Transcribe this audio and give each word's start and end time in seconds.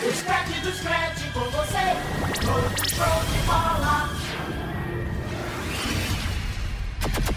O 0.00 0.12
scratch 0.12 0.60
do 0.62 0.72
scratch 0.72 1.32
com 1.32 1.40
você, 1.50 1.92
no 2.46 2.70
de. 2.94 4.08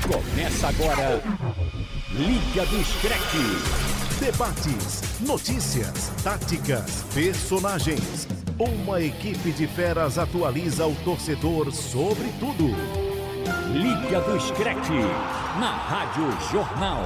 Começa 0.07 0.67
agora, 0.67 1.23
Liga 2.11 2.65
do 2.67 2.83
Scratch. 2.85 3.33
Debates, 4.19 5.01
notícias, 5.21 6.11
táticas, 6.23 7.03
personagens. 7.15 8.27
Uma 8.59 9.01
equipe 9.01 9.51
de 9.51 9.65
feras 9.65 10.19
atualiza 10.19 10.85
o 10.85 10.93
torcedor 10.97 11.71
sobre 11.71 12.31
tudo. 12.39 12.67
Liga 13.73 14.21
do 14.21 14.39
Scratch, 14.39 14.89
na 15.59 15.71
Rádio 15.71 16.31
Jornal. 16.51 17.05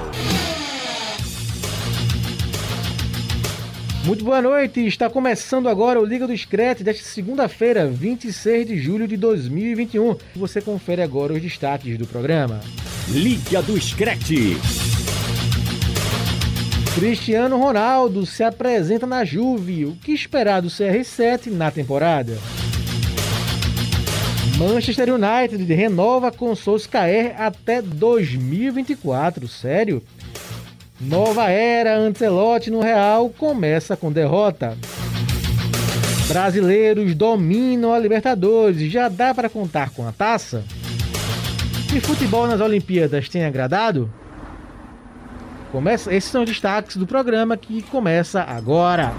Muito 4.06 4.24
boa 4.24 4.40
noite, 4.40 4.86
está 4.86 5.10
começando 5.10 5.68
agora 5.68 6.00
o 6.00 6.06
Liga 6.06 6.28
do 6.28 6.38
Scratch 6.38 6.82
desta 6.82 7.04
segunda-feira, 7.04 7.88
26 7.88 8.68
de 8.68 8.78
julho 8.78 9.08
de 9.08 9.18
2021. 9.18 10.16
Você 10.36 10.62
confere 10.62 11.02
agora 11.02 11.34
os 11.34 11.42
destaques 11.42 11.98
do 11.98 12.06
programa. 12.06 12.62
Liga 13.08 13.64
do 13.64 13.82
Scratch. 13.82 14.30
Cristiano 16.94 17.58
Ronaldo 17.58 18.28
se 18.28 18.44
apresenta 18.44 19.08
na 19.08 19.26
Juve. 19.26 19.86
O 19.86 19.96
que 19.96 20.12
esperar 20.12 20.62
do 20.62 20.68
CR7 20.68 21.48
na 21.48 21.72
temporada? 21.72 22.38
Manchester 24.58 25.10
United 25.14 25.74
renova 25.74 26.32
com 26.32 26.56
Solskjaer 26.56 27.36
até 27.42 27.82
2024. 27.82 29.48
Sério? 29.48 30.04
Nova 31.00 31.50
era 31.50 31.98
Ancelotti 31.98 32.72
no 32.72 32.80
Real 32.80 33.30
começa 33.30 33.98
com 33.98 34.12
derrota. 34.12 34.78
Brasileiros 36.28 37.14
dominam 37.14 37.94
a 37.94 38.00
Libertadores. 38.00 38.92
Já 38.92 39.10
dá 39.10 39.34
para 39.34 39.50
contar 39.50 39.90
com 39.90 40.08
a 40.08 40.12
taça? 40.12 40.64
E 41.94 42.00
futebol 42.00 42.48
nas 42.48 42.62
Olimpíadas 42.62 43.28
tem 43.28 43.46
agradado? 43.46 44.12
Começa, 45.72 46.14
esses 46.14 46.32
são 46.32 46.44
os 46.44 46.50
destaques 46.50 46.96
do 46.96 47.06
programa 47.06 47.58
que 47.58 47.82
começa 47.82 48.42
agora. 48.42 49.14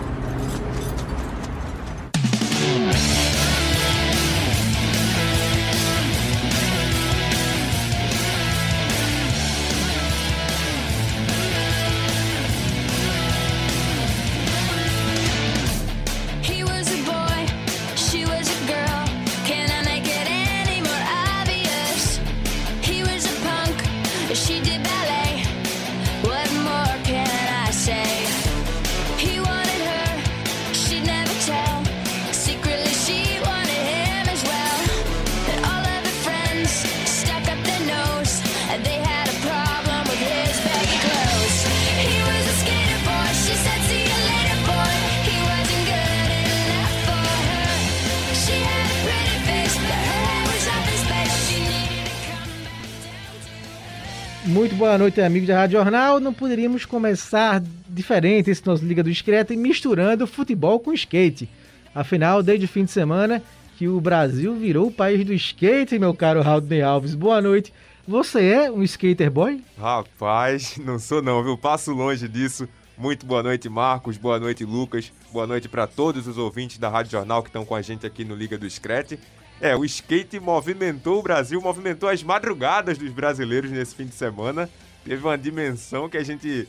Boa 54.76 54.98
noite, 54.98 55.22
amigos 55.22 55.48
da 55.48 55.56
Rádio 55.56 55.78
Jornal. 55.78 56.20
Não 56.20 56.34
poderíamos 56.34 56.84
começar 56.84 57.62
diferente 57.88 58.50
esse 58.50 58.64
nosso 58.66 58.84
Liga 58.84 59.02
do 59.02 59.10
Discreto 59.10 59.54
e 59.54 59.56
misturando 59.56 60.26
futebol 60.26 60.78
com 60.78 60.92
skate. 60.92 61.48
Afinal, 61.94 62.42
desde 62.42 62.66
o 62.66 62.68
fim 62.68 62.84
de 62.84 62.90
semana 62.90 63.42
que 63.78 63.88
o 63.88 63.98
Brasil 64.02 64.54
virou 64.54 64.88
o 64.88 64.92
país 64.92 65.24
do 65.24 65.32
skate, 65.32 65.98
meu 65.98 66.12
caro 66.12 66.42
Raul 66.42 66.62
Alves. 66.84 67.14
Boa 67.14 67.40
noite. 67.40 67.72
Você 68.06 68.44
é 68.44 68.70
um 68.70 68.82
skater 68.82 69.30
boy? 69.30 69.64
Rapaz, 69.78 70.76
não 70.76 70.98
sou 70.98 71.22
não, 71.22 71.42
viu? 71.42 71.56
Passo 71.56 71.92
longe 71.92 72.28
disso. 72.28 72.68
Muito 72.98 73.24
boa 73.24 73.42
noite, 73.42 73.70
Marcos. 73.70 74.18
Boa 74.18 74.38
noite, 74.38 74.62
Lucas. 74.62 75.10
Boa 75.32 75.46
noite 75.46 75.70
para 75.70 75.86
todos 75.86 76.26
os 76.26 76.36
ouvintes 76.36 76.76
da 76.76 76.90
Rádio 76.90 77.12
Jornal 77.12 77.42
que 77.42 77.48
estão 77.48 77.64
com 77.64 77.74
a 77.74 77.80
gente 77.80 78.06
aqui 78.06 78.26
no 78.26 78.34
Liga 78.34 78.58
do 78.58 78.68
Screte. 78.68 79.18
É, 79.60 79.74
o 79.74 79.84
skate 79.84 80.38
movimentou 80.38 81.18
o 81.18 81.22
Brasil, 81.22 81.60
movimentou 81.60 82.08
as 82.08 82.22
madrugadas 82.22 82.98
dos 82.98 83.10
brasileiros 83.10 83.70
nesse 83.70 83.94
fim 83.94 84.04
de 84.06 84.14
semana. 84.14 84.68
Teve 85.04 85.22
uma 85.24 85.38
dimensão 85.38 86.08
que 86.08 86.16
a 86.18 86.24
gente 86.24 86.68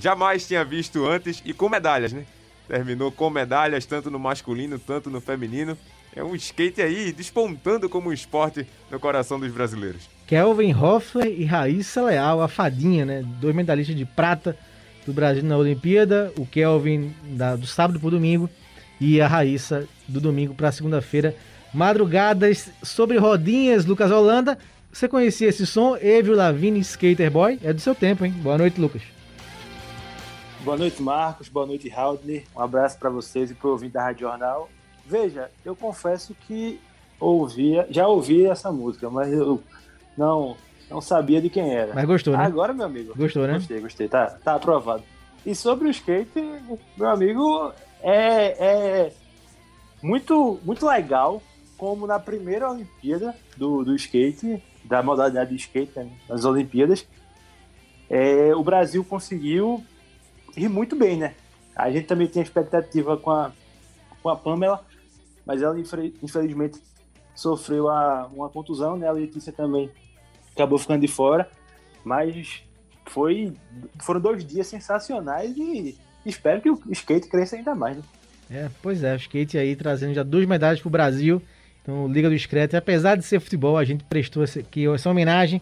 jamais 0.00 0.46
tinha 0.46 0.64
visto 0.64 1.06
antes 1.06 1.40
e 1.44 1.52
com 1.52 1.68
medalhas, 1.68 2.12
né? 2.12 2.24
Terminou 2.66 3.12
com 3.12 3.28
medalhas 3.30 3.84
tanto 3.86 4.10
no 4.10 4.18
masculino, 4.18 4.78
tanto 4.78 5.10
no 5.10 5.20
feminino. 5.20 5.76
É 6.16 6.24
um 6.24 6.34
skate 6.34 6.80
aí 6.80 7.12
despontando 7.12 7.88
como 7.88 8.08
um 8.08 8.12
esporte 8.12 8.66
no 8.90 8.98
coração 8.98 9.38
dos 9.38 9.52
brasileiros. 9.52 10.08
Kelvin 10.26 10.72
Hoffler 10.74 11.26
e 11.28 11.44
Raíssa 11.44 12.02
Leal, 12.02 12.40
a 12.40 12.48
fadinha, 12.48 13.04
né? 13.04 13.22
Dois 13.40 13.54
medalhistas 13.54 13.94
de 13.94 14.04
prata 14.04 14.56
do 15.06 15.12
Brasil 15.12 15.42
na 15.44 15.56
Olimpíada. 15.58 16.32
O 16.38 16.46
Kelvin 16.46 17.14
da- 17.24 17.54
do 17.56 17.66
sábado 17.66 18.00
para 18.00 18.08
o 18.08 18.10
domingo 18.12 18.48
e 19.00 19.20
a 19.20 19.28
Raíssa 19.28 19.86
do 20.08 20.20
domingo 20.20 20.54
para 20.54 20.72
segunda-feira. 20.72 21.36
Madrugadas 21.74 22.70
sobre 22.84 23.18
rodinhas, 23.18 23.84
Lucas 23.84 24.08
Holanda. 24.08 24.56
Você 24.92 25.08
conhecia 25.08 25.48
esse 25.48 25.66
som? 25.66 25.96
Evil 25.96 26.36
Lavigne 26.36 26.78
Skater 26.78 27.28
Boy? 27.28 27.58
É 27.64 27.72
do 27.72 27.80
seu 27.80 27.96
tempo, 27.96 28.24
hein? 28.24 28.30
Boa 28.30 28.56
noite, 28.56 28.80
Lucas. 28.80 29.02
Boa 30.60 30.76
noite, 30.76 31.02
Marcos. 31.02 31.48
Boa 31.48 31.66
noite, 31.66 31.90
Haldner. 31.90 32.44
Um 32.54 32.60
abraço 32.60 32.96
para 32.96 33.10
vocês 33.10 33.50
e 33.50 33.54
para 33.54 33.66
o 33.66 33.72
ouvinte 33.72 33.92
da 33.92 34.04
Rádio 34.04 34.28
Jornal. 34.28 34.70
Veja, 35.04 35.50
eu 35.64 35.74
confesso 35.74 36.32
que 36.46 36.80
ouvia, 37.18 37.88
já 37.90 38.06
ouvi 38.06 38.46
essa 38.46 38.70
música, 38.70 39.10
mas 39.10 39.32
eu 39.32 39.60
não, 40.16 40.56
não 40.88 41.00
sabia 41.00 41.42
de 41.42 41.50
quem 41.50 41.74
era. 41.74 41.92
Mas 41.92 42.04
gostou, 42.04 42.36
né? 42.36 42.44
Agora, 42.44 42.72
meu 42.72 42.86
amigo. 42.86 43.14
Gostou, 43.16 43.48
né? 43.48 43.54
Gostei, 43.54 43.80
gostei. 43.80 44.08
Tá, 44.08 44.26
tá 44.26 44.54
aprovado. 44.54 45.02
E 45.44 45.56
sobre 45.56 45.88
o 45.88 45.90
skate, 45.90 46.40
meu 46.96 47.08
amigo, 47.08 47.72
é, 48.00 48.46
é 48.64 49.12
muito, 50.00 50.60
muito 50.64 50.86
legal 50.86 51.42
como 51.84 52.06
na 52.06 52.18
primeira 52.18 52.70
Olimpíada 52.70 53.34
do, 53.58 53.84
do 53.84 53.94
skate, 53.94 54.62
da 54.82 55.02
modalidade 55.02 55.50
de 55.50 55.56
skate, 55.56 55.92
né, 55.94 56.10
nas 56.26 56.46
Olimpíadas, 56.46 57.06
é, 58.08 58.54
o 58.54 58.64
Brasil 58.64 59.04
conseguiu 59.04 59.84
ir 60.56 60.70
muito 60.70 60.96
bem, 60.96 61.18
né? 61.18 61.34
A 61.76 61.90
gente 61.90 62.06
também 62.06 62.26
tinha 62.26 62.42
expectativa 62.42 63.18
com 63.18 63.30
a, 63.30 63.52
com 64.22 64.30
a 64.30 64.36
Pamela, 64.36 64.82
mas 65.44 65.60
ela 65.60 65.78
infelizmente 65.78 66.80
sofreu 67.34 67.90
a, 67.90 68.30
uma 68.32 68.48
contusão, 68.48 68.96
né? 68.96 69.06
A 69.06 69.12
Letícia 69.12 69.52
também 69.52 69.90
acabou 70.54 70.78
ficando 70.78 71.02
de 71.02 71.08
fora, 71.08 71.50
mas 72.02 72.62
foi, 73.04 73.52
foram 74.00 74.22
dois 74.22 74.42
dias 74.42 74.68
sensacionais 74.68 75.54
e 75.54 75.98
espero 76.24 76.62
que 76.62 76.70
o 76.70 76.80
skate 76.92 77.28
cresça 77.28 77.56
ainda 77.56 77.74
mais, 77.74 77.98
né? 77.98 78.02
É, 78.50 78.70
pois 78.80 79.04
é, 79.04 79.12
o 79.12 79.16
skate 79.16 79.58
aí 79.58 79.76
trazendo 79.76 80.14
já 80.14 80.22
duas 80.22 80.46
medalhas 80.46 80.80
pro 80.80 80.88
Brasil. 80.88 81.42
Então, 81.84 82.08
Liga 82.08 82.30
do 82.30 82.38
Screte, 82.38 82.74
apesar 82.74 83.14
de 83.14 83.22
ser 83.22 83.38
futebol, 83.40 83.76
a 83.76 83.84
gente 83.84 84.02
prestou 84.04 84.42
aqui 84.42 84.86
essa 84.88 85.10
homenagem 85.10 85.60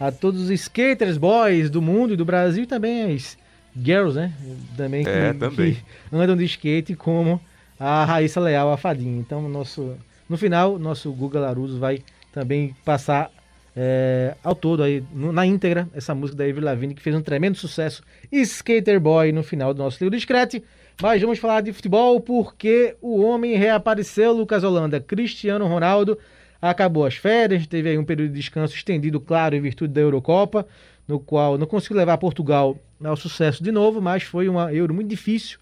a 0.00 0.10
todos 0.10 0.42
os 0.42 0.50
skaters 0.50 1.16
boys 1.16 1.70
do 1.70 1.80
mundo 1.80 2.12
e 2.12 2.16
do 2.16 2.24
Brasil 2.24 2.64
e 2.64 2.66
também 2.66 3.14
as 3.14 3.38
girls, 3.80 4.18
né? 4.18 4.32
Também 4.76 5.04
que, 5.04 5.10
É, 5.10 5.32
também. 5.32 5.74
que 5.74 5.82
andam 6.12 6.36
de 6.36 6.44
skate 6.44 6.96
como 6.96 7.40
a 7.78 8.04
Raíssa 8.04 8.40
Leal, 8.40 8.72
a 8.72 8.76
fadinha. 8.76 9.16
Então, 9.16 9.48
nosso, 9.48 9.94
no 10.28 10.36
final, 10.36 10.76
nosso 10.76 11.12
Guga 11.12 11.38
Laruso 11.38 11.78
vai 11.78 12.02
também 12.32 12.74
passar 12.84 13.30
é, 13.76 14.34
ao 14.42 14.56
todo 14.56 14.82
aí, 14.82 15.04
na 15.14 15.46
íntegra, 15.46 15.88
essa 15.94 16.12
música 16.16 16.38
da 16.38 16.44
Avril 16.44 16.64
Lavigne, 16.64 16.94
que 16.94 17.02
fez 17.02 17.14
um 17.14 17.22
tremendo 17.22 17.56
sucesso, 17.56 18.02
Skater 18.32 18.98
Boy, 18.98 19.30
no 19.30 19.44
final 19.44 19.72
do 19.72 19.78
nosso 19.78 20.02
livro 20.02 20.16
discreto. 20.16 20.60
Mas 21.00 21.22
vamos 21.22 21.38
falar 21.38 21.62
de 21.62 21.72
futebol 21.72 22.20
porque 22.20 22.94
o 23.00 23.22
homem 23.22 23.56
reapareceu, 23.56 24.34
Lucas 24.34 24.62
Holanda. 24.62 25.00
Cristiano 25.00 25.66
Ronaldo 25.66 26.18
acabou 26.60 27.06
as 27.06 27.14
férias, 27.14 27.66
teve 27.66 27.88
aí 27.88 27.96
um 27.96 28.04
período 28.04 28.32
de 28.32 28.38
descanso 28.38 28.74
estendido, 28.74 29.18
claro, 29.18 29.56
em 29.56 29.62
virtude 29.62 29.94
da 29.94 30.02
Eurocopa, 30.02 30.66
no 31.08 31.18
qual 31.18 31.56
não 31.56 31.66
conseguiu 31.66 31.96
levar 31.96 32.18
Portugal 32.18 32.76
ao 33.02 33.16
sucesso 33.16 33.64
de 33.64 33.72
novo, 33.72 34.02
mas 34.02 34.24
foi 34.24 34.46
uma 34.46 34.74
Euro 34.74 34.92
muito 34.92 35.08
difícil 35.08 35.58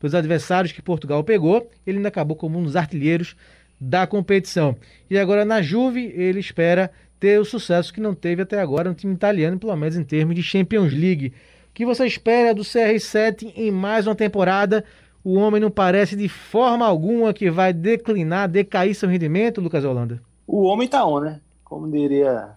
dos 0.00 0.12
adversários 0.12 0.72
que 0.72 0.82
Portugal 0.82 1.22
pegou. 1.22 1.70
Ele 1.86 1.98
ainda 1.98 2.08
acabou 2.08 2.36
como 2.36 2.58
um 2.58 2.64
dos 2.64 2.74
artilheiros 2.74 3.36
da 3.80 4.08
competição. 4.08 4.76
E 5.08 5.16
agora 5.16 5.44
na 5.44 5.62
Juve, 5.62 6.12
ele 6.16 6.40
espera 6.40 6.90
ter 7.20 7.38
o 7.38 7.44
sucesso 7.44 7.94
que 7.94 8.00
não 8.00 8.12
teve 8.12 8.42
até 8.42 8.60
agora 8.60 8.88
no 8.88 8.94
time 8.96 9.14
italiano, 9.14 9.56
pelo 9.56 9.76
menos 9.76 9.96
em 9.96 10.02
termos 10.02 10.34
de 10.34 10.42
Champions 10.42 10.92
League. 10.92 11.32
Que 11.72 11.86
você 11.86 12.06
espera 12.06 12.54
do 12.54 12.62
CR7 12.62 13.52
em 13.56 13.70
mais 13.70 14.06
uma 14.06 14.14
temporada? 14.14 14.84
o 15.24 15.34
homem 15.34 15.60
não 15.60 15.70
parece 15.70 16.16
de 16.16 16.28
forma 16.28 16.86
alguma 16.86 17.32
que 17.32 17.50
vai 17.50 17.72
declinar, 17.72 18.48
decair 18.48 18.94
seu 18.94 19.08
rendimento, 19.08 19.60
Lucas 19.60 19.84
Holanda? 19.84 20.20
O 20.46 20.62
homem 20.62 20.88
tá 20.88 21.04
on, 21.04 21.20
né? 21.20 21.40
Como 21.64 21.90
diria 21.90 22.56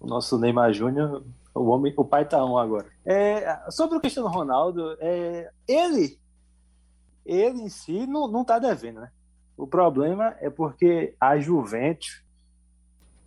o 0.00 0.06
nosso 0.06 0.38
Neymar 0.38 0.72
Júnior, 0.72 1.22
o 1.54 1.64
homem, 1.68 1.92
o 1.96 2.04
pai 2.04 2.24
tá 2.24 2.44
on 2.44 2.58
agora. 2.58 2.86
É, 3.04 3.58
sobre 3.70 3.96
o 3.96 4.00
Cristiano 4.00 4.28
Ronaldo, 4.28 4.96
é, 5.00 5.50
ele, 5.66 6.18
ele 7.24 7.62
em 7.62 7.68
si 7.68 8.06
não, 8.06 8.28
não 8.28 8.44
tá 8.44 8.58
devendo, 8.58 9.00
né? 9.00 9.10
O 9.56 9.66
problema 9.66 10.36
é 10.40 10.50
porque 10.50 11.14
a 11.20 11.38
Juventus, 11.38 12.22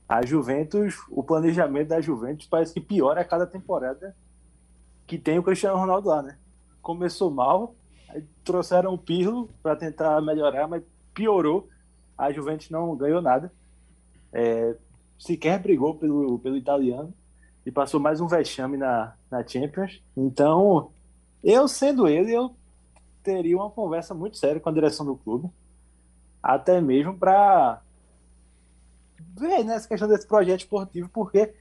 a 0.07 0.25
Juventus, 0.25 0.95
o 1.09 1.23
planejamento 1.23 1.89
da 1.89 1.99
Juventus 2.01 2.47
parece 2.47 2.73
que 2.73 2.79
piora 2.79 3.21
a 3.21 3.25
cada 3.25 3.45
temporada 3.45 4.15
que 5.11 5.17
tem 5.17 5.37
o 5.37 5.43
Cristiano 5.43 5.77
Ronaldo 5.77 6.07
lá, 6.07 6.21
né? 6.21 6.37
Começou 6.81 7.29
mal, 7.29 7.75
aí 8.07 8.23
trouxeram 8.45 8.93
o 8.93 8.97
Pirlo 8.97 9.49
para 9.61 9.75
tentar 9.75 10.21
melhorar, 10.21 10.69
mas 10.69 10.81
piorou. 11.13 11.67
A 12.17 12.31
Juventus 12.31 12.69
não 12.69 12.95
ganhou 12.95 13.21
nada. 13.21 13.51
É, 14.31 14.73
sequer 15.19 15.59
brigou 15.59 15.95
pelo, 15.95 16.39
pelo 16.39 16.55
italiano 16.55 17.13
e 17.65 17.69
passou 17.69 17.99
mais 17.99 18.21
um 18.21 18.27
vexame 18.27 18.77
na, 18.77 19.13
na 19.29 19.45
Champions. 19.45 20.01
Então, 20.15 20.93
eu 21.43 21.67
sendo 21.67 22.07
ele, 22.07 22.33
eu 22.33 22.55
teria 23.21 23.57
uma 23.57 23.69
conversa 23.69 24.13
muito 24.13 24.37
séria 24.37 24.61
com 24.61 24.69
a 24.69 24.73
direção 24.73 25.05
do 25.05 25.17
clube, 25.17 25.49
até 26.41 26.79
mesmo 26.79 27.17
para 27.17 27.81
ver 29.37 29.65
nessa 29.65 29.89
questão 29.89 30.07
desse 30.07 30.25
projeto 30.25 30.61
esportivo, 30.61 31.09
porque 31.09 31.53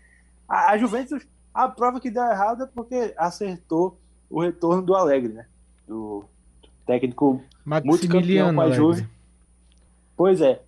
a, 0.48 0.70
a 0.70 0.78
Juventus, 0.78 1.26
a 1.52 1.68
prova 1.68 2.00
que 2.00 2.10
deu 2.10 2.22
errado 2.22 2.64
é 2.64 2.66
porque 2.66 3.14
acertou 3.16 3.98
o 4.28 4.40
retorno 4.40 4.82
do 4.82 4.94
Alegre, 4.94 5.32
né? 5.32 5.46
Do 5.86 6.24
técnico 6.86 7.42
muito 7.84 8.08
campeão 8.08 8.54
com 8.54 8.60
a 8.60 8.64
Alegre. 8.64 8.76
Juve. 8.76 9.08
Pois 10.16 10.40
é, 10.40 10.60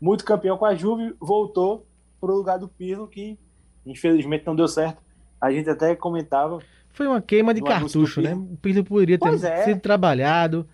muito 0.00 0.24
campeão 0.24 0.56
com 0.56 0.64
a 0.64 0.74
Juve, 0.74 1.14
voltou 1.20 1.86
pro 2.20 2.34
lugar 2.34 2.58
do 2.58 2.68
Pirlo, 2.68 3.06
que 3.06 3.38
infelizmente 3.84 4.46
não 4.46 4.56
deu 4.56 4.68
certo. 4.68 5.02
A 5.40 5.50
gente 5.50 5.68
até 5.68 5.96
comentava, 5.96 6.60
Foi 6.92 7.06
uma 7.06 7.20
queima 7.20 7.54
de 7.54 7.62
cartucho, 7.62 8.20
né? 8.20 8.34
O 8.34 8.56
Pirlo 8.60 8.84
poderia 8.84 9.18
ter 9.18 9.44
é. 9.44 9.64
sido 9.64 9.80
trabalhado 9.80 10.68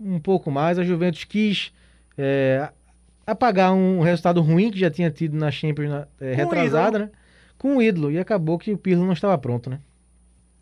um 0.00 0.18
pouco 0.18 0.50
mais. 0.50 0.78
A 0.78 0.84
Juventus 0.84 1.24
quis 1.24 1.72
é, 2.16 2.70
apagar 3.26 3.72
um 3.72 4.00
resultado 4.00 4.40
ruim 4.40 4.70
que 4.70 4.78
já 4.78 4.90
tinha 4.90 5.10
tido 5.10 5.36
na 5.36 5.50
Champions 5.50 6.06
é, 6.20 6.32
o 6.32 6.36
retrasada, 6.36 6.98
né? 6.98 7.10
Com 7.58 7.76
o 7.76 7.82
ídolo. 7.82 8.10
E 8.10 8.18
acabou 8.18 8.58
que 8.58 8.72
o 8.72 8.78
Pirlo 8.78 9.04
não 9.04 9.12
estava 9.12 9.36
pronto, 9.38 9.70
né? 9.70 9.80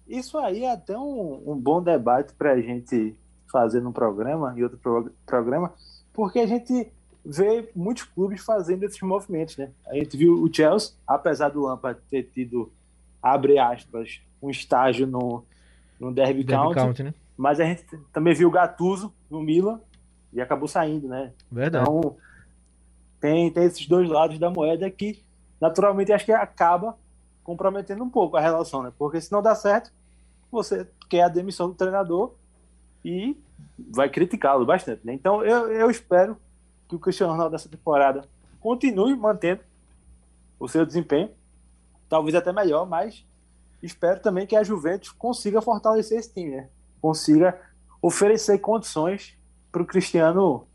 isso 0.07 0.37
aí 0.37 0.65
é 0.65 0.71
até 0.73 0.97
um, 0.99 1.43
um 1.53 1.57
bom 1.57 1.83
debate 1.83 2.35
para 2.35 2.53
a 2.53 2.61
gente 2.61 3.17
fazer 3.51 3.81
num 3.81 3.91
programa 3.91 4.53
e 4.57 4.63
outro 4.63 4.77
pro- 4.79 5.11
programa, 5.25 5.73
porque 6.13 6.41
a 6.41 6.47
gente 6.47 6.93
vê 7.25 7.71
muitos 7.75 8.03
clubes 8.05 8.45
fazendo 8.45 8.83
esses 8.85 9.01
movimentos, 9.01 9.57
né? 9.57 9.71
A 9.87 9.95
gente 9.95 10.15
viu 10.15 10.35
o 10.43 10.53
Chelsea, 10.53 10.93
apesar 11.07 11.49
do 11.49 11.63
Lampard 11.63 11.99
ter 12.11 12.25
tido, 12.25 12.71
abre 13.23 13.59
aspas, 13.59 14.21
um 14.43 14.51
estágio 14.51 15.07
no, 15.07 15.43
no 15.99 16.13
Derby, 16.13 16.45
Derby 16.45 16.53
County, 16.53 16.75
County, 16.75 17.03
né? 17.05 17.15
mas 17.35 17.59
a 17.59 17.65
gente 17.65 17.85
também 18.13 18.35
viu 18.35 18.49
o 18.49 18.53
Gattuso 18.53 19.11
no 19.31 19.41
Milan 19.41 19.81
e 20.35 20.41
acabou 20.41 20.69
saindo, 20.69 21.09
né? 21.09 21.33
Verdade. 21.51 21.89
Então, 21.89 22.15
tem, 23.19 23.51
tem 23.51 23.65
esses 23.65 23.87
dois 23.89 24.07
lados 24.09 24.39
da 24.39 24.51
moeda 24.51 24.91
que, 24.91 25.24
naturalmente, 25.65 26.13
acho 26.13 26.27
que 26.27 26.33
acaba 26.33 26.95
comprometendo 27.43 28.05
um 28.05 28.11
pouco 28.11 28.37
a 28.37 28.41
relação, 28.41 28.83
né? 28.83 28.93
Porque 28.99 29.19
se 29.19 29.33
não 29.33 29.41
dá 29.41 29.55
certo, 29.55 29.91
você 30.53 30.87
quer 31.09 31.23
a 31.23 31.29
demissão 31.29 31.69
do 31.69 31.75
treinador 31.75 32.35
e 33.03 33.35
vai 33.79 34.11
criticá-lo 34.11 34.67
bastante, 34.67 35.01
né? 35.07 35.15
Então, 35.15 35.43
eu, 35.43 35.73
eu 35.73 35.91
espero 35.91 36.37
que 36.87 36.95
o 36.95 36.99
Cristiano 36.99 37.33
Ronaldo 37.33 37.53
dessa 37.53 37.69
temporada 37.69 38.29
continue 38.61 39.17
mantendo 39.17 39.63
o 40.61 40.69
seu 40.69 40.85
desempenho, 40.85 41.31
talvez 42.11 42.35
até 42.35 42.53
melhor, 42.53 42.87
mas 42.87 43.25
espero 43.83 44.21
também 44.21 44.47
que 44.47 44.57
a 44.57 44.63
Juventus 44.63 45.13
consiga 45.13 45.63
fortalecer 45.63 46.19
esse 46.19 46.33
time, 46.33 46.57
né? 46.57 46.69
Consiga 47.01 47.59
oferecer 48.03 48.59
condições 48.59 49.35
para 49.73 49.83
o 49.83 49.87
Cristiano 49.87 50.67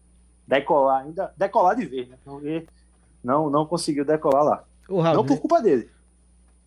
decolar 0.48 1.04
ainda, 1.04 1.32
decolar 1.38 1.76
de 1.76 1.86
vez, 1.86 2.10
né? 2.10 2.18
Porque 2.26 2.66
não, 3.24 3.52
não 3.52 3.68
conseguiu 3.68 4.04
decolar 4.04 4.44
lá. 4.44 4.69
O 4.90 4.98
Não 4.98 5.02
Raul, 5.02 5.26
por 5.26 5.40
culpa 5.40 5.62
dele. 5.62 5.88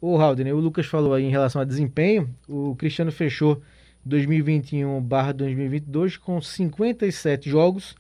O 0.00 0.16
Haldner, 0.16 0.54
o 0.54 0.60
Lucas 0.60 0.86
falou 0.86 1.14
aí 1.14 1.24
em 1.24 1.30
relação 1.30 1.60
a 1.60 1.64
desempenho, 1.64 2.28
o 2.48 2.74
Cristiano 2.76 3.12
fechou 3.12 3.60
2021/2022 4.08 6.16
com 6.16 6.40
57 6.40 7.48
jogos 7.48 7.94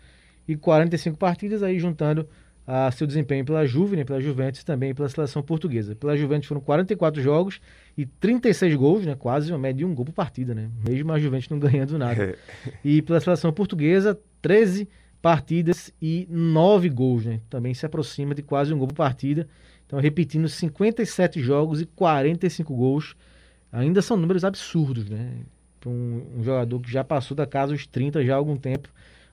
e 0.48 0.56
45 0.56 1.16
partidas, 1.16 1.62
aí 1.62 1.78
juntando 1.78 2.26
a 2.66 2.90
seu 2.90 3.06
desempenho 3.06 3.44
pela 3.44 3.66
Juve, 3.66 3.96
né, 3.96 4.04
pela 4.04 4.20
Juventus 4.20 4.60
e 4.60 4.64
também 4.64 4.94
pela 4.94 5.08
seleção 5.08 5.42
portuguesa. 5.42 5.94
Pela 5.94 6.16
Juventus 6.16 6.48
foram 6.48 6.60
44 6.60 7.20
jogos 7.20 7.60
e 7.96 8.06
36 8.06 8.74
gols, 8.76 9.04
né, 9.04 9.16
quase 9.16 9.52
uma 9.52 9.58
média 9.58 9.78
de 9.78 9.84
um 9.84 9.94
gol 9.94 10.04
por 10.04 10.12
partida, 10.12 10.54
né, 10.54 10.70
mesmo 10.88 11.12
a 11.12 11.18
Juventus 11.18 11.48
não 11.48 11.58
ganhando 11.58 11.98
nada. 11.98 12.36
E 12.84 13.02
pela 13.02 13.20
seleção 13.20 13.52
portuguesa, 13.52 14.18
13 14.40 14.88
partidas 15.20 15.92
e 16.02 16.26
9 16.28 16.88
gols, 16.88 17.24
né? 17.24 17.40
Também 17.48 17.72
se 17.74 17.86
aproxima 17.86 18.34
de 18.34 18.42
quase 18.42 18.74
um 18.74 18.78
gol 18.78 18.88
por 18.88 18.94
partida. 18.94 19.46
Então, 19.92 20.00
repetindo, 20.00 20.48
57 20.48 21.42
jogos 21.42 21.82
e 21.82 21.84
45 21.84 22.74
gols. 22.74 23.14
Ainda 23.70 24.00
são 24.00 24.16
números 24.16 24.42
absurdos, 24.42 25.06
né? 25.06 25.40
Para 25.78 25.90
um, 25.90 26.38
um 26.38 26.42
jogador 26.42 26.80
que 26.80 26.90
já 26.90 27.04
passou 27.04 27.36
da 27.36 27.46
casa 27.46 27.72
dos 27.72 27.86
30 27.86 28.24
já 28.24 28.32
há 28.32 28.36
algum 28.38 28.56
tempo, 28.56 28.88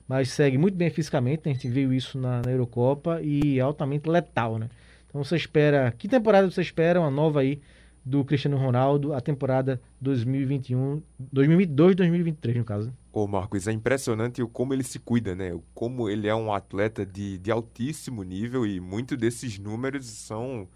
mas 0.06 0.28
segue 0.28 0.58
muito 0.58 0.74
bem 0.74 0.90
fisicamente. 0.90 1.46
né? 1.46 1.52
A 1.52 1.54
gente 1.54 1.66
viu 1.66 1.94
isso 1.94 2.18
na, 2.18 2.42
na 2.42 2.50
Eurocopa 2.50 3.22
e 3.22 3.58
altamente 3.58 4.06
letal, 4.06 4.58
né? 4.58 4.68
Então, 5.08 5.24
você 5.24 5.34
espera. 5.34 5.90
Que 5.96 6.06
temporada 6.06 6.50
você 6.50 6.60
espera? 6.60 7.00
Uma 7.00 7.10
nova 7.10 7.40
aí 7.40 7.58
do 8.04 8.22
Cristiano 8.22 8.58
Ronaldo, 8.58 9.14
a 9.14 9.20
temporada 9.22 9.80
2021, 9.98 11.02
2022, 11.18 11.96
2023, 11.96 12.58
no 12.58 12.64
caso. 12.66 12.92
Ô 13.12 13.26
Marcos, 13.26 13.66
é 13.66 13.72
impressionante 13.72 14.40
o 14.42 14.48
como 14.48 14.72
ele 14.72 14.84
se 14.84 14.98
cuida, 15.00 15.34
né? 15.34 15.52
O 15.52 15.62
como 15.74 16.08
ele 16.08 16.28
é 16.28 16.34
um 16.34 16.52
atleta 16.52 17.04
de, 17.04 17.38
de 17.38 17.50
altíssimo 17.50 18.22
nível 18.22 18.64
e 18.64 18.78
muito 18.78 19.16
desses 19.16 19.58
números 19.58 20.06
são 20.06 20.68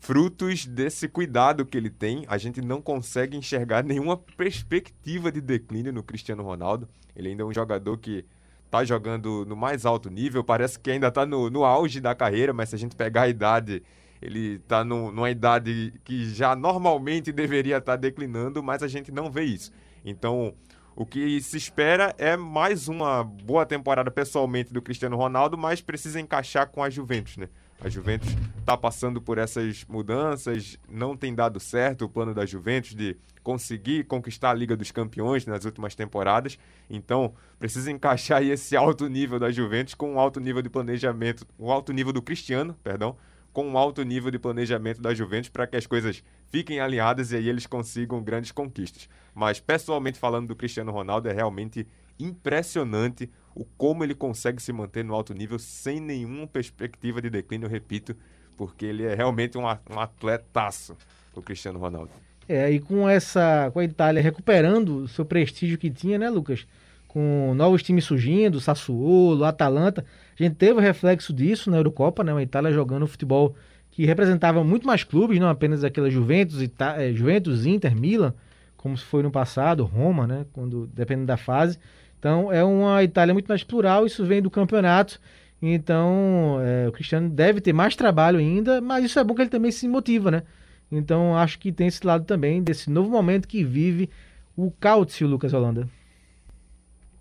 frutos 0.00 0.66
desse 0.66 1.08
cuidado 1.08 1.64
que 1.64 1.76
ele 1.78 1.90
tem. 1.90 2.24
A 2.28 2.38
gente 2.38 2.60
não 2.60 2.82
consegue 2.82 3.36
enxergar 3.36 3.84
nenhuma 3.84 4.16
perspectiva 4.16 5.32
de 5.32 5.40
declínio 5.40 5.92
no 5.92 6.02
Cristiano 6.02 6.42
Ronaldo. 6.42 6.88
Ele 7.16 7.28
ainda 7.30 7.42
é 7.44 7.46
um 7.46 7.54
jogador 7.54 7.98
que 7.98 8.24
tá 8.70 8.84
jogando 8.84 9.44
no 9.46 9.56
mais 9.56 9.86
alto 9.86 10.10
nível, 10.10 10.42
parece 10.44 10.78
que 10.78 10.90
ainda 10.90 11.10
tá 11.10 11.24
no, 11.24 11.48
no 11.50 11.64
auge 11.64 12.00
da 12.00 12.14
carreira, 12.14 12.52
mas 12.52 12.70
se 12.70 12.74
a 12.74 12.78
gente 12.78 12.96
pegar 12.96 13.22
a 13.22 13.28
idade, 13.28 13.82
ele 14.20 14.58
tá 14.60 14.82
no- 14.84 15.12
numa 15.12 15.30
idade 15.30 15.94
que 16.04 16.26
já 16.34 16.56
normalmente 16.56 17.30
deveria 17.32 17.78
estar 17.78 17.96
declinando, 17.96 18.62
mas 18.62 18.82
a 18.82 18.88
gente 18.88 19.12
não 19.12 19.30
vê 19.30 19.44
isso. 19.44 19.70
Então, 20.04 20.54
o 20.96 21.04
que 21.04 21.40
se 21.40 21.56
espera 21.56 22.14
é 22.18 22.36
mais 22.36 22.88
uma 22.88 23.24
boa 23.24 23.66
temporada 23.66 24.10
pessoalmente 24.10 24.72
do 24.72 24.80
Cristiano 24.80 25.16
Ronaldo, 25.16 25.58
mas 25.58 25.80
precisa 25.80 26.20
encaixar 26.20 26.68
com 26.68 26.82
a 26.82 26.90
Juventus, 26.90 27.36
né? 27.36 27.48
A 27.80 27.88
Juventus 27.88 28.28
está 28.60 28.76
passando 28.76 29.20
por 29.20 29.36
essas 29.36 29.84
mudanças, 29.86 30.78
não 30.88 31.16
tem 31.16 31.34
dado 31.34 31.58
certo 31.58 32.04
o 32.04 32.08
plano 32.08 32.32
da 32.32 32.46
Juventus 32.46 32.94
de 32.94 33.16
conseguir 33.42 34.04
conquistar 34.04 34.50
a 34.50 34.54
Liga 34.54 34.76
dos 34.76 34.90
Campeões 34.90 35.44
nas 35.44 35.64
últimas 35.64 35.94
temporadas. 35.94 36.58
Então, 36.88 37.34
precisa 37.58 37.90
encaixar 37.90 38.42
esse 38.42 38.74
alto 38.74 39.08
nível 39.08 39.38
da 39.38 39.50
Juventus 39.50 39.94
com 39.94 40.14
um 40.14 40.18
alto 40.18 40.40
nível 40.40 40.62
de 40.62 40.70
planejamento, 40.70 41.46
um 41.58 41.70
alto 41.70 41.92
nível 41.92 42.12
do 42.12 42.22
Cristiano, 42.22 42.74
perdão, 42.82 43.16
com 43.54 43.68
um 43.68 43.78
alto 43.78 44.02
nível 44.02 44.32
de 44.32 44.38
planejamento 44.38 45.00
da 45.00 45.14
Juventus 45.14 45.48
para 45.48 45.64
que 45.64 45.76
as 45.76 45.86
coisas 45.86 46.24
fiquem 46.50 46.80
alinhadas 46.80 47.30
e 47.30 47.36
aí 47.36 47.48
eles 47.48 47.66
consigam 47.66 48.20
grandes 48.20 48.50
conquistas. 48.50 49.08
Mas 49.32 49.60
pessoalmente 49.60 50.18
falando 50.18 50.48
do 50.48 50.56
Cristiano 50.56 50.90
Ronaldo 50.90 51.28
é 51.28 51.32
realmente 51.32 51.86
impressionante 52.18 53.30
o 53.54 53.64
como 53.64 54.02
ele 54.02 54.14
consegue 54.14 54.60
se 54.60 54.72
manter 54.72 55.04
no 55.04 55.14
alto 55.14 55.32
nível 55.32 55.56
sem 55.58 56.00
nenhuma 56.00 56.48
perspectiva 56.48 57.22
de 57.22 57.30
declínio, 57.30 57.68
repito, 57.68 58.16
porque 58.56 58.84
ele 58.86 59.04
é 59.04 59.14
realmente 59.14 59.56
um, 59.56 59.62
um 59.62 60.00
atletaço, 60.00 60.96
o 61.32 61.40
Cristiano 61.40 61.78
Ronaldo. 61.78 62.10
É, 62.48 62.68
e 62.72 62.80
com 62.80 63.08
essa, 63.08 63.70
com 63.72 63.78
a 63.78 63.84
Itália 63.84 64.20
recuperando 64.20 64.96
o 64.96 65.08
seu 65.08 65.24
prestígio 65.24 65.78
que 65.78 65.90
tinha, 65.90 66.18
né, 66.18 66.28
Lucas? 66.28 66.66
Com 67.14 67.54
novos 67.54 67.80
times 67.80 68.04
surgindo, 68.04 68.60
Sassuolo, 68.60 69.44
Atalanta, 69.44 70.04
a 70.36 70.42
gente 70.42 70.56
teve 70.56 70.72
o 70.72 70.82
reflexo 70.82 71.32
disso 71.32 71.70
na 71.70 71.76
Eurocopa, 71.76 72.24
né? 72.24 72.32
A 72.32 72.42
Itália 72.42 72.72
jogando 72.72 73.06
futebol 73.06 73.54
que 73.92 74.04
representava 74.04 74.64
muito 74.64 74.84
mais 74.84 75.04
clubes, 75.04 75.38
não 75.38 75.48
apenas 75.48 75.84
aquela 75.84 76.10
Juventus, 76.10 76.60
Ita 76.60 77.00
eh, 77.00 77.12
Juventus, 77.12 77.66
Inter, 77.66 77.94
Milan, 77.94 78.34
como 78.76 78.96
foi 78.96 79.22
no 79.22 79.30
passado, 79.30 79.84
Roma, 79.84 80.26
né? 80.26 80.44
Quando 80.52 80.88
dependendo 80.88 81.28
da 81.28 81.36
fase. 81.36 81.78
Então 82.18 82.50
é 82.50 82.64
uma 82.64 83.00
Itália 83.04 83.32
muito 83.32 83.46
mais 83.46 83.62
plural, 83.62 84.04
isso 84.04 84.26
vem 84.26 84.42
do 84.42 84.50
campeonato. 84.50 85.20
Então 85.62 86.58
eh, 86.62 86.88
o 86.88 86.90
Cristiano 86.90 87.30
deve 87.30 87.60
ter 87.60 87.72
mais 87.72 87.94
trabalho 87.94 88.40
ainda, 88.40 88.80
mas 88.80 89.04
isso 89.04 89.20
é 89.20 89.22
bom 89.22 89.36
que 89.36 89.42
ele 89.42 89.50
também 89.50 89.70
se 89.70 89.86
motiva, 89.86 90.32
né? 90.32 90.42
Então 90.90 91.36
acho 91.36 91.60
que 91.60 91.70
tem 91.70 91.86
esse 91.86 92.04
lado 92.04 92.24
também, 92.24 92.60
desse 92.60 92.90
novo 92.90 93.08
momento 93.08 93.46
que 93.46 93.62
vive 93.62 94.10
o 94.56 94.72
Cáutio, 94.72 95.28
Lucas 95.28 95.52
Holanda. 95.54 95.88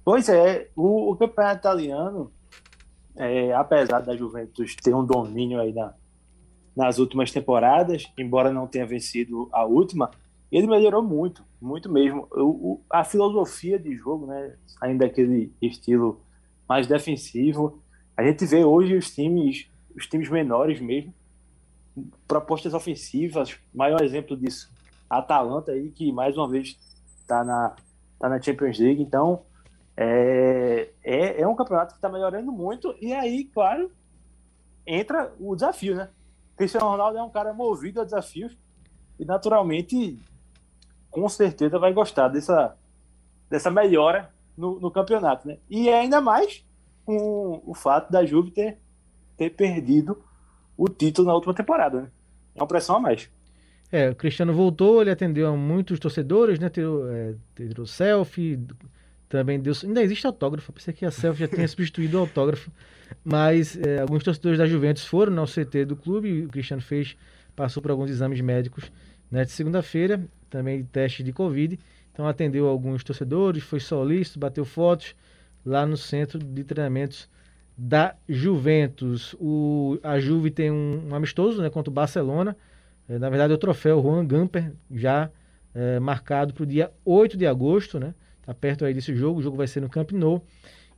Pois 0.04 0.28
é, 0.30 0.70
o, 0.76 1.12
o 1.12 1.16
campeonato 1.16 1.60
italiano, 1.60 2.32
é, 3.16 3.54
apesar 3.54 4.00
da 4.02 4.16
Juventus 4.16 4.76
ter 4.76 4.94
um 4.94 5.06
domínio 5.06 5.60
aí 5.60 5.72
na, 5.74 5.94
nas 6.76 6.98
últimas 7.00 7.32
temporadas, 7.32 8.12
embora 8.18 8.52
não 8.52 8.68
tenha 8.68 8.86
vencido 8.86 9.50
a 9.52 9.66
última, 9.66 10.12
ele 10.52 10.68
melhorou 10.68 11.02
muito, 11.02 11.44
muito 11.62 11.92
mesmo. 11.92 12.28
O, 12.32 12.74
o- 12.74 12.82
a 12.90 13.04
filosofia 13.04 13.80
de 13.80 13.96
jogo, 13.96 14.26
né, 14.28 14.56
saindo 14.68 15.00
daquele 15.00 15.54
estilo 15.62 16.22
mais 16.68 16.88
defensivo, 16.88 17.82
a 18.18 18.24
gente 18.24 18.46
vê 18.46 18.64
hoje 18.64 18.96
os 18.96 19.10
times, 19.14 19.68
os 19.96 20.06
times 20.08 20.30
menores 20.30 20.80
mesmo, 20.82 21.14
propostas 22.28 22.74
ofensivas. 22.74 23.58
Maior 23.74 24.02
exemplo 24.02 24.36
disso, 24.36 24.72
a 25.10 25.20
Atalanta 25.20 25.72
aí 25.72 25.90
que 25.92 26.12
mais 26.12 26.36
uma 26.38 26.48
vez 26.48 26.78
está 27.20 27.44
na 27.44 27.76
tá 28.20 28.30
na 28.30 28.42
Champions 28.42 28.80
League. 28.80 29.02
Então 29.02 29.42
é, 29.96 30.90
é, 31.04 31.42
é 31.42 31.48
um 31.48 31.56
campeonato 31.56 31.94
que 31.94 31.98
está 31.98 32.10
melhorando 32.10 32.52
muito 32.52 32.96
e 33.02 33.14
aí, 33.14 33.46
claro, 33.46 33.92
entra 34.86 35.32
o 35.40 35.56
desafio, 35.56 35.96
né? 35.96 36.10
Cristiano 36.58 36.88
Ronaldo 36.88 37.18
é 37.18 37.24
um 37.24 37.30
cara 37.30 37.54
movido 37.54 38.02
a 38.02 38.04
desafios 38.04 38.58
e 39.20 39.26
naturalmente, 39.26 40.20
com 41.10 41.28
certeza 41.30 41.80
vai 41.80 41.94
gostar 41.94 42.28
dessa 42.28 42.76
dessa 43.50 43.70
melhora 43.70 44.34
no, 44.58 44.80
no 44.80 44.90
campeonato, 44.90 45.48
né? 45.48 45.58
E 45.70 45.90
ainda 45.90 46.20
mais 46.20 46.66
com 47.06 47.62
o 47.66 47.74
fato 47.74 48.12
da 48.12 48.26
Juve 48.26 48.52
ter, 48.52 48.80
ter 49.38 49.52
perdido 49.52 50.24
o 50.78 50.90
título 50.90 51.28
na 51.28 51.36
última 51.36 51.54
temporada, 51.54 52.02
né? 52.02 52.12
É 52.56 52.62
uma 52.62 52.68
pressão 52.68 52.96
a 52.96 53.00
mais. 53.00 53.30
É, 53.92 54.10
o 54.10 54.16
Cristiano 54.16 54.54
voltou, 54.54 55.02
ele 55.02 55.12
atendeu 55.12 55.48
a 55.48 55.56
muitos 55.56 56.00
torcedores, 56.00 56.60
né? 56.60 56.70
Tirou, 56.70 57.08
é, 57.12 57.36
tirou 57.56 57.86
selfie, 57.86 58.60
também 59.34 59.60
deu. 59.60 59.74
Ainda 59.84 60.04
existe 60.04 60.28
autógrafo, 60.28 60.72
pensei 60.72 60.94
que 60.94 61.04
a 61.04 61.10
selfie 61.10 61.40
já 61.40 61.48
tinha 61.48 61.68
substituído 61.68 62.18
o 62.18 62.20
autógrafo. 62.20 62.72
Mas 63.26 63.76
é, 63.76 64.00
alguns 64.00 64.24
torcedores 64.24 64.60
da 64.60 64.68
Juventus 64.68 65.06
foram 65.06 65.40
ao 65.40 65.48
CT 65.48 65.86
do 65.86 65.96
clube 65.96 66.44
o 66.44 66.50
Cristiano 66.50 66.84
fez, 66.84 67.18
passou 67.56 67.82
por 67.82 67.90
alguns 67.90 68.12
exames 68.12 68.40
médicos 68.42 68.92
nesta 69.32 69.54
segunda-feira, 69.54 70.24
também 70.52 70.84
teste 70.84 71.24
de 71.24 71.34
Covid. 71.34 71.80
Então 72.12 72.28
atendeu 72.28 72.68
alguns 72.68 73.04
torcedores, 73.04 73.64
foi 73.64 73.80
solícito, 73.80 74.38
bateu 74.38 74.64
fotos 74.64 75.16
lá 75.66 75.84
no 75.84 75.98
centro 75.98 76.38
de 76.38 76.64
treinamentos 76.64 77.28
da 77.76 78.16
Juventus. 78.30 79.36
O, 79.40 79.98
a 80.04 80.20
Juve 80.20 80.52
tem 80.52 80.70
um, 80.70 81.08
um 81.10 81.16
amistoso 81.16 81.60
né, 81.60 81.72
contra 81.72 81.90
o 81.90 81.94
Barcelona. 81.94 82.56
É, 83.10 83.18
na 83.18 83.32
verdade, 83.32 83.52
é 83.52 83.56
o 83.56 83.60
troféu 83.60 84.00
Juan 84.00 84.24
Gamper, 84.28 84.72
já 84.92 85.32
é, 85.74 86.00
marcado 86.00 86.54
para 86.54 86.64
o 86.64 86.68
dia 86.68 86.92
8 87.04 87.36
de 87.36 87.48
agosto, 87.48 88.00
né? 88.00 88.14
Tá 88.46 88.54
perto 88.54 88.86
aí 88.86 88.94
desse 88.94 89.16
jogo. 89.16 89.40
O 89.40 89.44
jogo 89.44 89.58
vai 89.58 89.68
ser 89.68 89.82
no 89.82 89.90
Camp 89.90 90.12
Nou 90.12 90.46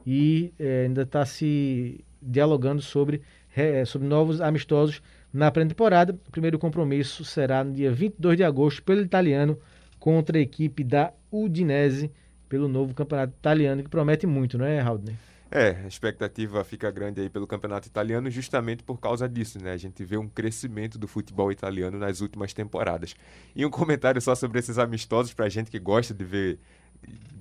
e 0.05 0.53
é, 0.59 0.83
ainda 0.85 1.03
está 1.03 1.25
se 1.25 2.03
dialogando 2.21 2.81
sobre, 2.81 3.21
é, 3.55 3.85
sobre 3.85 4.07
novos 4.07 4.41
amistosos 4.41 5.01
na 5.31 5.51
pré-temporada. 5.51 6.17
O 6.27 6.31
primeiro 6.31 6.59
compromisso 6.59 7.23
será 7.23 7.63
no 7.63 7.73
dia 7.73 7.91
22 7.91 8.37
de 8.37 8.43
agosto 8.43 8.83
pelo 8.83 9.01
italiano 9.01 9.57
contra 9.99 10.37
a 10.37 10.41
equipe 10.41 10.83
da 10.83 11.13
Udinese 11.31 12.11
pelo 12.47 12.67
novo 12.67 12.93
campeonato 12.93 13.33
italiano 13.37 13.83
que 13.83 13.89
promete 13.89 14.27
muito, 14.27 14.57
não 14.57 14.65
é, 14.65 14.79
Haldner? 14.79 15.15
É, 15.51 15.69
a 15.83 15.87
expectativa 15.87 16.63
fica 16.63 16.91
grande 16.91 17.21
aí 17.21 17.29
pelo 17.29 17.47
campeonato 17.47 17.87
italiano 17.87 18.29
justamente 18.29 18.83
por 18.83 18.99
causa 18.99 19.29
disso, 19.29 19.57
né? 19.63 19.71
A 19.71 19.77
gente 19.77 20.03
vê 20.03 20.17
um 20.17 20.27
crescimento 20.27 20.97
do 20.97 21.07
futebol 21.07 21.51
italiano 21.51 21.97
nas 21.97 22.19
últimas 22.19 22.53
temporadas. 22.53 23.15
E 23.55 23.65
um 23.65 23.69
comentário 23.69 24.21
só 24.21 24.35
sobre 24.35 24.59
esses 24.59 24.77
amistosos 24.77 25.33
pra 25.33 25.47
gente 25.47 25.71
que 25.71 25.79
gosta 25.79 26.13
de 26.13 26.25
ver 26.25 26.59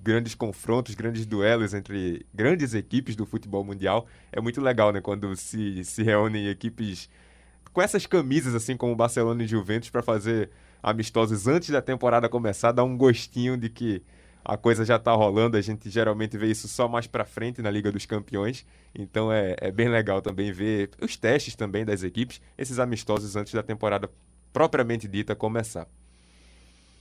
grandes 0.03 0.35
confrontos, 0.35 0.95
grandes 0.95 1.25
duelos 1.25 1.73
entre 1.73 2.27
grandes 2.33 2.75
equipes 2.75 3.17
do 3.17 3.25
futebol 3.25 3.65
mundial. 3.65 4.07
É 4.31 4.41
muito 4.41 4.61
legal, 4.61 4.93
né? 4.93 5.01
Quando 5.01 5.35
se, 5.35 5.83
se 5.85 6.03
reúnem 6.03 6.49
equipes 6.49 7.09
com 7.73 7.81
essas 7.83 8.07
camisas, 8.07 8.55
assim 8.55 8.77
como 8.77 8.95
Barcelona 8.95 9.43
e 9.43 9.47
Juventus, 9.47 9.91
para 9.91 10.03
fazer 10.03 10.51
amistosos 10.83 11.49
antes 11.49 11.71
da 11.71 11.81
temporada 11.81 12.29
começar, 12.29 12.71
dá 12.71 12.85
um 12.85 12.97
gostinho 12.97 13.57
de 13.57 13.71
que 13.71 14.03
a 14.45 14.57
coisa 14.57 14.85
já 14.85 14.99
tá 14.99 15.13
rolando. 15.13 15.57
A 15.57 15.61
gente 15.61 15.89
geralmente 15.89 16.37
vê 16.37 16.49
isso 16.49 16.69
só 16.69 16.87
mais 16.87 17.07
para 17.07 17.25
frente 17.25 17.63
na 17.63 17.71
Liga 17.71 17.91
dos 17.91 18.05
Campeões. 18.05 18.67
Então 18.95 19.33
é, 19.33 19.57
é 19.59 19.73
bem 19.73 19.89
legal 19.89 20.21
também 20.21 20.53
ver 20.53 20.91
os 21.01 21.17
testes 21.17 21.57
também 21.57 21.85
das 21.85 22.03
equipes, 22.03 22.41
esses 22.59 22.79
amistosos 22.79 23.35
antes 23.35 23.55
da 23.55 23.63
temporada 23.63 24.11
propriamente 24.53 25.09
dita 25.09 25.35
começar. 25.35 25.89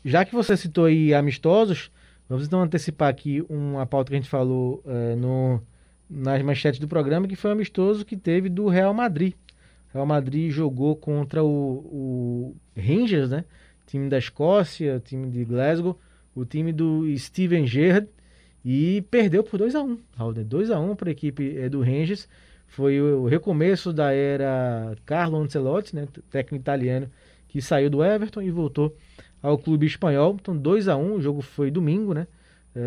Já 0.04 0.26
que 0.26 0.34
você 0.34 0.58
citou 0.58 0.86
aí 0.86 1.14
amistosos, 1.14 1.92
vamos 2.28 2.46
então 2.46 2.62
antecipar 2.62 3.10
aqui 3.10 3.44
uma 3.50 3.86
pauta 3.86 4.10
que 4.10 4.16
a 4.16 4.20
gente 4.20 4.30
falou 4.30 4.84
eh, 4.86 5.16
no, 5.16 5.62
nas 6.10 6.42
manchetes 6.42 6.80
do 6.80 6.88
programa, 6.88 7.28
que 7.28 7.36
foi 7.36 7.52
o 7.52 7.54
amistoso 7.54 8.06
que 8.06 8.16
teve 8.16 8.50
do 8.50 8.68
Real 8.68 8.94
Madrid. 8.94 9.34
O 9.90 9.94
Real 9.94 10.06
Madrid 10.06 10.52
jogou 10.52 10.96
contra 10.96 11.44
o, 11.44 11.48
o 11.48 12.56
Rangers, 12.76 13.30
né? 13.30 13.46
Time 13.86 14.10
da 14.10 14.18
Escócia, 14.18 15.02
time 15.04 15.30
de 15.30 15.44
Glasgow, 15.44 16.00
o 16.36 16.46
time 16.46 16.72
do 16.72 17.06
Steven 17.18 17.68
Gerrard 17.68 18.08
e 18.66 19.02
perdeu 19.12 19.44
por 19.44 19.58
2 19.58 19.76
a 19.76 19.84
1 19.84 19.92
um, 19.92 20.00
2 20.46 20.72
a 20.72 20.80
1 20.80 20.96
para 20.96 21.10
a 21.10 21.12
equipe 21.12 21.58
eh, 21.58 21.70
do 21.70 21.82
Rangers. 21.82 22.28
Foi 22.68 23.00
o 23.00 23.28
recomeço 23.28 23.94
da 23.94 24.12
era 24.12 24.96
Carlo 25.06 25.38
Ancelotti, 25.38 25.96
né? 25.96 26.08
técnico 26.32 26.64
italiano, 26.64 27.08
que 27.48 27.62
saiu 27.62 27.88
do 27.88 28.04
Everton 28.04 28.42
e 28.42 28.50
voltou 28.50 28.96
ao 29.44 29.58
clube 29.58 29.86
espanhol. 29.86 30.36
Então 30.42 30.58
2 30.58 30.88
a 30.88 30.96
1 30.98 31.14
o 31.16 31.22
jogo 31.22 31.42
foi 31.42 31.70
domingo, 31.70 32.14
né? 32.14 32.26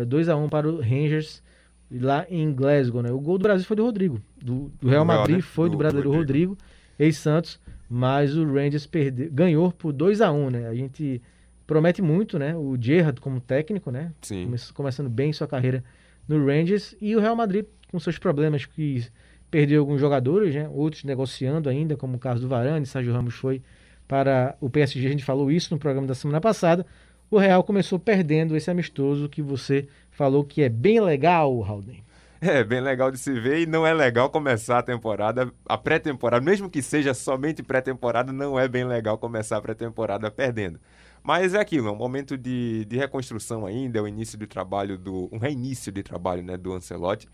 2 0.07 0.27
a 0.27 0.35
1 0.35 0.49
para 0.49 0.67
o 0.67 0.81
Rangers 0.81 1.41
lá 1.89 2.25
em 2.29 2.51
Glasgow, 2.53 3.01
né? 3.01 3.11
O 3.11 3.19
gol 3.19 3.37
do 3.37 3.43
Brasil 3.43 3.65
foi 3.65 3.77
do 3.77 3.83
Rodrigo, 3.85 4.19
do, 4.43 4.69
do 4.81 4.89
Real 4.89 5.05
Madrid 5.05 5.37
né? 5.37 5.41
foi 5.41 5.69
do, 5.69 5.73
Do 5.73 5.77
brasileiro 5.77 6.11
Rodrigo. 6.11 6.49
Rodrigo, 6.49 6.67
ex-Santos, 6.99 7.57
mas 7.89 8.35
o 8.35 8.43
Rangers 8.45 8.85
perdeu, 8.85 9.29
ganhou 9.31 9.71
por 9.71 9.93
2 9.93 10.19
a 10.19 10.29
1 10.31 10.49
né? 10.49 10.67
A 10.67 10.73
gente 10.75 11.21
promete 11.65 12.01
muito, 12.01 12.37
né? 12.37 12.53
O 12.57 12.75
Gerrard 12.77 13.21
como 13.21 13.39
técnico, 13.39 13.89
né? 13.91 14.11
Sim. 14.21 14.43
Come- 14.45 14.57
começando 14.73 15.09
bem 15.09 15.31
sua 15.31 15.47
carreira 15.47 15.81
no 16.27 16.45
Rangers 16.45 16.93
e 16.99 17.15
o 17.15 17.19
Real 17.21 17.35
Madrid 17.35 17.65
com 17.89 17.97
seus 17.99 18.17
problemas 18.17 18.65
que 18.65 19.05
perdeu 19.49 19.79
alguns 19.79 20.01
jogadores, 20.01 20.53
né? 20.53 20.67
Outros 20.73 21.05
negociando 21.05 21.69
ainda, 21.69 21.95
como 21.95 22.17
o 22.17 22.19
caso 22.19 22.41
do 22.41 22.49
Varane, 22.49 22.85
Sérgio 22.85 23.13
Ramos 23.13 23.35
foi 23.35 23.61
para 24.07 24.55
o 24.61 24.69
PSG, 24.69 25.07
a 25.07 25.11
gente 25.11 25.25
falou 25.25 25.51
isso 25.51 25.73
no 25.73 25.79
programa 25.79 26.07
da 26.07 26.15
semana 26.15 26.39
passada. 26.39 26.85
O 27.29 27.37
Real 27.37 27.63
começou 27.63 27.99
perdendo 27.99 28.55
esse 28.55 28.71
amistoso 28.71 29.27
que 29.27 29.41
você 29.41 29.87
falou 30.11 30.43
que 30.43 30.61
é 30.61 30.69
bem 30.69 31.01
legal, 31.01 31.63
Haldane. 31.63 32.03
É, 32.39 32.63
bem 32.63 32.79
legal 32.79 33.09
de 33.11 33.17
se 33.17 33.31
ver 33.39 33.61
e 33.61 33.65
não 33.65 33.85
é 33.85 33.93
legal 33.93 34.29
começar 34.29 34.77
a 34.77 34.83
temporada, 34.83 35.51
a 35.65 35.77
pré-temporada, 35.77 36.45
mesmo 36.45 36.69
que 36.69 36.83
seja 36.83 37.13
somente 37.13 37.63
pré-temporada, 37.63 38.31
não 38.31 38.59
é 38.59 38.67
bem 38.67 38.85
legal 38.85 39.17
começar 39.17 39.57
a 39.57 39.61
pré-temporada 39.61 40.29
perdendo. 40.29 40.79
Mas 41.23 41.55
é 41.55 41.59
aquilo, 41.59 41.89
é 41.89 41.91
um 41.91 41.95
momento 41.95 42.37
de, 42.37 42.85
de 42.85 42.95
reconstrução 42.95 43.65
ainda, 43.65 43.99
é 43.99 44.01
o 44.01 44.07
início 44.07 44.37
de 44.37 44.45
trabalho 44.45 44.97
do. 44.97 45.27
um 45.31 45.39
reinício 45.39 45.91
de 45.91 46.03
trabalho 46.03 46.43
né, 46.43 46.55
do 46.55 46.73
Ancelotti. 46.73 47.27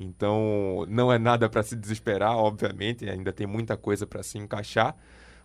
Então 0.00 0.84
não 0.88 1.12
é 1.12 1.18
nada 1.18 1.48
para 1.48 1.62
se 1.62 1.76
desesperar, 1.76 2.36
obviamente, 2.36 3.08
ainda 3.08 3.32
tem 3.32 3.46
muita 3.46 3.76
coisa 3.76 4.06
para 4.06 4.22
se 4.22 4.38
encaixar, 4.38 4.96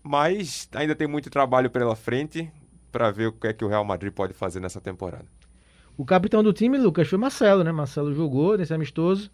mas 0.03 0.67
ainda 0.73 0.95
tem 0.95 1.07
muito 1.07 1.29
trabalho 1.29 1.69
pela 1.69 1.95
frente 1.95 2.51
para 2.91 3.11
ver 3.11 3.27
o 3.27 3.31
que 3.31 3.47
é 3.47 3.53
que 3.53 3.63
o 3.63 3.67
Real 3.67 3.85
Madrid 3.85 4.11
pode 4.11 4.33
fazer 4.33 4.59
nessa 4.59 4.81
temporada. 4.81 5.25
O 5.97 6.05
capitão 6.05 6.43
do 6.43 6.51
time, 6.51 6.77
Lucas, 6.77 7.07
foi 7.07 7.17
Marcelo, 7.17 7.63
né? 7.63 7.71
Marcelo 7.71 8.13
jogou 8.13 8.57
nesse 8.57 8.73
amistoso. 8.73 9.29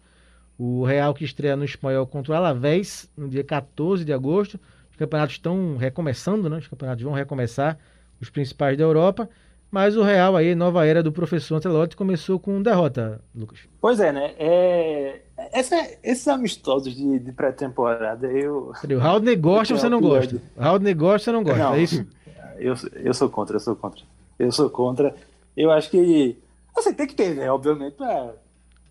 O 0.58 0.84
Real 0.84 1.14
que 1.14 1.24
estreia 1.24 1.56
no 1.56 1.64
espanhol 1.64 2.06
contra 2.06 2.32
o 2.32 2.36
Alavés 2.36 3.10
no 3.16 3.28
dia 3.28 3.44
14 3.44 4.04
de 4.04 4.12
agosto. 4.12 4.60
Os 4.90 4.96
campeonatos 4.96 5.36
estão 5.36 5.76
recomeçando, 5.76 6.48
né? 6.50 6.58
Os 6.58 6.68
campeonatos 6.68 7.02
vão 7.02 7.12
recomeçar, 7.12 7.78
os 8.20 8.28
principais 8.28 8.76
da 8.76 8.84
Europa. 8.84 9.28
Mas 9.70 9.96
o 9.96 10.02
Real 10.02 10.34
aí, 10.34 10.54
nova 10.54 10.86
era 10.86 11.02
do 11.02 11.12
professor 11.12 11.56
Ancelotti, 11.56 11.94
começou 11.96 12.38
com 12.40 12.62
derrota, 12.62 13.20
Lucas. 13.34 13.58
Pois 13.80 14.00
é, 14.00 14.10
né? 14.12 14.32
É... 14.38 15.20
Essa- 15.52 15.88
esses 16.02 16.26
amistosos 16.26 16.94
de, 16.94 17.18
de 17.18 17.32
pré-temporada, 17.32 18.26
eu, 18.28 18.72
O 18.90 19.00
Haldner 19.00 19.38
gosta 19.38 19.74
ou 19.74 19.78
você 19.80 19.88
não 19.88 20.00
gosta? 20.00 20.36
O 20.56 20.62
Haldner 20.64 20.96
gosta 20.96 21.24
você 21.26 21.32
não 21.32 21.42
gosta, 21.42 21.58
Não. 21.58 21.74
é 21.74 21.80
isso? 21.82 22.06
eu, 22.58 22.74
eu 22.94 23.12
sou 23.14 23.28
contra, 23.28 23.56
eu 23.56 23.60
sou 23.60 23.76
contra. 23.76 24.02
Eu 24.38 24.50
sou 24.52 24.70
contra. 24.70 25.14
Eu 25.56 25.70
acho 25.70 25.90
que. 25.90 26.36
Assim, 26.76 26.94
tem 26.94 27.06
que 27.06 27.14
ter, 27.14 27.34
né? 27.34 27.50
Obviamente, 27.50 27.94
pra 27.94 28.32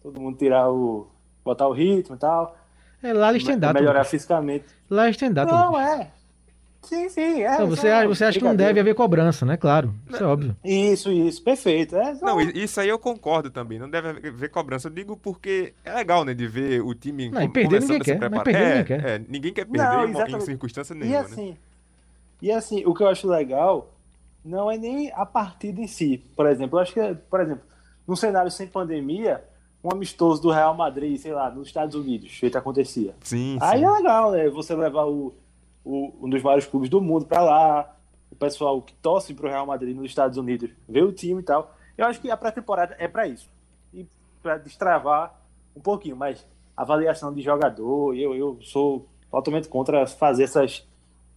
todo 0.03 0.19
mundo 0.19 0.37
tirar 0.37 0.69
o. 0.69 1.07
botar 1.43 1.67
o 1.67 1.73
ritmo 1.73 2.15
e 2.15 2.19
tal. 2.19 2.55
É 3.01 3.13
lá 3.13 3.29
eles 3.29 3.43
têm 3.43 3.57
data. 3.57 3.79
melhorar 3.79 4.03
fisicamente. 4.03 4.65
Lá 4.89 5.05
eles 5.05 5.17
têm 5.17 5.31
data. 5.31 5.51
Não, 5.51 5.79
é. 5.79 6.11
Sim, 6.83 7.09
sim. 7.09 7.41
É, 7.41 7.59
Não, 7.59 7.67
você, 7.67 7.87
acha- 7.89 8.07
você 8.07 8.23
acha 8.25 8.39
que 8.39 8.45
não 8.45 8.55
deve 8.55 8.79
haver 8.79 8.95
cobrança, 8.95 9.45
né? 9.45 9.57
Claro, 9.57 9.93
isso 10.09 10.23
é 10.23 10.25
óbvio. 10.25 10.55
Isso, 10.63 11.11
isso, 11.11 11.43
perfeito. 11.43 11.95
É, 11.97 12.15
só- 12.15 12.25
Não, 12.25 12.39
isso 12.39 12.79
aí 12.79 12.87
eu 12.87 12.97
concordo 12.97 13.49
também. 13.49 13.77
Não 13.77 13.89
deve 13.89 14.09
haver 14.29 14.49
cobrança. 14.49 14.87
Eu 14.87 14.93
digo 14.93 15.17
porque 15.17 15.73
é 15.83 15.93
legal, 15.93 16.23
né? 16.23 16.33
De 16.33 16.47
ver 16.47 16.81
o 16.81 16.93
time 16.93 17.29
Não, 17.29 17.41
e 17.41 17.47
com- 17.47 17.53
perder 17.53 17.67
começando 17.81 17.89
ninguém 17.91 18.05
quer, 18.05 18.29
mas 18.29 18.41
preparar. 18.41 18.43
perder 18.43 18.61
é, 18.63 18.69
ninguém 18.69 18.85
quer. 18.85 19.05
é, 19.09 19.25
ninguém 19.27 19.53
quer 19.53 19.65
perder 19.65 19.83
Não, 19.83 19.93
em 19.93 19.97
mo- 19.97 20.07
em, 20.07 20.11
exatamente. 20.11 20.45
circunstância 20.45 20.93
E 20.93 20.97
nenhuma, 20.97 21.19
né? 21.19 21.25
assim, 21.25 21.57
e 22.41 22.51
assim, 22.51 22.85
o 22.85 22.93
que 22.93 23.03
eu 23.03 23.07
acho 23.07 23.27
legal 23.27 23.91
não 24.45 24.71
é 24.71 24.77
nem 24.77 25.11
a 25.13 25.25
partida 25.25 25.81
em 25.81 25.87
si. 25.87 26.23
Por 26.35 26.45
exemplo, 26.47 26.77
eu 26.77 26.83
acho 26.83 26.93
que, 26.93 27.15
por 27.29 27.41
exemplo, 27.41 27.63
num 28.07 28.15
cenário 28.15 28.49
sem 28.51 28.65
pandemia, 28.67 29.43
um 29.83 29.91
amistoso 29.91 30.41
do 30.41 30.51
Real 30.51 30.73
Madrid, 30.75 31.17
sei 31.19 31.33
lá, 31.33 31.49
nos 31.49 31.67
Estados 31.67 31.95
Unidos, 31.95 32.31
feito 32.37 32.57
acontecia. 32.57 33.13
Sim, 33.23 33.57
Aí 33.59 33.79
sim. 33.79 33.85
é 33.85 33.89
legal, 33.91 34.31
né? 34.31 34.47
Você 34.49 34.73
levar 34.75 35.05
o, 35.05 35.33
o- 35.87 36.25
um 36.25 36.29
dos 36.29 36.41
maiores 36.43 36.65
clubes 36.65 36.89
do 36.89 37.01
mundo 37.01 37.25
pra 37.25 37.41
lá, 37.41 37.95
o 38.31 38.35
pessoal 38.35 38.81
que 38.81 38.93
torce 38.95 39.33
pro 39.33 39.47
Real 39.47 39.65
Madrid 39.65 39.95
nos 39.95 40.05
Estados 40.07 40.37
Unidos, 40.37 40.69
ver 40.87 41.03
o 41.03 41.11
time 41.13 41.41
e 41.41 41.43
tal. 41.43 41.73
Eu 41.97 42.05
acho 42.05 42.19
que 42.21 42.29
a 42.29 42.37
pré-temporada 42.37 42.95
é 42.99 43.07
pra 43.07 43.27
isso. 43.27 43.49
E 43.93 44.05
pra 44.43 44.57
destravar 44.57 45.39
um 45.75 45.79
pouquinho, 45.81 46.15
mas 46.15 46.45
avaliação 46.75 47.33
de 47.33 47.41
jogador, 47.41 48.13
eu, 48.15 48.35
eu 48.35 48.59
sou 48.61 49.07
totalmente 49.31 49.67
contra 49.67 50.05
fazer 50.05 50.43
essas 50.43 50.87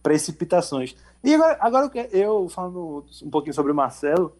precipitações. 0.03 0.95
E 1.23 1.33
agora, 1.33 1.57
agora 1.61 1.91
eu 2.11 2.49
falando 2.49 3.05
um 3.23 3.29
pouquinho 3.29 3.53
sobre 3.53 3.71
o 3.71 3.75
Marcelo, 3.75 4.35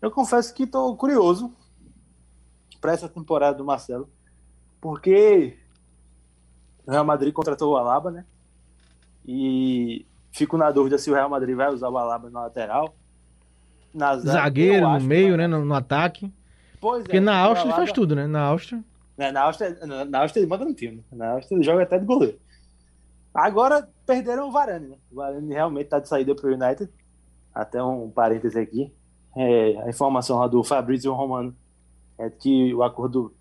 eu 0.00 0.10
confesso 0.10 0.54
que 0.54 0.66
tô 0.66 0.94
curioso 0.96 1.52
para 2.80 2.92
essa 2.92 3.08
temporada 3.08 3.56
do 3.58 3.64
Marcelo, 3.64 4.08
porque 4.80 5.58
o 6.86 6.90
Real 6.90 7.04
Madrid 7.04 7.32
contratou 7.32 7.72
o 7.72 7.76
Alaba, 7.76 8.10
né? 8.10 8.24
E 9.30 10.06
fico 10.32 10.56
na 10.56 10.70
dúvida 10.70 10.96
se 10.96 11.10
o 11.10 11.14
Real 11.14 11.28
Madrid 11.28 11.54
vai 11.54 11.68
usar 11.70 11.90
o 11.90 11.98
Alaba 11.98 12.30
na 12.30 12.40
lateral. 12.44 12.94
Na 13.92 14.16
zaga, 14.16 14.32
Zagueiro 14.44 14.88
no 14.88 15.00
meio, 15.02 15.36
né? 15.36 15.46
No, 15.46 15.62
no 15.64 15.74
ataque. 15.74 16.32
Pois 16.80 17.02
Porque 17.02 17.18
é, 17.18 17.20
na 17.20 17.36
Áustria 17.36 17.64
ele 17.64 17.72
Alaba- 17.72 17.76
faz 17.86 17.92
tudo, 17.92 18.16
né? 18.16 18.26
Na 18.26 18.40
Áustria. 18.42 18.82
né, 19.18 19.30
Na 19.30 19.42
Áustria, 19.42 19.76
na, 19.86 20.04
na 20.06 20.20
Áustria 20.22 20.40
ele 20.42 20.48
manda 20.50 20.64
no 20.64 20.72
time. 20.74 21.04
Na 21.12 21.32
Áustria 21.32 21.56
ele 21.56 21.64
joga 21.64 21.82
até 21.82 21.98
de 21.98 22.06
goleiro. 22.06 22.38
Agora 23.34 23.86
perderam 24.06 24.48
o 24.48 24.52
Varane, 24.52 24.88
né? 24.88 24.96
O 25.10 25.16
Varane 25.16 25.52
realmente 25.52 25.88
tá 25.88 25.98
de 25.98 26.08
saída 26.08 26.34
pro 26.34 26.52
United. 26.52 26.90
Até 27.54 27.82
um 27.82 28.10
parêntese 28.10 28.58
aqui. 28.58 28.92
É, 29.36 29.76
a 29.82 29.88
informação 29.90 30.38
lá 30.38 30.46
do 30.46 30.64
Fabrício 30.64 31.12
Romano 31.12 31.54
é 32.18 32.30
que 32.30 32.74
o 32.74 32.82
acordo 32.82 33.34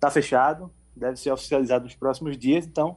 tá 0.00 0.10
fechado, 0.10 0.70
deve 0.96 1.16
ser 1.16 1.30
oficializado 1.30 1.84
nos 1.84 1.94
próximos 1.94 2.36
dias, 2.36 2.66
então 2.66 2.96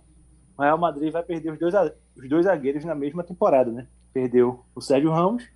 o 0.57 0.61
Real 0.61 0.77
Madrid 0.77 1.11
vai 1.11 1.21
perder 1.23 1.51
os 1.51 1.59
dois, 1.59 1.75
a- 1.75 1.91
os 2.19 2.27
dois 2.27 2.45
zagueiros 2.45 2.83
na 2.83 2.93
mesma 2.93 3.23
temporada, 3.23 3.71
né? 3.71 3.87
Perdeu 4.11 4.65
o 4.75 4.81
Sérgio 4.81 5.09
Ramos 5.09 5.49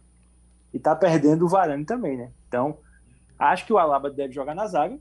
e 0.74 0.79
tá 0.79 0.96
perdendo 0.96 1.46
o 1.46 1.50
Varane 1.50 1.86
também, 1.86 2.17
né? 2.17 2.32
Então, 2.48 2.77
acho 3.38 3.65
que 3.65 3.74
o 3.74 3.77
Alaba 3.77 4.10
deve 4.10 4.34
jogar 4.34 4.55
na 4.55 4.65
zaga 4.65 4.98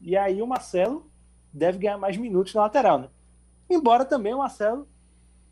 e 0.00 0.16
aí 0.16 0.40
o 0.40 0.46
Marcelo 0.46 1.10
deve 1.52 1.78
ganhar 1.78 1.98
mais 1.98 2.16
minutos 2.16 2.54
na 2.54 2.62
lateral, 2.62 2.98
né? 2.98 3.08
Embora 3.68 4.04
também 4.04 4.32
o 4.32 4.38
Marcelo 4.38 4.88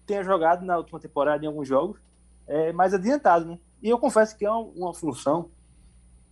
tenha 0.07 0.25
jogado 0.25 0.65
na 0.65 0.79
última 0.79 0.99
temporada 0.99 1.45
em 1.45 1.49
alguns 1.49 1.69
jogos 1.69 2.01
é, 2.47 2.73
mais 2.73 2.95
adiantado, 2.95 3.45
né? 3.45 3.59
E 3.83 3.89
eu 3.91 3.99
confesso 3.99 4.37
que 4.37 4.47
é 4.47 4.51
uma, 4.51 4.61
uma 4.61 4.95
função 4.95 5.51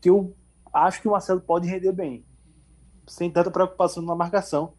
que 0.00 0.09
eu 0.09 0.35
acho 0.73 1.03
que 1.03 1.09
o 1.09 1.11
Marcelo 1.11 1.41
pode 1.41 1.69
render 1.69 1.93
bem, 1.93 2.25
sem 3.07 3.31
tanta 3.31 3.50
preocupação 3.50 4.03
na 4.03 4.15
marcação, 4.15 4.73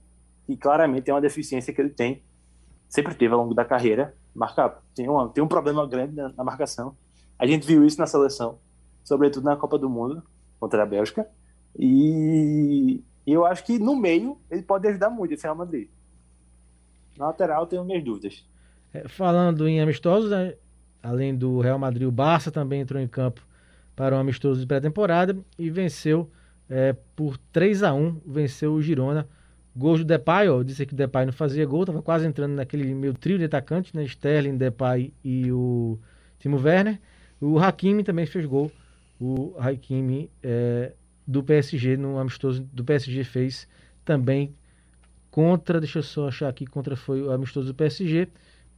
e 0.47 0.57
claramente 0.57 1.09
é 1.09 1.13
uma 1.13 1.21
deficiência 1.21 1.73
que 1.73 1.79
ele 1.79 1.89
tem, 1.89 2.23
sempre 2.89 3.13
teve 3.15 3.33
ao 3.33 3.41
longo 3.41 3.53
da 3.53 3.65
carreira, 3.65 4.15
marca, 4.33 4.77
tem, 4.95 5.09
uma, 5.09 5.29
tem 5.29 5.43
um 5.43 5.47
problema 5.47 5.85
grande 5.87 6.15
na, 6.15 6.29
na 6.29 6.43
marcação. 6.43 6.95
A 7.37 7.45
gente 7.45 7.65
viu 7.65 7.85
isso 7.85 7.99
na 7.99 8.07
seleção, 8.07 8.59
sobretudo 9.03 9.43
na 9.43 9.55
Copa 9.55 9.77
do 9.77 9.89
Mundo 9.89 10.23
contra 10.59 10.83
a 10.83 10.85
Bélgica, 10.85 11.27
e 11.77 13.03
eu 13.25 13.45
acho 13.45 13.63
que 13.63 13.77
no 13.77 13.95
meio 13.95 14.37
ele 14.49 14.63
pode 14.63 14.87
ajudar 14.87 15.09
muito 15.09 15.33
esse 15.33 15.43
Real 15.43 15.55
Madrid. 15.55 15.89
Na 17.17 17.27
lateral 17.27 17.67
tenho 17.67 17.83
minhas 17.83 18.03
dúvidas. 18.03 18.45
É, 18.93 19.07
falando 19.07 19.67
em 19.67 19.81
amistosos, 19.81 20.31
né, 20.31 20.55
além 21.03 21.35
do 21.35 21.59
Real 21.59 21.77
Madrid, 21.77 22.07
o 22.07 22.11
Barça 22.11 22.51
também 22.51 22.81
entrou 22.81 23.01
em 23.01 23.07
campo 23.07 23.45
para 23.95 24.15
um 24.15 24.19
amistoso 24.19 24.59
de 24.59 24.67
pré-temporada 24.67 25.37
e 25.57 25.69
venceu 25.69 26.29
é, 26.69 26.95
por 27.15 27.37
3 27.51 27.83
a 27.83 27.93
1 27.93 28.21
venceu 28.25 28.73
o 28.73 28.81
Girona. 28.81 29.27
Gols 29.77 29.99
do 29.99 30.05
Depay, 30.05 30.49
ó, 30.49 30.63
disse 30.63 30.85
que 30.85 30.93
o 30.93 30.97
Depay 30.97 31.25
não 31.25 31.33
fazia 31.33 31.63
gol, 31.65 31.81
estava 31.81 32.01
quase 32.01 32.25
entrando 32.25 32.55
naquele 32.55 32.95
meio 32.95 33.13
trio 33.13 33.37
de 33.37 33.45
atacantes, 33.45 33.93
né, 33.93 34.03
Sterling, 34.03 34.57
Depay 34.57 35.13
e 35.23 35.51
o 35.51 35.99
Timo 36.39 36.57
Werner. 36.59 36.99
O 37.39 37.59
Hakimi 37.59 38.03
também 38.03 38.25
fez 38.25 38.45
gol, 38.45 38.71
o 39.19 39.53
Hakimi 39.59 40.31
é, 40.41 40.93
do 41.27 41.43
PSG, 41.43 41.95
no 41.95 42.17
amistoso 42.17 42.67
do 42.73 42.83
PSG 42.83 43.23
fez 43.23 43.67
também 44.03 44.55
contra, 45.29 45.79
deixa 45.79 45.99
eu 45.99 46.03
só 46.03 46.29
achar 46.29 46.49
aqui, 46.49 46.65
contra 46.65 46.95
foi 46.95 47.21
o 47.21 47.31
amistoso 47.31 47.67
do 47.67 47.75
PSG. 47.75 48.27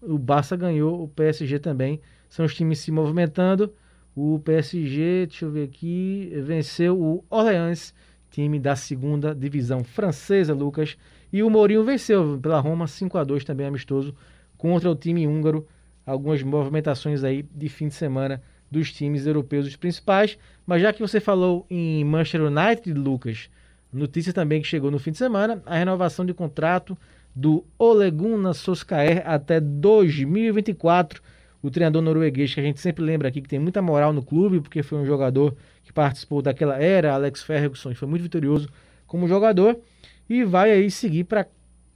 O 0.01 0.17
Barça 0.17 0.57
ganhou, 0.57 1.01
o 1.03 1.07
PSG 1.07 1.59
também. 1.59 2.01
São 2.27 2.45
os 2.45 2.53
times 2.53 2.79
se 2.79 2.91
movimentando. 2.91 3.73
O 4.13 4.39
PSG, 4.39 5.27
deixa 5.27 5.45
eu 5.45 5.51
ver 5.51 5.63
aqui, 5.63 6.29
venceu 6.43 6.99
o 6.99 7.23
Orleans, 7.29 7.93
time 8.29 8.59
da 8.59 8.75
segunda 8.75 9.33
divisão 9.33 9.83
francesa, 9.83 10.53
Lucas. 10.53 10.97
E 11.31 11.43
o 11.43 11.49
Mourinho 11.49 11.83
venceu 11.83 12.39
pela 12.41 12.59
Roma 12.59 12.87
5 12.87 13.17
a 13.17 13.23
2 13.23 13.43
também 13.43 13.67
amistoso 13.67 14.15
contra 14.57 14.89
o 14.89 14.95
time 14.95 15.27
húngaro. 15.27 15.67
Algumas 16.05 16.41
movimentações 16.41 17.23
aí 17.23 17.43
de 17.53 17.69
fim 17.69 17.87
de 17.87 17.93
semana 17.93 18.41
dos 18.69 18.91
times 18.91 19.25
europeus, 19.25 19.67
os 19.67 19.75
principais. 19.75 20.37
Mas 20.65 20.81
já 20.81 20.93
que 20.93 21.01
você 21.01 21.19
falou 21.19 21.65
em 21.69 22.03
Manchester 22.03 22.43
United, 22.43 22.93
Lucas, 22.93 23.49
notícia 23.91 24.33
também 24.33 24.61
que 24.61 24.67
chegou 24.67 24.91
no 24.91 24.99
fim 24.99 25.11
de 25.11 25.17
semana, 25.17 25.61
a 25.65 25.75
renovação 25.77 26.25
de 26.25 26.33
contrato 26.33 26.97
do 27.35 27.63
Ole 27.77 28.09
Gunnar 28.11 28.53
Solskjaer 28.53 29.23
até 29.25 29.59
2024. 29.59 31.21
O 31.61 31.69
treinador 31.69 32.01
norueguês 32.01 32.53
que 32.53 32.59
a 32.59 32.63
gente 32.63 32.79
sempre 32.79 33.03
lembra 33.03 33.27
aqui 33.27 33.41
que 33.41 33.49
tem 33.49 33.59
muita 33.59 33.81
moral 33.81 34.13
no 34.13 34.23
clube, 34.23 34.61
porque 34.61 34.81
foi 34.81 34.97
um 34.97 35.05
jogador 35.05 35.55
que 35.89 35.93
participou 35.93 36.39
daquela 36.39 36.77
era, 36.77 37.13
Alex 37.15 37.41
Ferguson, 37.41 37.95
foi 37.95 38.07
muito 38.07 38.21
vitorioso 38.21 38.69
como 39.07 39.27
jogador 39.27 39.75
e 40.29 40.43
vai 40.43 40.69
aí 40.71 40.91
seguir 40.91 41.23
para 41.23 41.47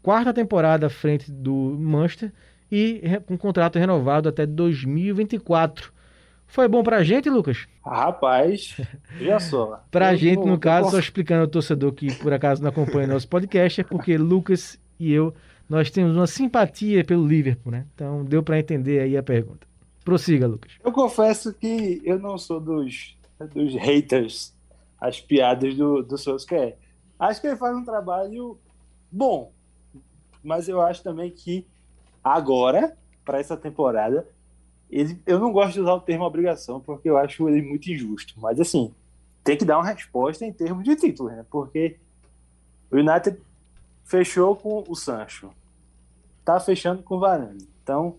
quarta 0.01 0.33
temporada 0.33 0.87
à 0.87 0.89
frente 0.89 1.31
do 1.31 1.53
Manchester 1.79 2.33
e 2.71 3.03
com 3.27 3.37
contrato 3.37 3.77
renovado 3.77 4.27
até 4.27 4.47
2024. 4.47 5.93
Foi 6.47 6.67
bom 6.67 6.81
pra 6.81 7.03
gente, 7.03 7.29
Lucas? 7.29 7.67
Rapaz, 7.85 8.75
já 9.21 9.39
só. 9.39 9.83
Pra 9.91 10.13
Eu 10.13 10.17
gente, 10.17 10.39
não- 10.39 10.47
no 10.53 10.59
caso, 10.59 10.87
eu 10.87 10.91
só 10.91 10.99
explicando 10.99 11.41
ao 11.41 11.47
torcedor 11.47 11.91
que 11.93 12.13
por 12.15 12.33
acaso 12.33 12.61
não 12.63 12.69
acompanha 12.69 13.07
nosso 13.07 13.27
podcast, 13.27 13.81
é 13.81 13.83
porque 13.83 14.17
Lucas 14.17 14.79
e 14.99 15.11
eu, 15.13 15.33
nós 15.69 15.91
temos 15.91 16.15
uma 16.15 16.25
simpatia 16.27 17.03
pelo 17.05 17.27
Liverpool, 17.27 17.71
né? 17.71 17.85
Então 17.93 18.25
deu 18.25 18.41
pra 18.41 18.57
entender 18.59 19.01
aí 19.01 19.15
a 19.17 19.21
pergunta. 19.23 19.67
Prossiga, 20.03 20.47
Lucas. 20.47 20.73
Eu 20.83 20.91
confesso 20.91 21.53
que 21.53 22.01
eu 22.03 22.19
não 22.19 22.37
sou 22.37 22.59
dos, 22.59 23.15
dos 23.47 23.73
haters, 23.75 24.53
as 24.99 25.19
piadas 25.19 25.75
do, 25.75 26.01
do 26.01 26.17
Solskjaer. 26.17 26.77
Acho 27.19 27.41
que 27.41 27.47
ele 27.47 27.55
faz 27.55 27.75
um 27.75 27.83
trabalho 27.83 28.57
bom, 29.11 29.51
mas 30.43 30.67
eu 30.67 30.81
acho 30.81 31.03
também 31.03 31.31
que 31.31 31.65
agora, 32.23 32.97
para 33.23 33.39
essa 33.39 33.55
temporada, 33.55 34.27
ele, 34.89 35.21
eu 35.25 35.39
não 35.39 35.51
gosto 35.51 35.73
de 35.73 35.81
usar 35.81 35.93
o 35.93 36.01
termo 36.01 36.25
obrigação, 36.25 36.79
porque 36.79 37.09
eu 37.09 37.17
acho 37.17 37.47
ele 37.49 37.61
muito 37.61 37.91
injusto. 37.91 38.33
Mas 38.37 38.59
assim, 38.59 38.93
tem 39.43 39.57
que 39.57 39.65
dar 39.65 39.77
uma 39.77 39.87
resposta 39.87 40.45
em 40.45 40.53
termos 40.53 40.83
de 40.83 40.95
título, 40.95 41.29
né? 41.29 41.45
Porque 41.49 41.97
o 42.91 42.97
United 42.97 43.39
fechou 44.03 44.55
com 44.55 44.83
o 44.87 44.95
Sancho, 44.95 45.51
tá 46.43 46.59
fechando 46.59 47.01
com 47.01 47.15
o 47.15 47.19
Varane. 47.19 47.67
Então, 47.81 48.17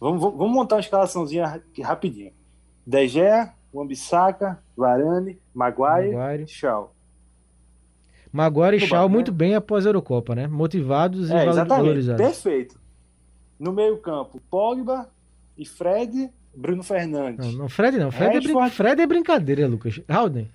Vamos, 0.00 0.18
vamos 0.18 0.50
montar 0.50 0.76
uma 0.76 0.80
escalaçãozinha 0.80 1.62
rapidinho. 1.82 2.32
De 2.86 3.06
Gea, 3.06 3.52
Wan-Bissaka, 3.72 4.58
Varane, 4.76 5.38
Maguire, 5.54 6.14
Maguire. 6.14 6.46
Shaw. 6.48 6.92
Maguire 8.32 8.76
e 8.76 8.80
Shaw 8.80 9.08
né? 9.08 9.14
muito 9.14 9.32
bem 9.32 9.54
após 9.54 9.86
a 9.86 9.88
Eurocopa, 9.88 10.34
né? 10.34 10.46
Motivados 10.46 11.30
e 11.30 11.34
É, 11.34 11.64
valorizados. 11.64 12.24
Perfeito. 12.24 12.78
No 13.58 13.72
meio 13.72 13.98
campo, 13.98 14.40
Pogba 14.50 15.08
e 15.56 15.66
Fred, 15.66 16.30
Bruno 16.54 16.82
Fernandes. 16.82 17.46
Não, 17.46 17.62
não, 17.62 17.68
Fred 17.68 17.98
não. 17.98 18.10
Fred 18.10 18.36
é, 18.36 18.40
brin-. 18.40 18.70
Fred 18.70 19.02
é 19.02 19.06
brincadeira, 19.06 19.66
Lucas. 19.66 20.00
Rauden. 20.08 20.48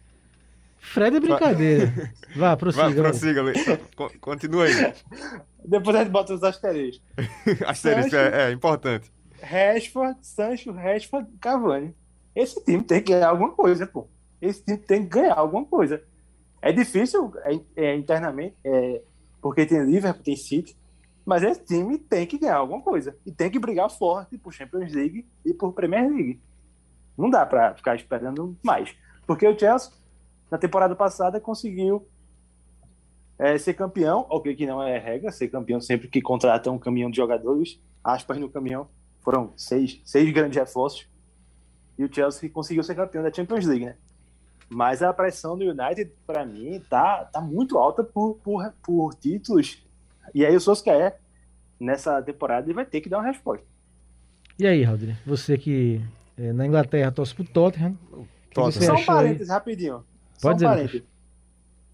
Fred 0.79 1.17
é 1.17 1.19
brincadeira. 1.19 1.87
Vá, 2.35 2.49
Vai, 2.49 2.57
prossiga. 2.57 2.83
vai. 2.83 3.11
prossiga, 3.11 3.79
Continua 4.19 4.65
aí. 4.65 4.93
Depois 5.65 5.95
a 5.95 5.99
gente 5.99 6.11
bota 6.11 6.33
os 6.33 6.43
asteriscos. 6.43 7.01
Asterisco 7.65 8.15
é, 8.15 8.49
é 8.49 8.51
importante. 8.51 9.11
Rashford, 9.41 10.17
Sancho, 10.21 10.71
Rashford, 10.71 11.27
Cavani. 11.41 11.93
Esse 12.35 12.63
time 12.63 12.83
tem 12.83 13.01
que 13.01 13.13
ganhar 13.13 13.29
alguma 13.29 13.51
coisa, 13.51 13.87
pô. 13.87 14.07
Esse 14.41 14.63
time 14.63 14.77
tem 14.77 15.03
que 15.03 15.09
ganhar 15.09 15.35
alguma 15.35 15.65
coisa. 15.65 16.03
É 16.61 16.71
difícil 16.71 17.31
é, 17.43 17.59
é, 17.75 17.95
internamente, 17.95 18.55
é, 18.63 19.01
porque 19.41 19.65
tem 19.65 19.83
Liverpool, 19.85 20.23
tem 20.23 20.35
City, 20.35 20.75
mas 21.25 21.43
esse 21.43 21.63
time 21.63 21.97
tem 21.97 22.25
que 22.25 22.37
ganhar 22.37 22.57
alguma 22.57 22.81
coisa. 22.81 23.15
E 23.25 23.31
tem 23.31 23.49
que 23.49 23.59
brigar 23.59 23.89
forte 23.89 24.37
por 24.37 24.53
Champions 24.53 24.91
League 24.91 25.25
e 25.45 25.53
por 25.53 25.73
Premier 25.73 26.09
League. 26.09 26.39
Não 27.17 27.29
dá 27.29 27.45
pra 27.45 27.73
ficar 27.73 27.95
esperando 27.95 28.57
mais. 28.63 28.95
Porque 29.25 29.47
o 29.47 29.57
Chelsea, 29.57 29.91
na 30.51 30.57
temporada 30.57 30.95
passada, 30.95 31.39
conseguiu 31.39 32.05
é, 33.37 33.57
ser 33.57 33.73
campeão, 33.73 34.25
ok 34.29 34.55
que 34.55 34.65
não 34.65 34.81
é 34.81 34.97
regra, 34.97 35.31
ser 35.31 35.47
campeão 35.47 35.79
sempre 35.81 36.07
que 36.07 36.21
contrata 36.21 36.71
um 36.71 36.79
caminhão 36.79 37.09
de 37.09 37.17
jogadores, 37.17 37.79
aspas 38.03 38.37
no 38.37 38.49
caminhão, 38.49 38.87
foram 39.21 39.53
seis, 39.57 40.01
seis 40.05 40.31
grandes 40.31 40.57
reforços, 40.57 41.07
e 41.97 42.03
o 42.03 42.13
Chelsea 42.13 42.49
conseguiu 42.49 42.83
ser 42.83 42.95
campeão 42.95 43.23
da 43.23 43.31
Champions 43.31 43.65
League, 43.65 43.85
né? 43.85 43.95
Mas 44.69 45.01
a 45.01 45.13
pressão 45.13 45.57
do 45.57 45.63
United, 45.63 46.11
para 46.25 46.45
mim, 46.45 46.81
tá, 46.89 47.25
tá 47.25 47.39
muito 47.39 47.77
alta 47.77 48.03
por, 48.03 48.35
por, 48.43 48.73
por 48.83 49.13
títulos. 49.15 49.83
E 50.33 50.45
aí 50.45 50.55
o 50.55 50.59
Solskjaer, 50.59 51.15
nessa 51.79 52.21
temporada, 52.21 52.65
ele 52.65 52.73
vai 52.73 52.85
ter 52.85 53.01
que 53.01 53.09
dar 53.09 53.19
uma 53.19 53.27
resposta. 53.27 53.65
E 54.57 54.65
aí, 54.65 54.83
Rodney? 54.83 55.15
Você 55.25 55.57
que 55.57 56.01
é, 56.37 56.51
na 56.51 56.65
Inglaterra 56.65 57.11
torce 57.11 57.35
pro 57.35 57.43
Tottenham. 57.43 57.97
Tottenham. 58.53 58.71
Só 58.71 58.91
um 58.91 58.95
achou 58.95 58.97
aí? 58.97 59.05
parênteses, 59.05 59.49
rapidinho. 59.49 60.03
Só 60.37 60.49
Pode 60.49 60.53
um 60.53 60.55
dizer, 60.55 60.67
parênteses. 60.67 61.03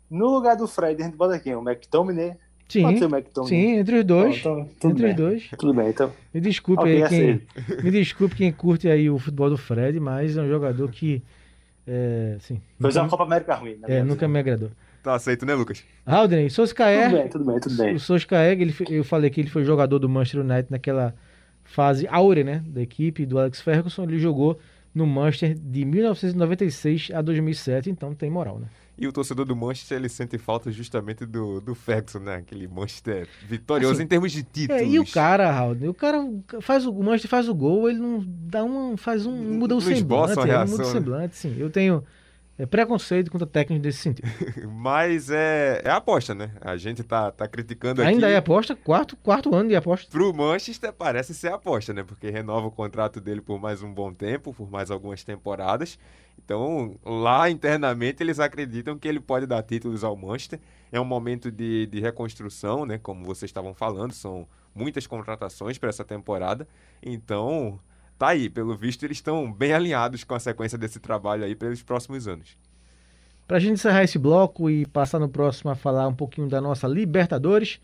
No 0.09 0.29
lugar 0.29 0.55
do 0.55 0.67
Fred, 0.67 1.01
a 1.01 1.05
gente 1.05 1.17
bota 1.17 1.35
aqui 1.35 1.53
o 1.53 1.61
McTominay. 1.61 2.37
Sim, 2.71 2.83
Pode 2.83 2.99
ser 2.99 3.05
o 3.05 3.09
McTominay. 3.15 3.49
sim, 3.61 3.71
entre 3.79 3.97
os 3.99 4.05
dois. 4.05 4.37
Então, 4.37 4.69
tudo 4.79 4.91
entre 4.91 5.03
bem. 5.03 5.11
os 5.11 5.17
dois. 5.17 5.49
Tudo 5.59 5.73
bem, 5.73 5.89
então. 5.89 6.11
Me 6.33 6.39
desculpe 6.41 6.83
aí 6.83 6.95
quem, 6.95 7.03
aceito. 7.03 7.83
me 7.83 7.91
desculpe 7.91 8.35
quem 8.35 8.51
curte 8.51 8.87
aí 8.87 9.09
o 9.09 9.19
futebol 9.19 9.49
do 9.49 9.57
Fred, 9.57 9.99
mas 9.99 10.37
é 10.37 10.41
um 10.41 10.47
jogador 10.47 10.89
que 10.89 11.21
é, 11.85 12.37
sim, 12.39 12.61
Foi 12.79 12.89
uma 12.91 12.99
nunca, 13.03 13.09
Copa 13.09 13.23
América 13.23 13.55
ruim. 13.55 13.75
na 13.81 13.87
é, 13.89 14.03
nunca 14.03 14.27
me 14.27 14.39
agradou. 14.39 14.69
Tá 15.03 15.15
aceito, 15.15 15.45
né, 15.45 15.53
Lucas? 15.55 15.83
Haldren, 16.05 16.47
Solskjaer, 16.47 17.09
Tudo 17.09 17.17
bem, 17.19 17.27
tudo 17.29 17.45
bem, 17.45 17.59
tudo 17.59 17.75
bem. 17.77 17.95
o 17.95 17.99
Solskjaer, 17.99 18.61
ele, 18.61 18.73
eu 18.89 19.03
falei 19.03 19.29
que 19.31 19.41
ele 19.41 19.49
foi 19.49 19.63
jogador 19.65 19.97
do 19.99 20.07
Manchester 20.07 20.41
United 20.41 20.67
naquela 20.69 21.13
fase 21.63 22.07
áurea, 22.07 22.43
né, 22.43 22.63
da 22.67 22.81
equipe 22.81 23.25
do 23.25 23.39
Alex 23.39 23.61
Ferguson, 23.61 24.03
ele 24.03 24.19
jogou 24.19 24.59
no 24.93 25.07
Manchester 25.07 25.55
de 25.57 25.83
1996 25.85 27.09
a 27.13 27.21
2007, 27.21 27.89
então 27.89 28.13
tem 28.13 28.29
moral, 28.29 28.59
né? 28.59 28.67
E 29.01 29.07
o 29.07 29.11
torcedor 29.11 29.45
do 29.45 29.55
Manchester, 29.55 29.97
ele 29.97 30.07
sente 30.07 30.37
falta 30.37 30.71
justamente 30.71 31.25
do, 31.25 31.59
do 31.59 31.73
Ferguson, 31.73 32.19
né? 32.19 32.35
Aquele 32.35 32.67
Manchester 32.67 33.27
vitorioso 33.47 33.95
Assim, 33.95 34.03
em 34.03 34.07
termos 34.07 34.31
de 34.31 34.43
títulos. 34.43 34.81
É, 34.81 34.85
e 34.85 34.99
o 34.99 35.05
cara, 35.05 35.51
Haldren, 35.51 35.89
o 35.89 35.93
cara 35.93 36.19
faz 36.61 36.85
o, 36.85 36.91
o 36.91 37.03
Manchester 37.03 37.29
faz 37.29 37.49
o 37.49 37.55
gol, 37.55 37.89
ele 37.89 37.99
não 37.99 38.23
dá 38.25 38.63
um, 38.63 38.95
faz 38.95 39.25
um, 39.25 39.31
muda 39.31 39.75
o 39.75 39.81
semblante, 39.81 40.39
é, 40.39 40.43
reação, 40.43 40.77
muda 40.77 40.83
o 40.83 40.87
né? 40.87 40.93
semblante, 40.93 41.35
sim. 41.35 41.55
Eu 41.57 41.71
tenho 41.71 42.03
é, 42.61 42.65
preconceito 42.67 43.31
contra 43.31 43.47
técnicos 43.47 43.81
desse 43.81 43.97
sentido. 43.99 44.27
Mas 44.71 45.31
é, 45.31 45.81
é 45.83 45.89
aposta, 45.89 46.35
né? 46.35 46.51
A 46.61 46.77
gente 46.77 47.01
tá, 47.01 47.31
tá 47.31 47.47
criticando 47.47 48.01
aqui. 48.01 48.11
Ainda 48.11 48.29
é 48.29 48.37
aposta, 48.37 48.75
quarto, 48.75 49.17
quarto 49.17 49.55
ano 49.55 49.69
de 49.69 49.75
aposta. 49.75 50.11
Pro 50.11 50.31
Manchester 50.31 50.93
parece 50.93 51.33
ser 51.33 51.51
aposta, 51.51 51.91
né? 51.91 52.03
Porque 52.03 52.29
renova 52.29 52.67
o 52.67 52.71
contrato 52.71 53.19
dele 53.19 53.41
por 53.41 53.59
mais 53.59 53.81
um 53.81 53.91
bom 53.91 54.13
tempo, 54.13 54.53
por 54.53 54.69
mais 54.69 54.91
algumas 54.91 55.23
temporadas. 55.23 55.97
Então, 56.37 56.95
lá 57.03 57.49
internamente, 57.49 58.21
eles 58.21 58.39
acreditam 58.39 58.95
que 58.95 59.07
ele 59.07 59.19
pode 59.19 59.47
dar 59.47 59.63
títulos 59.63 60.03
ao 60.03 60.15
Manchester. 60.15 60.59
É 60.91 61.01
um 61.01 61.05
momento 61.05 61.49
de, 61.49 61.87
de 61.87 61.99
reconstrução, 61.99 62.85
né? 62.85 62.99
Como 62.99 63.25
vocês 63.25 63.49
estavam 63.49 63.73
falando, 63.73 64.13
são 64.13 64.47
muitas 64.75 65.07
contratações 65.07 65.79
para 65.79 65.89
essa 65.89 66.05
temporada. 66.05 66.67
Então, 67.01 67.79
tá 68.21 68.27
aí. 68.27 68.51
Pelo 68.51 68.75
visto, 68.75 69.03
eles 69.03 69.17
estão 69.17 69.51
bem 69.51 69.73
alinhados 69.73 70.23
com 70.23 70.35
a 70.35 70.39
sequência 70.39 70.77
desse 70.77 70.99
trabalho 70.99 71.43
aí 71.43 71.55
pelos 71.55 71.81
próximos 71.81 72.27
anos. 72.27 72.55
Pra 73.47 73.57
gente 73.57 73.73
encerrar 73.73 74.03
esse 74.03 74.19
bloco 74.19 74.69
e 74.69 74.85
passar 74.85 75.17
no 75.17 75.27
próximo 75.27 75.71
a 75.71 75.75
falar 75.75 76.07
um 76.07 76.13
pouquinho 76.13 76.47
da 76.47 76.61
nossa 76.61 76.87
Libertadores, 76.87 77.79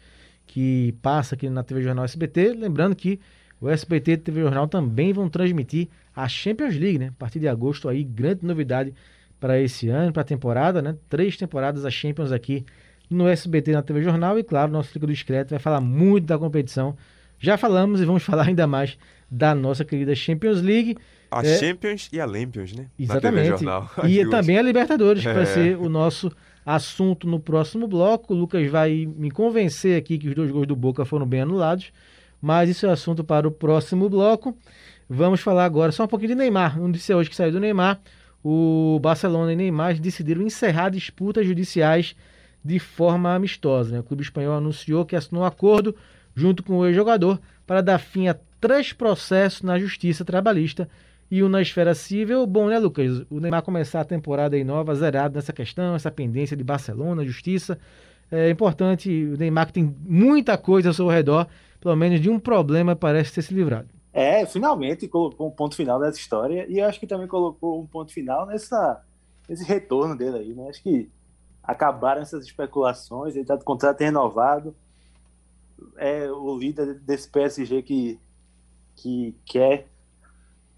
que 0.45 0.93
passa 1.01 1.33
aqui 1.33 1.49
na 1.49 1.63
TV 1.63 1.81
Jornal 1.81 2.05
SBT. 2.05 2.53
Lembrando 2.53 2.95
que 2.95 3.19
o 3.59 3.67
SBT 3.67 4.11
e 4.11 4.13
a 4.13 4.17
TV 4.19 4.41
Jornal 4.41 4.67
também 4.67 5.11
vão 5.11 5.27
transmitir 5.27 5.87
a 6.15 6.29
Champions 6.29 6.75
League, 6.75 6.99
né? 6.99 7.07
A 7.07 7.19
partir 7.19 7.39
de 7.39 7.47
agosto 7.47 7.89
aí, 7.89 8.03
grande 8.03 8.45
novidade 8.45 8.93
para 9.39 9.59
esse 9.59 9.89
ano, 9.89 10.13
para 10.13 10.21
a 10.21 10.25
temporada, 10.25 10.83
né? 10.83 10.95
Três 11.09 11.35
temporadas 11.35 11.83
a 11.83 11.89
Champions 11.89 12.31
aqui 12.31 12.63
no 13.09 13.27
SBT 13.27 13.71
na 13.71 13.81
TV 13.81 14.03
Jornal 14.03 14.37
e 14.37 14.43
claro, 14.43 14.71
nosso 14.71 14.91
Liga 14.93 15.07
do 15.07 15.13
Discreto 15.13 15.49
vai 15.49 15.59
falar 15.59 15.81
muito 15.81 16.27
da 16.27 16.37
competição. 16.37 16.95
Já 17.39 17.57
falamos 17.57 18.01
e 18.01 18.05
vamos 18.05 18.21
falar 18.23 18.47
ainda 18.47 18.67
mais 18.67 18.99
da 19.29 19.53
nossa 19.55 19.83
querida 19.83 20.13
Champions 20.15 20.61
League. 20.61 20.97
A 21.29 21.45
É. 21.45 21.57
Champions 21.57 22.09
e 22.13 22.19
a 22.21 22.25
Lampions, 22.25 22.73
né? 22.73 22.87
Exatamente. 22.97 23.63
E 24.07 24.25
também 24.29 24.57
a 24.57 24.61
Libertadores, 24.61 25.21
que 25.23 25.33
vai 25.33 25.43
É. 25.43 25.45
ser 25.45 25.77
o 25.77 25.89
nosso 25.89 26.31
assunto 26.65 27.27
no 27.27 27.39
próximo 27.39 27.87
bloco. 27.87 28.33
O 28.33 28.37
Lucas 28.37 28.69
vai 28.69 29.05
me 29.17 29.29
convencer 29.29 29.97
aqui 29.97 30.17
que 30.17 30.29
os 30.29 30.35
dois 30.35 30.51
gols 30.51 30.67
do 30.67 30.75
Boca 30.75 31.03
foram 31.05 31.25
bem 31.25 31.41
anulados, 31.41 31.91
mas 32.41 32.69
isso 32.69 32.85
é 32.85 32.89
assunto 32.91 33.23
para 33.23 33.47
o 33.47 33.51
próximo 33.51 34.09
bloco. 34.09 34.57
Vamos 35.09 35.39
falar 35.41 35.65
agora 35.65 35.91
só 35.91 36.03
um 36.05 36.07
pouquinho 36.07 36.29
de 36.29 36.35
Neymar. 36.35 36.79
Não 36.79 36.91
disse 36.91 37.13
hoje 37.13 37.29
que 37.29 37.35
saiu 37.35 37.51
do 37.51 37.59
Neymar. 37.59 37.99
O 38.43 38.99
Barcelona 39.01 39.51
e 39.51 39.55
Neymar 39.55 39.99
decidiram 39.99 40.41
encerrar 40.41 40.89
disputas 40.89 41.45
judiciais 41.45 42.15
de 42.63 42.79
forma 42.79 43.33
amistosa. 43.33 43.91
né? 43.91 43.99
O 43.99 44.03
clube 44.03 44.23
espanhol 44.23 44.55
anunciou 44.57 45.05
que 45.05 45.15
assinou 45.15 45.43
um 45.43 45.45
acordo 45.45 45.95
junto 46.35 46.61
com 46.63 46.77
o 46.77 46.85
ex-jogador 46.85 47.39
para 47.65 47.81
dar 47.81 47.97
fim 47.99 48.27
a 48.27 48.35
três 48.59 48.93
processos 48.93 49.61
na 49.61 49.79
justiça 49.79 50.25
trabalhista 50.25 50.89
e 51.29 51.43
um 51.43 51.49
na 51.49 51.61
esfera 51.61 51.93
civil. 51.93 52.45
Bom, 52.45 52.67
né, 52.67 52.79
Lucas? 52.79 53.25
O 53.29 53.39
Neymar 53.39 53.63
começar 53.63 54.01
a 54.01 54.05
temporada 54.05 54.55
aí 54.55 54.63
nova, 54.63 54.95
zerado 54.95 55.35
nessa 55.35 55.53
questão, 55.53 55.95
essa 55.95 56.11
pendência 56.11 56.55
de 56.55 56.63
Barcelona, 56.63 57.25
justiça. 57.25 57.77
É 58.31 58.49
importante, 58.49 59.09
o 59.09 59.37
Neymar 59.37 59.67
que 59.67 59.73
tem 59.73 59.95
muita 60.05 60.57
coisa 60.57 60.89
ao 60.89 60.93
seu 60.93 61.07
redor, 61.07 61.47
pelo 61.79 61.95
menos 61.95 62.19
de 62.19 62.29
um 62.29 62.39
problema 62.39 62.95
parece 62.95 63.33
ter 63.33 63.41
se 63.41 63.53
livrado. 63.53 63.87
É, 64.11 64.45
finalmente 64.45 65.07
colocou 65.07 65.47
um 65.47 65.51
ponto 65.51 65.75
final 65.75 65.99
nessa 65.99 66.17
história 66.17 66.65
e 66.67 66.79
eu 66.79 66.85
acho 66.85 66.99
que 66.99 67.05
também 67.05 67.27
colocou 67.27 67.79
um 67.79 67.85
ponto 67.85 68.11
final 68.11 68.47
nessa, 68.47 69.03
nesse 69.47 69.63
retorno 69.63 70.17
dele 70.17 70.37
aí, 70.37 70.53
né? 70.53 70.69
Acho 70.69 70.81
que 70.81 71.09
acabaram 71.63 72.21
essas 72.21 72.45
especulações, 72.45 73.35
ele 73.35 73.43
está 73.43 73.55
o 73.55 73.63
contrato 73.63 73.99
renovado, 73.99 74.75
é 75.97 76.31
o 76.31 76.57
líder 76.57 76.95
desse 76.95 77.29
PSG 77.29 77.81
que, 77.83 78.19
que 78.97 79.33
quer 79.45 79.87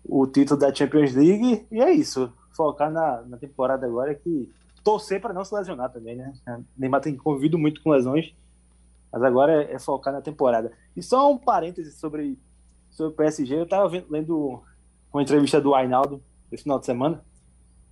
o 0.04 0.28
título 0.28 0.60
da 0.60 0.74
Champions 0.74 1.14
League 1.16 1.66
e 1.72 1.82
é 1.82 1.92
isso, 1.92 2.32
focar 2.56 2.92
na, 2.92 3.22
na 3.24 3.38
temporada 3.38 3.86
agora 3.86 4.14
que 4.14 4.50
torcer 4.84 5.20
para 5.22 5.34
não 5.34 5.44
se 5.44 5.54
lesionar 5.54 5.92
também, 5.92 6.16
né? 6.16 6.34
Neymar 6.78 7.02
tem 7.02 7.16
convivido 7.16 7.58
muito 7.58 7.82
com 7.82 7.90
lesões, 7.92 8.34
mas 9.12 9.22
agora 9.24 9.64
é, 9.64 9.74
é 9.74 9.80
focar 9.80 10.14
na 10.14 10.22
temporada. 10.22 10.72
E 10.96 11.02
só 11.04 11.32
um 11.32 11.38
parêntese 11.38 11.92
sobre 11.94 12.38
sobre 12.90 13.14
o 13.14 13.16
PSG, 13.16 13.56
eu 13.56 13.68
tava 13.68 13.88
vendo- 13.88 14.08
lendo 14.10 14.64
uma 15.14 15.22
entrevista 15.22 15.62
do 15.62 15.76
Ainaldo 15.76 16.22
esse 16.52 16.64
final 16.64 16.80
de 16.80 16.86
semana. 16.86 17.24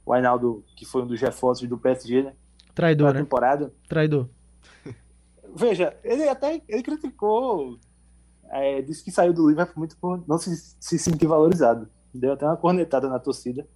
O 0.06 0.12
Ainaldo, 0.14 0.64
que 0.76 0.86
foi 0.86 1.04
um 1.04 1.08
dos 1.08 1.20
reforços 1.22 1.68
do 1.70 1.78
PSG, 1.78 2.24
né? 2.24 2.34
Traidor, 2.74 3.14
né? 3.14 3.20
temporada. 3.20 3.72
Traidor. 3.88 4.28
Veja, 5.56 5.96
ele 6.04 6.28
até 6.28 6.62
ele 6.68 6.84
criticou, 6.84 7.78
é, 8.52 8.82
disse 8.82 9.04
que 9.04 9.12
saiu 9.12 9.34
do 9.34 9.48
Liverpool 9.50 9.80
muito 9.80 9.98
por 9.98 10.24
não 10.28 10.38
se, 10.38 10.56
se 10.80 10.98
sentir 11.00 11.28
valorizado. 11.28 11.88
Deu 12.14 12.34
até 12.34 12.46
uma 12.46 12.58
cornetada 12.58 13.08
na 13.10 13.20
torcida. 13.20 13.68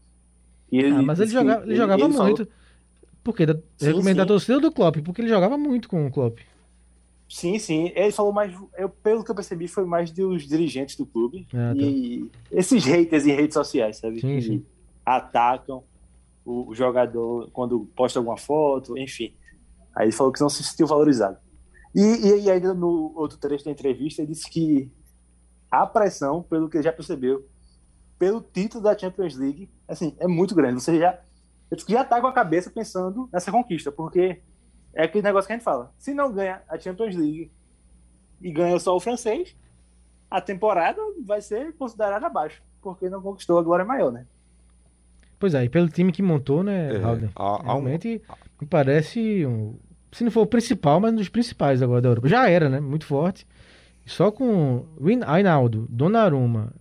Ele 0.72 0.88
Ah, 0.96 1.02
mas 1.02 1.20
ele, 1.20 1.28
disse 1.28 1.38
que 1.40 1.46
joga- 1.48 1.64
ele 1.66 1.76
jogava 1.76 2.04
ele 2.04 2.14
falou- 2.14 2.28
muito. 2.28 2.48
Por 3.24 3.36
quê? 3.36 3.46
Da, 3.46 3.54
Sim, 3.78 3.86
recomendo 3.88 4.18
da 4.18 4.24
sim. 4.24 4.28
torcida 4.28 4.56
ou 4.56 4.62
do 4.62 4.72
Klopp? 4.72 4.98
Porque 5.04 5.22
ele 5.22 5.28
jogava 5.30 5.58
muito 5.58 5.88
com 5.88 6.08
o 6.08 6.12
Klopp. 6.12 6.40
Sim, 7.30 7.60
sim. 7.60 7.92
Ele 7.96 8.12
falou 8.12 8.34
mais. 8.34 8.54
Eu, 8.78 8.90
pelo 8.90 9.24
que 9.24 9.32
eu 9.32 9.36
percebi, 9.36 9.68
foi 9.68 9.86
mais 9.86 10.12
dos 10.12 10.48
dirigentes 10.48 10.96
do 10.96 11.06
clube. 11.06 11.48
Ah, 11.54 11.74
tá. 11.74 11.82
E 11.82 12.30
esses 12.52 12.84
haters 12.84 13.26
em 13.26 13.32
redes 13.32 13.54
sociais, 13.54 13.98
sabe? 13.98 14.20
Sim, 14.20 14.36
que 14.36 14.42
sim. 14.42 14.66
atacam 15.06 15.84
o, 16.44 16.70
o 16.70 16.76
jogador 16.76 17.50
quando 17.54 17.88
posta 17.96 18.20
alguma 18.20 18.38
foto, 18.38 18.98
enfim. 18.98 19.34
Aí 19.96 20.06
ele 20.06 20.12
falou 20.12 20.34
que 20.34 20.42
não 20.42 20.50
se 20.50 20.64
sentiu 20.64 20.88
valorizado. 20.88 21.38
E, 21.94 22.00
e, 22.02 22.42
e 22.44 22.52
ainda 22.52 22.74
no 22.74 23.12
outro 23.16 23.38
trecho 23.38 23.66
da 23.66 23.72
entrevista, 23.72 24.22
ele 24.22 24.32
disse 24.32 24.50
que 24.50 24.92
a 25.70 25.86
pressão, 25.86 26.42
pelo 26.44 26.70
que 26.70 26.78
ele 26.78 26.84
já 26.84 26.94
percebeu, 26.94 27.46
pelo 28.18 28.42
título 28.42 28.84
da 28.84 28.98
Champions 28.98 29.36
League, 29.36 29.70
assim, 29.88 30.16
é 30.20 30.28
muito 30.28 30.54
grande. 30.56 30.82
Você 30.82 31.00
já, 31.00 31.12
ele 31.12 31.20
disse 31.76 31.86
que 31.86 31.94
já 31.94 32.04
tá 32.04 32.22
com 32.22 32.28
a 32.28 32.34
cabeça 32.34 32.70
pensando 32.70 33.28
nessa 33.32 33.52
conquista, 33.52 33.92
porque 33.92 34.42
é 34.94 35.04
aquele 35.04 35.24
negócio 35.24 35.48
que 35.48 35.54
a 35.54 35.56
gente 35.58 35.64
fala. 35.66 35.94
Se 35.98 36.14
não 36.14 36.32
ganha 36.32 36.62
a 36.70 36.78
Champions 36.80 37.16
League 37.16 37.52
e 38.42 38.52
ganha 38.52 38.78
só 38.80 38.96
o 38.96 39.00
francês, 39.00 39.56
a 40.30 40.40
temporada 40.40 41.02
vai 41.26 41.42
ser 41.42 41.74
considerada 41.74 42.28
abaixo, 42.28 42.62
porque 42.82 43.10
não 43.10 43.22
conquistou 43.22 43.58
a 43.58 43.64
glória 43.64 43.84
maior, 43.86 44.12
né? 44.12 44.26
Pois 45.40 45.54
é, 45.56 45.64
e 45.64 45.70
pelo 45.70 45.90
time 45.90 46.12
que 46.12 46.22
montou, 46.22 46.62
né, 46.64 46.96
É, 46.96 47.02
Halden? 47.04 47.30
há- 47.36 47.44
há 47.44 47.56
um- 47.58 47.62
Realmente 47.64 48.22
me 48.62 48.68
parece, 48.68 49.46
um, 49.46 49.76
se 50.12 50.24
não 50.24 50.32
for 50.32 50.42
o 50.42 50.46
principal, 50.48 51.00
mas 51.00 51.14
um 51.14 51.16
dos 51.16 51.30
principais 51.30 51.82
agora 51.82 52.02
da 52.02 52.10
Europa. 52.10 52.28
Já 52.28 52.50
era, 52.50 52.70
né? 52.70 52.80
Muito 52.80 53.06
forte. 53.06 53.46
Só 54.06 54.32
com 54.32 54.86
o 54.98 55.08
Ainaldo, 55.28 55.88
Donnarumma 55.90 56.74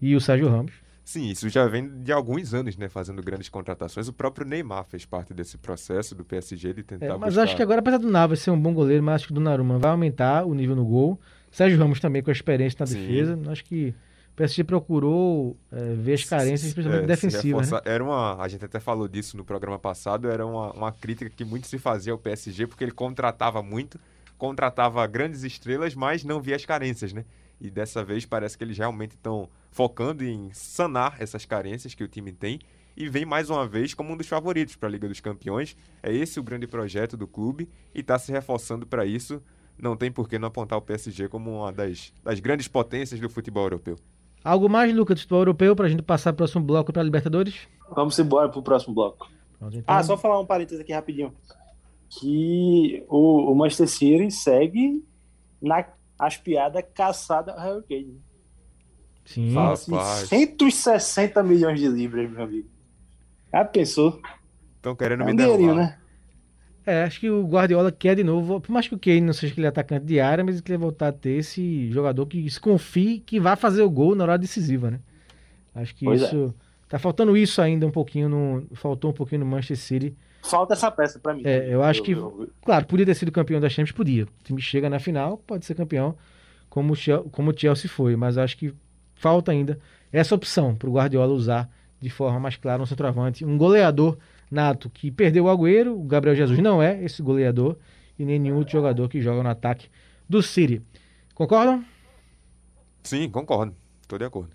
e 0.00 0.14
o 0.14 0.20
Sérgio 0.20 0.48
Ramos. 0.48 0.72
Sim, 1.04 1.28
isso 1.28 1.48
já 1.50 1.66
vem 1.66 2.02
de 2.02 2.10
alguns 2.12 2.54
anos, 2.54 2.76
né? 2.78 2.88
Fazendo 2.88 3.22
grandes 3.22 3.48
contratações. 3.50 4.08
O 4.08 4.12
próprio 4.12 4.46
Neymar 4.46 4.84
fez 4.86 5.04
parte 5.04 5.34
desse 5.34 5.58
processo 5.58 6.14
do 6.14 6.24
PSG 6.24 6.72
de 6.72 6.82
tentar 6.82 7.06
É, 7.06 7.08
mas 7.10 7.34
buscar... 7.34 7.42
acho 7.42 7.56
que 7.56 7.62
agora, 7.62 7.80
apesar 7.80 7.98
do 7.98 8.10
Navas 8.10 8.40
ser 8.40 8.50
um 8.50 8.58
bom 8.60 8.72
goleiro, 8.72 9.02
mas 9.02 9.16
acho 9.16 9.26
que 9.26 9.32
o 9.32 9.34
Donnarumma 9.34 9.78
vai 9.78 9.90
aumentar 9.90 10.44
o 10.46 10.54
nível 10.54 10.74
no 10.74 10.84
gol. 10.84 11.20
Sérgio 11.50 11.78
Ramos 11.78 12.00
também 12.00 12.22
com 12.22 12.30
a 12.30 12.32
experiência 12.32 12.78
na 12.80 12.86
Sim. 12.86 13.00
defesa. 13.00 13.38
Acho 13.48 13.64
que 13.64 13.94
o 14.34 14.36
PSG 14.36 14.64
procurou 14.64 15.56
é, 15.70 15.94
ver 15.94 16.14
as 16.14 16.24
carências, 16.24 16.74
principalmente 16.74 17.04
É, 17.04 17.06
defensivas. 17.06 17.70
Né? 17.70 17.80
Era 17.84 18.02
uma, 18.02 18.42
a 18.42 18.48
gente 18.48 18.64
até 18.64 18.80
falou 18.80 19.06
disso 19.06 19.36
no 19.36 19.44
programa 19.44 19.78
passado, 19.78 20.28
era 20.28 20.44
uma, 20.44 20.72
uma 20.72 20.92
crítica 20.92 21.30
que 21.30 21.44
muito 21.44 21.68
se 21.68 21.78
fazia 21.78 22.12
ao 22.12 22.18
PSG, 22.18 22.66
porque 22.66 22.82
ele 22.82 22.90
contratava 22.90 23.62
muito, 23.62 23.98
contratava 24.36 25.06
grandes 25.06 25.44
estrelas, 25.44 25.94
mas 25.94 26.24
não 26.24 26.40
via 26.40 26.56
as 26.56 26.64
carências, 26.64 27.12
né? 27.12 27.24
E 27.60 27.70
dessa 27.70 28.02
vez 28.02 28.26
parece 28.26 28.58
que 28.58 28.64
eles 28.64 28.76
realmente 28.76 29.12
estão 29.12 29.48
focando 29.70 30.24
em 30.24 30.50
sanar 30.52 31.14
essas 31.20 31.44
carências 31.46 31.94
que 31.94 32.02
o 32.02 32.08
time 32.08 32.32
tem 32.32 32.58
e 32.96 33.08
vem 33.08 33.24
mais 33.24 33.50
uma 33.50 33.68
vez 33.68 33.94
como 33.94 34.12
um 34.12 34.16
dos 34.16 34.26
favoritos 34.26 34.74
para 34.74 34.88
a 34.88 34.92
Liga 34.92 35.06
dos 35.06 35.20
Campeões. 35.20 35.76
É 36.02 36.12
esse 36.12 36.40
o 36.40 36.42
grande 36.42 36.66
projeto 36.66 37.16
do 37.16 37.28
clube 37.28 37.68
e 37.94 38.00
está 38.00 38.18
se 38.18 38.32
reforçando 38.32 38.84
para 38.84 39.06
isso. 39.06 39.40
Não 39.78 39.96
tem 39.96 40.10
por 40.10 40.28
que 40.28 40.40
não 40.40 40.48
apontar 40.48 40.76
o 40.76 40.82
PSG 40.82 41.28
como 41.28 41.60
uma 41.60 41.72
das, 41.72 42.12
das 42.24 42.40
grandes 42.40 42.66
potências 42.66 43.20
do 43.20 43.30
futebol 43.30 43.64
europeu. 43.64 43.96
Algo 44.44 44.68
mais, 44.68 44.94
Lucas, 44.94 45.16
do 45.16 45.20
futebol 45.22 45.40
europeu, 45.40 45.74
pra 45.74 45.88
gente 45.88 46.02
passar 46.02 46.32
pro 46.32 46.38
próximo 46.38 46.62
bloco 46.64 46.92
pra 46.92 47.02
Libertadores? 47.02 47.66
Vamos 47.96 48.18
embora 48.18 48.48
pro 48.50 48.62
próximo 48.62 48.94
bloco. 48.94 49.26
Pronto, 49.58 49.76
então. 49.78 49.94
Ah, 49.96 50.02
só 50.02 50.16
falar 50.18 50.38
um 50.38 50.44
parênteses 50.46 50.80
aqui 50.80 50.92
rapidinho. 50.92 51.32
Que 52.10 53.04
o, 53.08 53.50
o 53.50 53.54
Manchester 53.54 53.88
City 53.88 54.30
segue 54.30 55.02
na 55.60 55.84
as 56.18 56.36
piadas 56.36 56.84
caçadas 56.94 57.54
ao 57.56 57.60
Harry 57.60 57.82
Kane. 57.88 58.20
Sim. 59.24 59.52
Fala 59.54 59.74
Rapaz. 59.74 60.28
160 60.28 61.42
milhões 61.42 61.80
de 61.80 61.88
libras, 61.88 62.30
meu 62.30 62.42
amigo. 62.44 62.68
Já 63.52 63.64
pensou? 63.64 64.20
Estão 64.76 64.94
querendo 64.94 65.22
É 65.22 65.26
me 65.26 65.32
um 65.32 65.36
dinheirinho, 65.36 65.74
derrubar. 65.74 65.86
né? 65.90 65.98
É, 66.86 67.04
acho 67.04 67.18
que 67.20 67.30
o 67.30 67.46
Guardiola 67.46 67.90
quer 67.90 68.14
de 68.16 68.22
novo, 68.22 68.60
por 68.60 68.70
mais 68.70 68.86
que 68.86 68.94
o 68.94 68.98
Kane 68.98 69.22
não 69.22 69.32
seja 69.32 69.52
aquele 69.52 69.66
atacante 69.66 70.04
de 70.04 70.20
área, 70.20 70.44
mas 70.44 70.56
ele 70.56 70.62
quer 70.62 70.76
voltar 70.76 71.08
a 71.08 71.12
ter 71.12 71.30
esse 71.38 71.90
jogador 71.90 72.26
que 72.26 72.48
se 72.50 72.60
confie 72.60 73.20
que 73.20 73.40
vai 73.40 73.56
fazer 73.56 73.82
o 73.82 73.90
gol 73.90 74.14
na 74.14 74.24
hora 74.24 74.36
decisiva, 74.38 74.90
né? 74.90 75.00
Acho 75.74 75.94
que 75.94 76.04
Pois 76.04 76.22
é. 76.22 76.26
isso. 76.26 76.54
Tá 76.88 76.98
faltando 76.98 77.36
isso 77.36 77.60
ainda 77.62 77.86
um 77.86 77.90
pouquinho 77.90 78.28
no. 78.28 78.66
Faltou 78.74 79.10
um 79.10 79.14
pouquinho 79.14 79.40
no 79.40 79.46
Manchester 79.46 79.76
City. 79.78 80.16
Falta 80.42 80.74
essa 80.74 80.90
peça 80.90 81.18
pra 81.18 81.32
mim. 81.32 81.40
É, 81.44 81.72
eu 81.72 81.82
acho 81.82 82.02
que- 82.02 82.12
eu- 82.12 82.50
Claro, 82.62 82.84
podia 82.84 83.06
ter 83.06 83.14
sido 83.14 83.32
campeão 83.32 83.58
da 83.58 83.68
Champions, 83.70 83.92
podia. 83.92 84.24
O 84.24 84.28
time 84.44 84.60
chega 84.60 84.90
na 84.90 84.98
final, 84.98 85.38
pode 85.38 85.64
ser 85.64 85.74
campeão, 85.74 86.14
como 86.68 86.92
o 86.92 86.96
Chel- 86.96 87.24
como 87.32 87.50
o 87.50 87.58
Chelsea 87.58 87.88
foi, 87.90 88.14
mas 88.14 88.36
acho 88.36 88.58
que 88.58 88.74
falta 89.14 89.50
ainda 89.50 89.78
essa 90.12 90.34
opção 90.34 90.74
para 90.76 90.88
o 90.88 90.92
Guardiola 90.92 91.32
usar 91.32 91.68
de 91.98 92.10
forma 92.10 92.38
mais 92.38 92.56
clara 92.56 92.82
um 92.82 92.86
centroavante, 92.86 93.42
um 93.44 93.56
goleador 93.56 94.18
nato 94.50 94.90
que 94.90 95.10
perdeu 95.10 95.44
o 95.44 95.50
Agüero, 95.50 95.98
o 95.98 96.04
Gabriel 96.04 96.36
Jesus 96.36 96.58
não 96.58 96.82
é 96.82 97.02
esse 97.02 97.22
goleador 97.22 97.76
e 98.18 98.24
nem 98.24 98.38
nenhum 98.38 98.56
outro 98.56 98.72
jogador 98.72 99.08
que 99.08 99.20
joga 99.20 99.42
no 99.42 99.48
ataque 99.48 99.88
do 100.28 100.42
City. 100.42 100.82
Concordam? 101.34 101.84
Sim, 103.02 103.28
concordo. 103.28 103.74
Estou 104.02 104.18
de 104.18 104.24
acordo. 104.24 104.50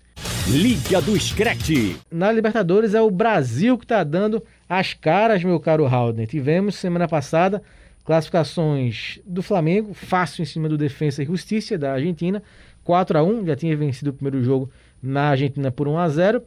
Liga 0.48 1.00
do 1.00 1.18
Screte. 1.18 1.96
Na 2.10 2.32
Libertadores 2.32 2.94
é 2.94 3.00
o 3.00 3.10
Brasil 3.10 3.76
que 3.78 3.84
está 3.84 4.02
dando 4.02 4.42
as 4.68 4.94
caras, 4.94 5.44
meu 5.44 5.60
caro 5.60 5.86
Haldner. 5.86 6.26
Tivemos 6.26 6.74
semana 6.74 7.06
passada 7.06 7.62
classificações 8.04 9.20
do 9.24 9.42
Flamengo, 9.42 9.94
fácil 9.94 10.42
em 10.42 10.46
cima 10.46 10.68
do 10.68 10.76
Defensa 10.76 11.22
e 11.22 11.26
Justiça 11.26 11.78
da 11.78 11.92
Argentina, 11.92 12.42
4 12.82 13.18
a 13.18 13.22
1 13.22 13.46
já 13.46 13.54
tinha 13.54 13.76
vencido 13.76 14.10
o 14.10 14.12
primeiro 14.12 14.42
jogo 14.42 14.70
na 15.02 15.28
Argentina 15.28 15.70
por 15.70 15.86
1 15.86 15.98
a 15.98 16.08
0 16.08 16.42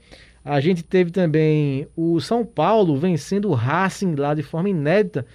A 0.45 0.59
gente 0.59 0.83
teve 0.83 1.09
também 1.09 1.87
o 1.95 2.19
São 2.19 2.45
Paulo 2.45 2.97
vencendo 2.97 3.49
o 3.49 3.53
Racing 3.53 4.15
lá 4.15 4.33
de 4.33 4.43
forma 4.43 4.69
inédita, 4.69 5.25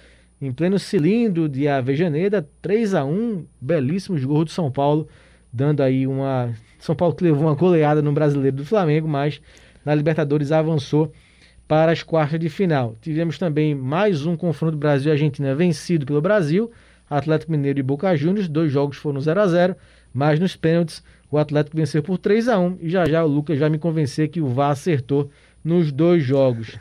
em 0.41 0.51
pleno 0.51 0.77
cilindro 0.77 1.49
de 1.49 1.67
Avejaneda, 1.67 2.47
3 2.61 2.93
a 2.93 3.03
1 3.03 3.43
belíssimos 3.59 4.23
gols 4.23 4.45
do 4.45 4.51
São 4.51 4.71
Paulo, 4.71 5.07
dando 5.51 5.81
aí 5.81 6.05
uma. 6.05 6.53
São 6.77 6.95
Paulo 6.95 7.15
que 7.15 7.23
levou 7.23 7.43
uma 7.43 7.55
goleada 7.55 8.01
no 8.01 8.13
brasileiro 8.13 8.57
do 8.57 8.65
Flamengo, 8.65 9.07
mas 9.07 9.41
na 9.83 9.95
Libertadores 9.95 10.51
avançou 10.51 11.11
para 11.67 11.91
as 11.91 12.03
quartas 12.03 12.39
de 12.39 12.47
final. 12.47 12.95
Tivemos 13.01 13.37
também 13.37 13.75
mais 13.75 14.25
um 14.25 14.37
confronto 14.37 14.77
Brasil 14.77 15.09
e 15.09 15.13
Argentina 15.13 15.53
vencido 15.55 16.05
pelo 16.05 16.21
Brasil, 16.21 16.71
Atlético 17.09 17.51
Mineiro 17.51 17.79
e 17.79 17.83
Boca 17.83 18.15
Juniors, 18.15 18.47
dois 18.47 18.71
jogos 18.71 18.97
foram 18.97 19.19
0 19.19 19.41
a 19.41 19.47
0 19.47 19.75
mas 20.13 20.39
nos 20.39 20.55
pênaltis 20.55 21.03
o 21.31 21.37
Atlético 21.37 21.77
venceu 21.77 22.01
por 22.01 22.17
3 22.17 22.47
a 22.47 22.59
1 22.59 22.77
e 22.81 22.89
já 22.89 23.05
já 23.05 23.23
o 23.23 23.27
Lucas 23.27 23.57
vai 23.59 23.69
me 23.69 23.77
convencer 23.77 24.29
que 24.29 24.41
o 24.41 24.47
VAR 24.47 24.71
acertou 24.71 25.29
nos 25.63 25.91
dois 25.91 26.23
jogos. 26.23 26.77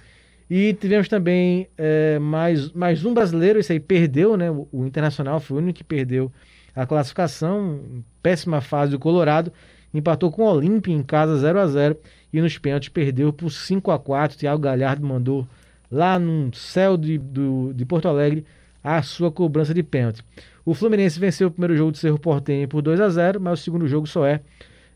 E 0.51 0.73
tivemos 0.73 1.09
também 1.09 1.69
eh, 1.77 2.19
mais, 2.19 2.73
mais 2.73 3.05
um 3.05 3.13
brasileiro, 3.13 3.59
esse 3.59 3.73
aí 3.73 3.81
perdeu, 3.81 4.37
né? 4.37 4.51
O, 4.51 4.67
o 4.73 4.87
Internacional 4.87 5.41
foi 5.41 5.59
o 5.59 5.61
único 5.61 5.79
que 5.79 5.85
perdeu 5.85 6.33
a 6.75 6.87
classificação, 6.87 7.81
péssima 8.23 8.61
fase 8.61 8.93
do 8.93 8.99
Colorado, 8.99 9.53
empatou 9.93 10.31
com 10.31 10.43
o 10.43 10.51
Olímpia 10.51 10.93
em 10.95 11.03
casa 11.03 11.37
0 11.37 11.59
a 11.59 11.67
0 11.67 11.97
e 12.33 12.41
nos 12.41 12.57
pênaltis 12.57 12.89
perdeu 12.89 13.33
por 13.33 13.51
5 13.51 13.91
a 13.91 13.99
4 13.99 14.39
Thiago 14.39 14.61
Galhardo 14.63 15.07
mandou 15.07 15.47
lá 15.91 16.19
no 16.19 16.55
céu 16.55 16.97
de, 16.97 17.19
do, 17.19 17.73
de 17.75 17.85
Porto 17.85 18.07
Alegre 18.07 18.45
a 18.83 19.03
sua 19.03 19.31
cobrança 19.31 19.75
de 19.75 19.83
pênalti. 19.83 20.23
O 20.69 20.75
Fluminense 20.75 21.19
venceu 21.19 21.49
o 21.49 21.51
primeiro 21.51 21.75
jogo 21.75 21.93
do 21.93 21.97
Cerro 21.97 22.19
Portenho 22.19 22.69
por 22.69 22.83
2 22.83 23.01
a 23.01 23.09
0 23.09 23.41
mas 23.41 23.59
o 23.59 23.63
segundo 23.63 23.89
jogo 23.89 24.07
só 24.07 24.27
é 24.27 24.43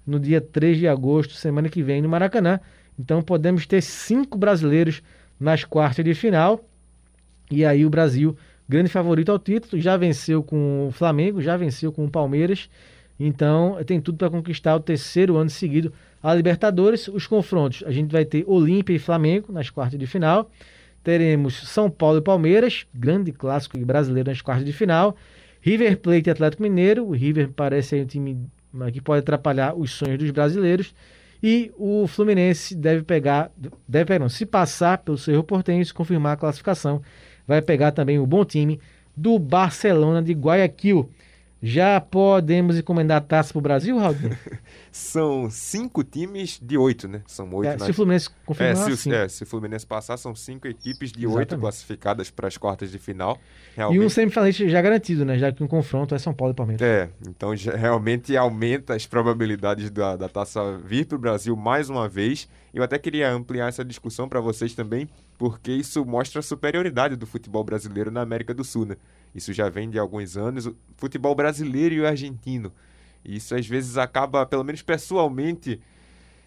no 0.07 0.21
dia 0.21 0.39
3 0.39 0.77
de 0.77 0.87
agosto, 0.87 1.33
semana 1.33 1.67
que 1.71 1.83
vem, 1.83 2.03
no 2.03 2.11
Maracanã. 2.11 2.61
Então 2.99 3.23
podemos 3.23 3.67
ter 3.67 3.81
cinco 3.81 4.37
brasileiros 4.37 5.03
nas 5.41 5.65
quartas 5.65 6.05
de 6.05 6.13
final. 6.13 6.63
E 7.51 7.65
aí 7.65 7.87
o 7.87 7.89
Brasil, 7.89 8.37
grande 8.69 8.91
favorito 8.91 9.33
ao 9.33 9.39
título, 9.39 9.81
já 9.81 9.97
venceu 9.97 10.43
com 10.43 10.89
o 10.89 10.91
Flamengo, 10.91 11.41
já 11.41 11.57
venceu 11.57 11.91
com 11.91 12.05
o 12.05 12.11
Palmeiras. 12.11 12.69
Então 13.19 13.79
tem 13.87 13.99
tudo 13.99 14.19
para 14.19 14.29
conquistar 14.29 14.77
o 14.77 14.81
terceiro 14.81 15.39
ano 15.39 15.49
seguido 15.49 15.91
a 16.23 16.35
Libertadores. 16.35 17.09
Os 17.09 17.27
confrontos, 17.27 17.83
a 17.87 17.91
gente 17.91 18.13
vai 18.13 18.27
ter 18.27 18.45
Olímpia 18.47 18.93
e 18.95 18.99
Flamengo 18.99 19.51
nas 19.51 19.71
quartas 19.71 19.99
de 19.99 20.07
final. 20.07 20.51
Teremos 21.03 21.67
São 21.67 21.89
Paulo 21.89 22.19
e 22.19 22.21
Palmeiras, 22.23 22.87
grande 22.93 23.33
clássico 23.33 23.79
brasileiro 23.79 24.29
nas 24.29 24.43
quartas 24.43 24.67
de 24.67 24.73
final. 24.75 25.17
River 25.63 25.99
Plate 25.99 26.29
e 26.29 26.31
Atlético 26.31 26.63
Mineiro. 26.63 27.07
O 27.07 27.13
River 27.13 27.51
parece 27.55 27.95
aí 27.95 28.03
um 28.03 28.07
time 28.07 28.47
que 28.93 29.01
pode 29.01 29.21
atrapalhar 29.21 29.75
os 29.75 29.93
sonhos 29.93 30.19
dos 30.19 30.31
brasileiros. 30.31 30.95
E 31.43 31.73
o 31.77 32.07
Fluminense 32.07 32.75
deve 32.75 33.03
pegar, 33.03 33.51
deve 33.89 34.05
pegar, 34.05 34.21
não, 34.21 34.29
se 34.29 34.45
passar 34.45 34.99
pelo 34.99 35.17
Cerro 35.17 35.43
Porteño, 35.43 35.85
se 35.85 35.95
confirmar 35.95 36.35
a 36.35 36.37
classificação, 36.37 37.03
vai 37.47 37.63
pegar 37.63 37.93
também 37.93 38.19
o 38.19 38.27
bom 38.27 38.45
time 38.45 38.81
do 39.17 39.39
Barcelona 39.39 40.23
de 40.23 40.33
Guayaquil. 40.33 41.09
Já 41.65 42.01
podemos 42.01 42.77
encomendar 42.77 43.19
a 43.19 43.21
taça 43.21 43.53
para 43.53 43.59
o 43.59 43.63
Brasil, 43.63 43.97
Raul? 43.97 44.17
São 44.91 45.49
cinco 45.49 46.03
times 46.03 46.59
de 46.61 46.77
oito, 46.77 47.07
né? 47.07 47.23
São 47.27 47.49
oito 47.55 47.69
É, 47.69 47.73
nas- 47.77 47.83
se 47.85 47.91
o 47.93 47.95
Fluminense 47.95 48.29
É, 48.29 48.33
confirmar, 48.45 48.77
se, 48.77 48.91
o- 48.91 48.97
sim. 48.97 49.13
é, 49.13 49.29
se 49.29 49.43
o 49.45 49.47
Fluminense 49.47 49.87
passar, 49.87 50.17
são 50.17 50.35
cinco 50.35 50.67
equipes 50.67 51.13
de 51.13 51.25
oito 51.27 51.37
Exatamente. 51.39 51.61
classificadas 51.61 52.31
para 52.31 52.49
as 52.49 52.57
quartas 52.57 52.91
de 52.91 52.99
final. 52.99 53.39
E 53.75 53.77
Realmente, 53.77 54.05
um 54.05 54.09
semifinalista 54.09 54.69
já 54.69 54.83
garantido, 54.83 55.25
né? 55.25 55.39
Já 55.39 55.53
que 55.53 55.63
um 55.63 55.69
confronto 55.69 56.15
é 56.15 56.19
São 56.19 56.35
Paulo 56.35 56.53
e 56.53 56.57
Palmeiras. 56.57 56.83
É, 56.83 57.09
então 57.29 57.51
realmente 57.79 58.37
aumenta 58.37 58.95
as 58.95 59.07
probabilidades 59.07 59.89
da, 59.89 60.17
da 60.17 60.29
taça 60.29 60.79
vir 60.85 61.07
para 61.07 61.17
o 61.17 61.19
Brasil 61.21 61.55
mais 61.57 61.89
uma 61.89 62.09
vez. 62.09 62.49
Eu 62.75 62.83
até 62.83 62.99
queria 62.99 63.31
ampliar 63.31 63.69
essa 63.69 63.85
discussão 63.85 64.29
para 64.29 64.41
vocês 64.41 64.75
também, 64.75 65.09
porque 65.39 65.71
isso 65.71 66.05
mostra 66.05 66.41
a 66.41 66.43
superioridade 66.43 67.15
do 67.17 67.27
futebol 67.27 67.63
brasileiro 67.63 68.11
na 68.11 68.21
América 68.23 68.53
do 68.53 68.65
Sul. 68.65 68.87
Né? 68.87 68.97
Isso 69.35 69.53
já 69.53 69.69
vem 69.69 69.89
de 69.89 69.99
alguns 69.99 70.37
anos. 70.37 70.67
O 70.67 70.77
futebol 70.97 71.35
brasileiro 71.35 71.95
e 71.95 72.01
o 72.01 72.07
argentino. 72.07 72.73
Isso 73.25 73.55
às 73.55 73.67
vezes 73.67 73.97
acaba, 73.97 74.45
pelo 74.45 74.65
menos 74.65 74.83
pessoalmente, 74.83 75.81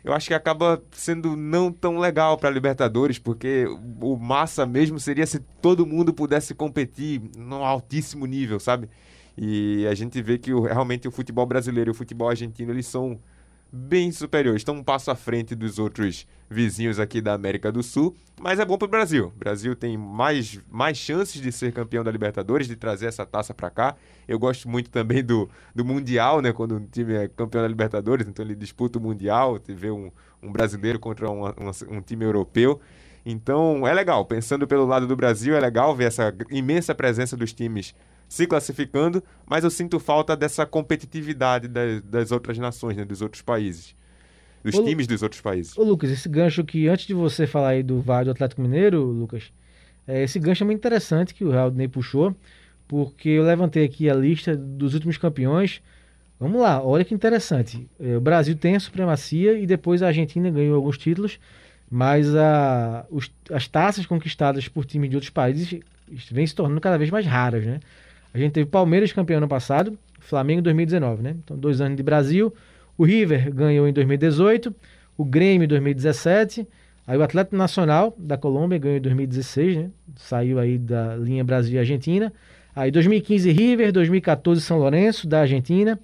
eu 0.03 0.13
acho 0.13 0.27
que 0.27 0.33
acaba 0.33 0.83
sendo 0.91 1.35
não 1.35 1.71
tão 1.71 1.97
legal 1.97 2.37
para 2.37 2.49
Libertadores, 2.49 3.17
porque 3.17 3.65
o 3.99 4.15
massa 4.15 4.65
mesmo 4.65 4.99
seria 4.99 5.25
se 5.25 5.39
todo 5.61 5.85
mundo 5.85 6.13
pudesse 6.13 6.53
competir 6.53 7.21
num 7.35 7.63
altíssimo 7.63 8.25
nível, 8.25 8.59
sabe? 8.59 8.87
E 9.37 9.85
a 9.87 9.95
gente 9.95 10.21
vê 10.21 10.37
que 10.37 10.53
realmente 10.53 11.07
o 11.07 11.11
futebol 11.11 11.45
brasileiro 11.45 11.89
e 11.89 11.93
o 11.93 11.95
futebol 11.95 12.29
argentino 12.29 12.71
eles 12.71 12.85
são 12.85 13.19
bem 13.75 14.09
superiores, 14.09 14.61
estão 14.61 14.75
um 14.75 14.83
passo 14.83 15.11
à 15.11 15.15
frente 15.15 15.53
dos 15.53 15.77
outros 15.77 16.25
vizinhos 16.49 16.97
aqui 16.97 17.19
da 17.19 17.33
América 17.33 17.71
do 17.71 17.83
Sul, 17.83 18.15
mas 18.39 18.57
é 18.57 18.65
bom 18.65 18.77
para 18.77 18.85
o 18.85 18.89
Brasil. 18.89 19.33
O 19.35 19.37
Brasil 19.37 19.75
tem 19.75 19.97
mais, 19.97 20.61
mais 20.71 20.97
chances 20.97 21.41
de 21.41 21.51
ser 21.51 21.73
campeão 21.73 22.01
da 22.01 22.09
Libertadores, 22.09 22.67
de 22.67 22.77
trazer 22.77 23.07
essa 23.07 23.25
taça 23.25 23.53
para 23.53 23.69
cá. 23.69 23.95
Eu 24.27 24.39
gosto 24.39 24.69
muito 24.69 24.89
também 24.89 25.21
do, 25.21 25.49
do 25.73 25.83
Mundial, 25.83 26.41
né? 26.41 26.53
Quando 26.53 26.75
um 26.75 26.85
time 26.85 27.15
é 27.15 27.27
campeão 27.27 27.61
da 27.61 27.67
Libertadores, 27.67 28.25
então 28.27 28.45
ele 28.45 28.55
disputa 28.55 28.97
o 28.97 29.01
Mundial, 29.01 29.59
vê 29.67 29.91
um, 29.91 30.09
um 30.41 30.51
brasileiro 30.51 30.97
contra 30.97 31.29
um, 31.29 31.45
um, 31.45 31.97
um 31.97 32.01
time 32.01 32.23
europeu. 32.23 32.79
Então 33.25 33.85
é 33.85 33.93
legal, 33.93 34.23
pensando 34.23 34.65
pelo 34.65 34.85
lado 34.85 35.05
do 35.05 35.15
Brasil, 35.17 35.53
é 35.53 35.59
legal 35.59 35.93
ver 35.93 36.05
essa 36.05 36.33
imensa 36.49 36.95
presença 36.95 37.35
dos 37.35 37.51
times 37.51 37.93
se 38.27 38.47
classificando, 38.47 39.23
mas 39.45 39.63
eu 39.63 39.69
sinto 39.71 39.99
falta 39.99 40.35
dessa 40.35 40.65
competitividade 40.65 41.67
das, 41.67 42.01
das 42.03 42.31
outras 42.31 42.57
nações, 42.57 42.97
né, 42.97 43.05
dos 43.05 43.21
outros 43.21 43.41
países. 43.41 43.95
Dos 44.63 44.75
Ô, 44.75 44.81
times 44.81 45.07
dos 45.07 45.23
outros 45.23 45.41
países. 45.41 45.79
Ô 45.79 45.83
Lucas, 45.83 46.09
esse 46.11 46.29
gancho 46.29 46.63
que 46.65 46.87
antes 46.87 47.05
de 47.07 47.13
você 47.13 47.47
falar 47.47 47.69
aí 47.69 47.83
do 47.83 48.01
VAR 48.01 48.25
do 48.25 48.31
Atlético 48.31 48.61
Mineiro, 48.61 49.03
Lucas, 49.03 49.51
é, 50.07 50.23
esse 50.23 50.39
gancho 50.39 50.63
é 50.63 50.67
muito 50.67 50.79
interessante 50.79 51.33
que 51.33 51.45
o 51.45 51.51
Raul 51.51 51.73
puxou, 51.91 52.35
porque 52.87 53.29
eu 53.29 53.43
levantei 53.43 53.85
aqui 53.85 54.09
a 54.09 54.15
lista 54.15 54.55
dos 54.57 54.93
últimos 54.95 55.17
campeões. 55.17 55.81
Vamos 56.39 56.61
lá, 56.61 56.83
olha 56.83 57.05
que 57.05 57.13
interessante. 57.15 57.89
É, 57.99 58.17
o 58.17 58.21
Brasil 58.21 58.55
tem 58.57 58.75
a 58.75 58.79
supremacia 58.81 59.57
e 59.59 59.67
depois 59.67 60.03
a 60.03 60.07
Argentina 60.07 60.49
ganhou 60.51 60.75
alguns 60.75 60.97
títulos, 60.97 61.39
mas 61.91 62.35
a, 62.35 63.05
os- 63.11 63.31
as 63.51 63.67
taças 63.67 64.05
conquistadas 64.05 64.67
por 64.69 64.85
times 64.85 65.09
de 65.09 65.15
outros 65.17 65.31
países 65.31 65.79
vêm 66.31 66.47
se 66.47 66.55
tornando 66.55 66.81
cada 66.81 66.97
vez 66.97 67.09
mais 67.11 67.25
raras, 67.25 67.65
né? 67.65 67.79
A 68.35 68.37
gente 68.37 68.51
teve 68.51 68.69
Palmeiras 68.69 69.13
campeão 69.13 69.37
ano 69.37 69.47
passado, 69.47 69.97
Flamengo 70.19 70.59
em 70.59 70.63
2019, 70.63 71.23
né? 71.23 71.35
Então, 71.43 71.57
dois 71.57 71.79
anos 71.79 71.95
de 71.95 72.03
Brasil. 72.03 72.53
O 72.97 73.05
River 73.05 73.53
ganhou 73.53 73.87
em 73.87 73.93
2018, 73.93 74.75
o 75.17 75.23
Grêmio 75.23 75.63
em 75.63 75.67
2017, 75.67 76.67
Aí 77.07 77.17
o 77.17 77.23
Atlético 77.23 77.55
Nacional 77.55 78.15
da 78.17 78.35
Colômbia 78.35 78.79
ganhou 78.79 78.97
em 78.97 79.01
2016, 79.01 79.77
né? 79.77 79.89
Saiu 80.15 80.57
aí 80.57 80.77
da 80.77 81.15
linha 81.15 81.43
Brasil 81.43 81.75
e 81.75 81.79
Argentina. 81.79 82.33
Aí 82.75 82.89
2015 82.89 83.51
River, 83.51 83.91
2014 83.91 84.59
São 84.61 84.79
Lourenço 84.79 85.27
da 85.27 85.41
Argentina. 85.41 85.99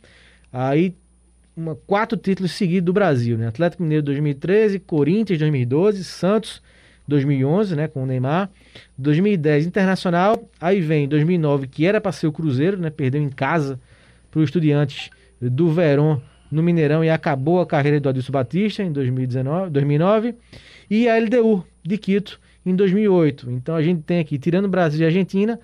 Aí 0.53 0.95
uma, 1.57 1.75
quatro 1.75 2.15
títulos 2.15 2.51
seguidos 2.51 2.85
do 2.85 2.93
Brasil, 2.93 3.35
né? 3.35 3.47
Atlético 3.47 3.81
Mineiro 3.81 4.05
2013, 4.05 4.77
Corinthians 4.79 5.39
2012, 5.39 6.03
Santos 6.03 6.61
2011, 7.11 7.75
né, 7.75 7.87
com 7.87 8.03
o 8.03 8.05
Neymar. 8.05 8.49
2010 8.97 9.67
Internacional, 9.67 10.49
aí 10.59 10.81
vem 10.81 11.07
2009 11.07 11.67
que 11.67 11.85
era 11.85 12.01
para 12.01 12.11
ser 12.11 12.27
o 12.27 12.31
Cruzeiro, 12.31 12.77
né? 12.77 12.89
Perdeu 12.89 13.21
em 13.21 13.29
casa 13.29 13.79
para 14.31 14.39
o 14.39 14.43
Estudiantes 14.43 15.09
do 15.39 15.69
Verón 15.69 16.19
no 16.51 16.63
Mineirão 16.63 17.03
e 17.03 17.09
acabou 17.09 17.61
a 17.61 17.65
carreira 17.65 17.99
do 17.99 18.09
Adilson 18.09 18.31
Batista 18.31 18.83
em 18.83 18.91
2019, 18.91 19.69
2009 19.69 20.35
e 20.89 21.07
a 21.07 21.17
LDU 21.17 21.65
de 21.83 21.97
Quito 21.97 22.39
em 22.65 22.75
2008. 22.75 23.51
Então 23.51 23.75
a 23.75 23.81
gente 23.81 24.01
tem 24.03 24.19
aqui, 24.19 24.37
tirando 24.37 24.67
Brasil 24.67 25.01
e 25.01 25.05
Argentina, 25.05 25.59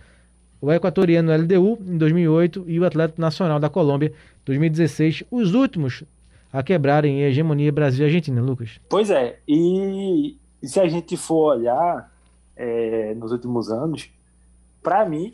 o 0.61 0.71
equatoriano 0.71 1.35
LDU 1.35 1.79
em 1.85 1.97
2008 1.97 2.65
e 2.67 2.79
o 2.79 2.85
Atlético 2.85 3.21
Nacional 3.21 3.59
da 3.59 3.69
Colômbia 3.69 4.11
2016, 4.45 5.23
os 5.29 5.53
últimos 5.53 6.03
a 6.51 6.63
quebrarem 6.63 7.23
a 7.23 7.27
hegemonia 7.27 7.71
Brasil 7.71 8.05
e 8.05 8.07
Argentina, 8.07 8.41
Lucas. 8.41 8.79
Pois 8.89 9.09
é, 9.09 9.37
e 9.47 10.37
se 10.63 10.79
a 10.79 10.87
gente 10.87 11.15
for 11.17 11.55
olhar 11.55 12.11
é, 12.55 13.13
nos 13.15 13.31
últimos 13.31 13.69
anos, 13.69 14.09
para 14.81 15.07
mim, 15.07 15.31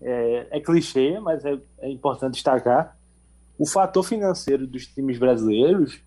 é, 0.00 0.48
é, 0.50 0.60
clichê, 0.60 1.18
mas 1.20 1.44
é, 1.44 1.58
é, 1.78 1.90
importante 1.90 2.34
destacar, 2.34 2.96
o 3.58 3.66
fator 3.66 4.02
financeiro 4.02 4.66
dos 4.66 4.86
times 4.86 5.18
brasileiros 5.18 6.00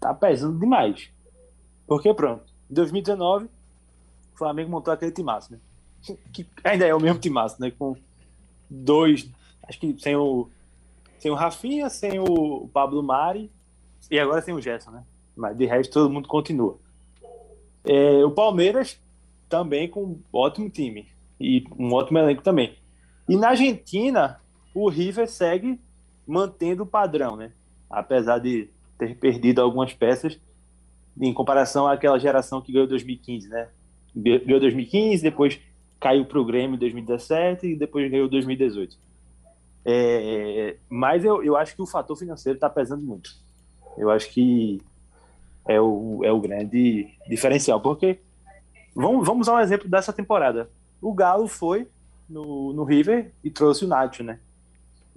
tá 0.00 0.14
pesando 0.14 0.58
demais. 0.58 1.10
Porque, 1.86 2.12
pronto, 2.14 2.44
em 2.70 2.74
2019, 2.74 3.46
o 4.34 4.38
Flamengo 4.38 4.70
montou 4.70 4.92
aquele 4.92 5.12
timaço, 5.12 5.52
né? 5.52 5.58
Que 6.32 6.46
ainda 6.64 6.86
é 6.86 6.94
o 6.94 7.00
mesmo 7.00 7.18
timaço, 7.18 7.60
né? 7.60 7.70
Com 7.70 7.96
dois, 8.70 9.28
acho 9.68 9.78
que 9.78 9.94
sem 10.00 10.16
o, 10.16 10.48
sem 11.18 11.30
o 11.30 11.34
Rafinha, 11.34 11.90
sem 11.90 12.18
o 12.18 12.68
Pablo 12.72 13.02
Mari 13.02 13.50
e 14.10 14.18
agora 14.18 14.40
sem 14.40 14.54
o 14.54 14.60
Gerson, 14.60 14.90
né? 14.90 15.04
Mas 15.36 15.56
de 15.56 15.66
resto 15.66 15.92
todo 15.92 16.10
mundo 16.10 16.28
continua. 16.28 16.78
É, 17.84 18.24
o 18.24 18.30
Palmeiras 18.30 19.00
também 19.48 19.88
com 19.88 20.02
um 20.04 20.20
ótimo 20.32 20.70
time 20.70 21.06
e 21.40 21.64
um 21.78 21.92
ótimo 21.92 22.18
elenco 22.18 22.42
também. 22.42 22.76
E 23.28 23.36
na 23.36 23.50
Argentina, 23.50 24.40
o 24.74 24.88
River 24.88 25.28
segue 25.28 25.80
mantendo 26.26 26.84
o 26.84 26.86
padrão, 26.86 27.36
né? 27.36 27.52
Apesar 27.90 28.38
de 28.38 28.68
ter 28.98 29.16
perdido 29.16 29.60
algumas 29.60 29.92
peças 29.92 30.38
em 31.20 31.32
comparação 31.32 31.86
àquela 31.86 32.18
geração 32.18 32.60
que 32.60 32.72
ganhou 32.72 32.86
2015, 32.86 33.48
né? 33.48 33.68
Ganhou 34.14 34.60
2015, 34.60 35.22
depois 35.22 35.60
caiu 36.00 36.24
para 36.24 36.40
o 36.40 36.44
Grêmio 36.44 36.76
em 36.76 36.78
2017 36.78 37.66
e 37.66 37.76
depois 37.76 38.10
ganhou 38.10 38.28
2018. 38.28 38.96
É, 39.84 40.76
mas 40.88 41.24
eu, 41.24 41.42
eu 41.42 41.56
acho 41.56 41.74
que 41.74 41.82
o 41.82 41.86
fator 41.86 42.16
financeiro 42.16 42.56
está 42.56 42.70
pesando 42.70 43.04
muito. 43.04 43.30
Eu 43.96 44.10
acho 44.10 44.30
que 44.30 44.80
é 45.66 45.80
o, 45.80 46.20
é 46.24 46.32
o 46.32 46.40
grande 46.40 47.08
diferencial, 47.28 47.80
porque 47.80 48.18
vamos, 48.94 49.26
vamos 49.26 49.46
usar 49.46 49.56
um 49.56 49.60
exemplo 49.60 49.88
dessa 49.88 50.12
temporada. 50.12 50.68
O 51.00 51.12
Galo 51.12 51.48
foi 51.48 51.88
no, 52.28 52.72
no 52.72 52.84
River 52.84 53.32
e 53.42 53.50
trouxe 53.50 53.84
o 53.84 53.88
Nacho, 53.88 54.22
né? 54.22 54.38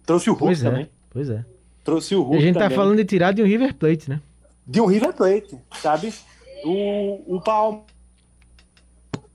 Trouxe 0.05 0.29
o 0.29 0.33
Hulk 0.33 0.45
Pois 0.45 0.63
é, 0.63 0.69
também. 0.69 0.89
pois 1.09 1.29
é. 1.29 1.45
Trouxe 1.83 2.15
o 2.15 2.21
Hulk 2.21 2.37
a 2.37 2.41
gente 2.41 2.53
tá 2.53 2.61
também. 2.61 2.75
falando 2.75 2.97
de 2.97 3.05
tirar 3.05 3.31
de 3.31 3.41
um 3.41 3.45
River 3.45 3.73
Plate, 3.75 4.09
né? 4.09 4.21
de 4.65 4.81
um 4.81 4.85
River 4.85 5.13
Plate, 5.13 5.57
sabe? 5.73 6.13
O, 6.63 7.35
o, 7.35 7.41
Pal... 7.41 7.85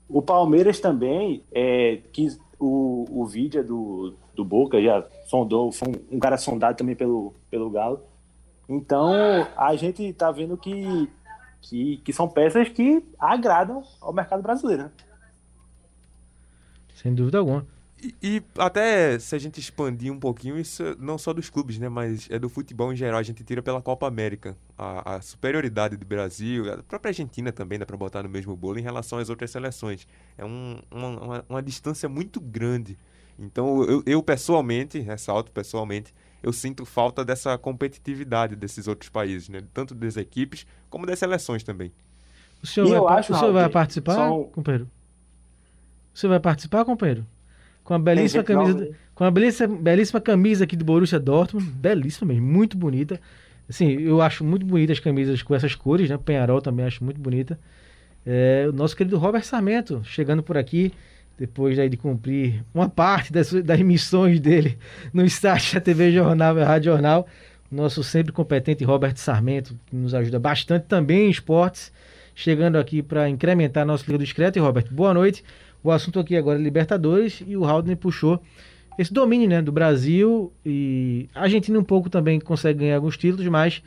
o 0.09 0.21
Palmeiras 0.21 0.79
também, 0.79 1.43
é, 1.51 1.99
que 2.11 2.27
o, 2.59 3.05
o 3.09 3.25
vídeo 3.25 3.63
do, 3.63 4.13
do 4.35 4.43
Boca 4.43 4.81
já 4.81 5.05
sondou, 5.27 5.71
foi 5.71 5.87
um, 5.87 6.17
um 6.17 6.19
cara 6.19 6.37
sondado 6.37 6.77
também 6.77 6.95
pelo, 6.95 7.33
pelo 7.49 7.69
Galo. 7.69 8.01
Então, 8.71 9.11
a 9.57 9.75
gente 9.75 10.13
tá 10.13 10.31
vendo 10.31 10.55
que, 10.55 11.09
que, 11.61 11.97
que 11.97 12.13
são 12.13 12.27
peças 12.29 12.69
que 12.69 13.03
agradam 13.19 13.83
ao 13.99 14.13
mercado 14.13 14.41
brasileiro, 14.41 14.83
né? 14.83 14.91
Sem 16.95 17.13
dúvida 17.13 17.39
alguma. 17.39 17.65
E, 18.01 18.15
e 18.23 18.43
até 18.57 19.19
se 19.19 19.35
a 19.35 19.39
gente 19.39 19.59
expandir 19.59 20.11
um 20.11 20.19
pouquinho, 20.19 20.57
isso 20.57 20.83
não 20.99 21.17
só 21.17 21.33
dos 21.33 21.49
clubes, 21.49 21.77
né? 21.77 21.89
Mas 21.89 22.27
é 22.31 22.39
do 22.39 22.47
futebol 22.49 22.91
em 22.93 22.95
geral. 22.95 23.19
A 23.19 23.23
gente 23.23 23.43
tira 23.43 23.61
pela 23.61 23.81
Copa 23.81 24.07
América. 24.07 24.55
A, 24.77 25.15
a 25.15 25.21
superioridade 25.21 25.97
do 25.97 26.05
Brasil, 26.05 26.71
a 26.73 26.81
própria 26.81 27.09
Argentina 27.09 27.51
também 27.51 27.77
dá 27.77 27.85
pra 27.85 27.97
botar 27.97 28.23
no 28.23 28.29
mesmo 28.29 28.55
bolo 28.55 28.79
em 28.79 28.81
relação 28.81 29.19
às 29.19 29.29
outras 29.29 29.51
seleções. 29.51 30.07
É 30.37 30.45
um- 30.45 30.79
uma, 30.89 31.07
uma, 31.09 31.45
uma 31.49 31.61
distância 31.61 32.07
muito 32.09 32.39
grande. 32.39 32.97
Então, 33.37 33.83
eu, 33.83 34.03
eu 34.05 34.23
pessoalmente, 34.23 34.99
ressalto 34.99 35.51
pessoalmente, 35.51 36.13
eu 36.43 36.51
sinto 36.53 36.85
falta 36.85 37.23
dessa 37.23 37.57
competitividade 37.57 38.55
desses 38.55 38.87
outros 38.87 39.09
países, 39.09 39.49
né? 39.49 39.61
Tanto 39.73 39.93
das 39.93 40.17
equipes 40.17 40.65
como 40.89 41.05
das 41.05 41.19
seleções 41.19 41.63
também. 41.63 41.91
O 42.63 42.67
senhor, 42.67 42.87
E 42.87 42.99
vai, 42.99 43.19
acho, 43.19 43.31
o 43.33 43.35
senhor 43.35 43.41
Raul, 43.41 43.53
vai 43.53 43.69
participar, 43.69 44.15
só 44.15 44.43
companheiro? 44.45 44.89
O 46.13 46.17
senhor 46.17 46.31
vai 46.31 46.39
participar, 46.39 46.85
companheiro? 46.85 47.25
Com 47.83 47.93
a 47.93 47.99
belíssima 47.99 48.43
camisa, 48.43 48.73
do- 48.73 48.89
né? 48.91 48.95
com 49.15 49.23
a 49.23 49.31
belíssima, 49.31 49.75
belíssima 49.75 50.21
camisa 50.21 50.63
aqui 50.63 50.75
do 50.75 50.85
Borussia 50.85 51.19
Dortmund, 51.19 51.65
belíssima 51.71 52.33
mesmo, 52.33 52.45
muito 52.47 52.77
bonita. 52.77 53.19
Assim, 53.69 53.89
eu 54.01 54.21
acho 54.21 54.43
muito 54.43 54.65
bonitas 54.65 54.97
as 54.97 55.03
camisas 55.03 55.41
com 55.41 55.55
essas 55.55 55.73
cores, 55.75 56.09
né? 56.09 56.17
Penharol 56.17 56.61
também 56.61 56.85
acho 56.85 57.03
muito 57.03 57.19
bonita. 57.19 57.57
É, 58.25 58.65
o 58.69 58.73
nosso 58.73 58.95
querido 58.95 59.17
Robert 59.17 59.43
Sarmento 59.43 60.01
chegando 60.03 60.43
por 60.43 60.57
aqui 60.57 60.93
depois 61.37 61.75
de 61.89 61.97
cumprir 61.97 62.63
uma 62.73 62.87
parte 62.89 63.31
das, 63.33 63.51
das 63.51 63.79
missões 63.81 64.39
dele 64.39 64.77
no 65.13 65.27
site 65.29 65.75
da 65.75 65.81
TV 65.81 66.11
Jornal 66.11 66.57
e 66.57 66.63
Rádio 66.63 66.91
Jornal. 66.91 67.27
Nosso 67.71 68.03
sempre 68.03 68.31
competente 68.31 68.83
Robert 68.83 69.15
Sarmento, 69.15 69.77
que 69.87 69.95
nos 69.95 70.13
ajuda 70.13 70.37
bastante 70.37 70.87
também 70.87 71.27
em 71.27 71.29
esportes, 71.29 71.91
chegando 72.35 72.77
aqui 72.77 73.01
para 73.01 73.29
incrementar 73.29 73.85
nosso 73.85 74.05
Liga 74.05 74.17
do 74.17 74.23
Discreto. 74.23 74.59
E 74.59 74.61
Robert, 74.61 74.85
boa 74.91 75.13
noite. 75.13 75.43
O 75.83 75.89
assunto 75.89 76.19
aqui 76.19 76.35
agora 76.35 76.59
é 76.59 76.61
Libertadores 76.61 77.41
e 77.47 77.57
o 77.57 77.65
Haldane 77.65 77.95
puxou 77.95 78.41
esse 78.99 79.11
domínio 79.11 79.49
né, 79.49 79.61
do 79.61 79.71
Brasil 79.71 80.51
e 80.65 81.27
a 81.33 81.43
Argentina 81.43 81.79
um 81.79 81.83
pouco 81.83 82.09
também 82.09 82.39
consegue 82.39 82.79
ganhar 82.79 82.95
alguns 82.95 83.17
títulos, 83.17 83.47
mas 83.47 83.81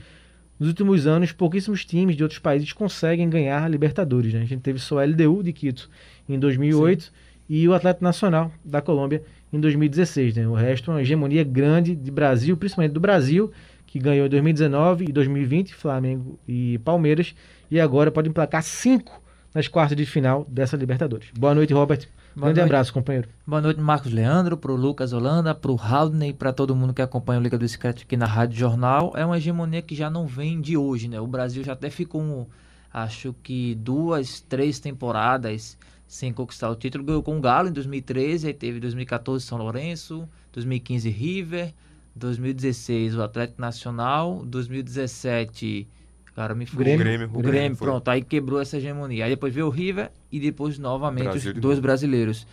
nos 0.58 0.68
últimos 0.68 1.06
anos 1.06 1.30
pouquíssimos 1.30 1.84
times 1.84 2.16
de 2.16 2.22
outros 2.22 2.40
países 2.40 2.72
conseguem 2.72 3.28
ganhar 3.28 3.70
Libertadores. 3.70 4.32
Né? 4.32 4.40
A 4.42 4.44
gente 4.44 4.62
teve 4.62 4.78
só 4.78 4.98
a 4.98 5.04
LDU 5.04 5.42
de 5.42 5.52
Quito 5.52 5.90
em 6.28 6.38
2008 6.38 7.12
e 7.48 7.68
o 7.68 7.74
Atlético 7.74 8.04
Nacional 8.04 8.50
da 8.64 8.80
Colômbia 8.80 9.22
em 9.52 9.60
2016. 9.60 10.36
Né? 10.36 10.48
O 10.48 10.54
resto 10.54 10.90
é 10.90 10.94
uma 10.94 11.02
hegemonia 11.02 11.44
grande 11.44 11.94
de 11.94 12.10
Brasil, 12.10 12.56
principalmente 12.56 12.92
do 12.92 13.00
Brasil, 13.00 13.52
que 13.86 13.98
ganhou 13.98 14.26
em 14.26 14.30
2019 14.30 15.06
e 15.08 15.12
2020, 15.12 15.74
Flamengo 15.74 16.38
e 16.48 16.78
Palmeiras, 16.78 17.34
e 17.70 17.78
agora 17.78 18.10
pode 18.10 18.28
emplacar 18.28 18.62
cinco 18.62 19.22
nas 19.54 19.68
quartas 19.68 19.96
de 19.96 20.04
final 20.04 20.44
dessa 20.48 20.76
Libertadores. 20.76 21.30
Boa 21.38 21.54
noite, 21.54 21.72
Robert. 21.72 22.08
Boa 22.34 22.46
Grande 22.46 22.58
noite. 22.60 22.70
abraço, 22.72 22.92
companheiro. 22.92 23.28
Boa 23.46 23.62
noite, 23.62 23.80
Marcos 23.80 24.10
Leandro, 24.12 24.56
pro 24.56 24.74
Lucas 24.74 25.12
Holanda, 25.12 25.54
pro 25.54 25.76
Haldney, 25.80 26.32
para 26.32 26.52
todo 26.52 26.74
mundo 26.74 26.92
que 26.92 27.00
acompanha 27.00 27.38
o 27.38 27.42
Liga 27.42 27.56
do 27.56 27.64
Discreto 27.64 28.02
aqui 28.02 28.16
na 28.16 28.26
Rádio 28.26 28.58
Jornal. 28.58 29.12
É 29.14 29.24
uma 29.24 29.36
hegemonia 29.36 29.80
que 29.80 29.94
já 29.94 30.10
não 30.10 30.26
vem 30.26 30.60
de 30.60 30.76
hoje, 30.76 31.06
né? 31.06 31.20
O 31.20 31.28
Brasil 31.28 31.62
já 31.62 31.74
até 31.74 31.88
ficou, 31.90 32.48
acho 32.92 33.32
que 33.44 33.76
duas, 33.76 34.40
três 34.40 34.80
temporadas 34.80 35.78
sem 36.14 36.32
conquistar 36.32 36.70
o 36.70 36.76
título. 36.76 37.02
Ganhou 37.02 37.24
com 37.24 37.36
o 37.36 37.40
Galo 37.40 37.68
em 37.68 37.72
2013, 37.72 38.46
aí 38.46 38.54
teve 38.54 38.78
2014 38.78 39.44
São 39.44 39.58
Lourenço, 39.58 40.28
2015 40.52 41.10
River, 41.10 41.74
2016 42.14 43.16
o 43.16 43.22
Atlético 43.22 43.60
Nacional, 43.60 44.44
2017... 44.46 45.88
Cara, 46.36 46.54
me. 46.54 46.64
Grêmio. 46.64 46.98
Grêmio, 46.98 47.30
O 47.32 47.40
Grêmio, 47.40 47.76
foi. 47.76 47.86
pronto, 47.86 48.08
aí 48.08 48.22
quebrou 48.22 48.60
essa 48.60 48.76
hegemonia. 48.76 49.24
Aí 49.24 49.30
depois 49.30 49.54
veio 49.54 49.66
o 49.66 49.70
River 49.70 50.10
e 50.32 50.40
depois 50.40 50.78
novamente 50.78 51.24
Brasil 51.24 51.52
os 51.52 51.60
dois 51.60 51.78
brasileiros. 51.78 52.46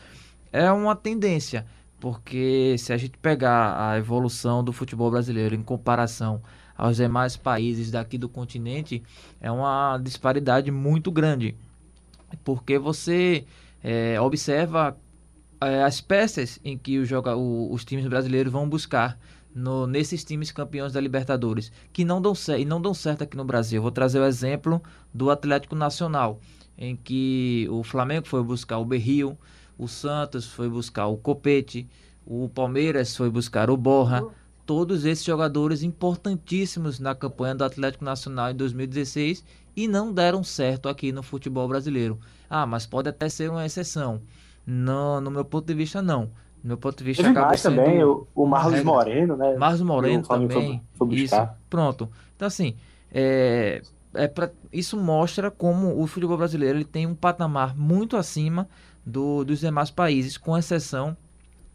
É 0.51 0.72
uma 0.72 0.95
tendência, 0.95 1.66
porque 1.99 2.76
se 2.78 2.93
a 2.93 2.97
gente 2.97 3.18
pegar 3.18 3.91
a 3.91 3.97
evolução 3.97 4.64
do 4.64 4.72
futebol 4.72 5.09
brasileiro 5.09 5.55
em 5.55 5.64
comparação 5.64 6.41
aos 6.78 6.97
demais 6.97 7.36
países 7.36 7.89
daqui 7.89 8.20
do 8.20 8.30
continente, 8.30 9.01
é 9.39 9.51
uma 9.51 9.99
disparidade 9.99 10.70
muito 10.70 11.12
grande. 11.12 11.55
Porque 12.44 12.78
você 12.78 13.46
é, 13.84 14.20
observa 14.22 14.98
é, 15.60 15.84
as 15.84 16.02
peças 16.02 16.60
em 16.64 16.78
que 16.78 16.98
o 17.00 17.06
joga, 17.06 17.36
o- 17.36 17.72
os 17.72 17.86
times 17.86 18.08
brasileiros 18.08 18.52
vão 18.52 18.68
buscar 18.68 19.18
no- 19.54 19.86
nesses 19.86 20.24
times 20.24 20.52
campeões 20.52 20.94
da 20.94 21.00
Libertadores, 21.02 21.72
que 21.94 22.04
não 22.06 22.22
dão, 22.22 22.34
e 22.58 22.66
não 22.66 22.82
dão 22.82 22.94
certo 22.94 23.24
aqui 23.24 23.36
no 23.38 23.46
Brasil. 23.46 23.82
Vou 23.82 23.92
trazer 23.92 24.20
o 24.20 24.26
exemplo 24.26 24.82
do 25.14 25.30
Atlético 25.30 25.76
Nacional, 25.76 26.40
em 26.78 26.96
que 26.96 27.68
o 27.70 27.84
Flamengo 27.84 28.28
foi 28.28 28.42
buscar 28.44 28.78
o 28.80 28.86
Berril, 28.86 29.38
o 29.78 29.88
Santos 29.88 30.46
foi 30.46 30.70
buscar 30.70 31.08
o 31.08 31.18
Copete, 31.18 31.88
o 32.26 32.48
Palmeiras 32.50 33.16
foi 33.16 33.30
buscar 33.30 33.70
o 33.70 33.78
Borra, 33.78 34.24
todos 34.66 35.06
esses 35.06 35.26
jogadores 35.26 35.84
importantíssimos 35.84 37.00
na 37.00 37.14
campanha 37.14 37.56
do 37.56 37.64
Atlético 37.64 38.06
Nacional 38.06 38.52
em 38.52 38.56
2016 38.56 39.44
e 39.76 39.88
não 39.88 40.11
deram 40.13 40.43
certo 40.43 40.88
aqui 40.89 41.11
no 41.11 41.24
futebol 41.24 41.67
brasileiro. 41.67 42.19
Ah, 42.49 42.65
mas 42.65 42.86
pode 42.86 43.09
até 43.09 43.30
ser 43.30 43.49
uma 43.49 43.65
exceção. 43.65 44.22
No, 44.65 45.19
no 45.22 45.32
meu 45.32 45.43
ponto 45.45 45.65
de 45.65 45.74
vista, 45.74 46.01
não. 46.01 46.24
No 46.63 46.67
meu 46.69 46.78
ponto 46.78 46.97
de 46.99 47.03
vista, 47.03 47.24
Teve 47.24 47.38
acaba 47.38 47.57
sendo 47.57 47.76
também, 47.78 48.03
o, 48.03 48.28
o 48.36 48.45
Marlos. 48.45 48.84
Moreno, 48.84 49.36
né? 49.36 49.55
Marlos 49.55 49.82
Moreno 49.82 50.24
também. 50.24 50.82
foi- 50.97 51.07
foi 51.07 51.15
isso, 51.15 51.36
pronto. 51.69 52.09
Então, 52.36 52.47
assim, 52.47 52.76
é, 53.11 53.82
é 54.13 54.28
pra, 54.28 54.51
isso 54.72 54.95
mostra 54.97 55.49
como 55.49 55.99
o 55.99 56.05
futebol 56.05 56.38
brasileiro 56.38 56.78
ele 56.78 56.86
tem 56.86 57.07
um 57.07 57.15
patamar 57.15 57.76
muito 57.76 58.15
acima 58.15 58.67
do- 59.05 59.43
dos 59.43 59.59
demais 59.59 59.89
países, 59.89 60.38
com 60.38 60.55
exceção 60.57 61.17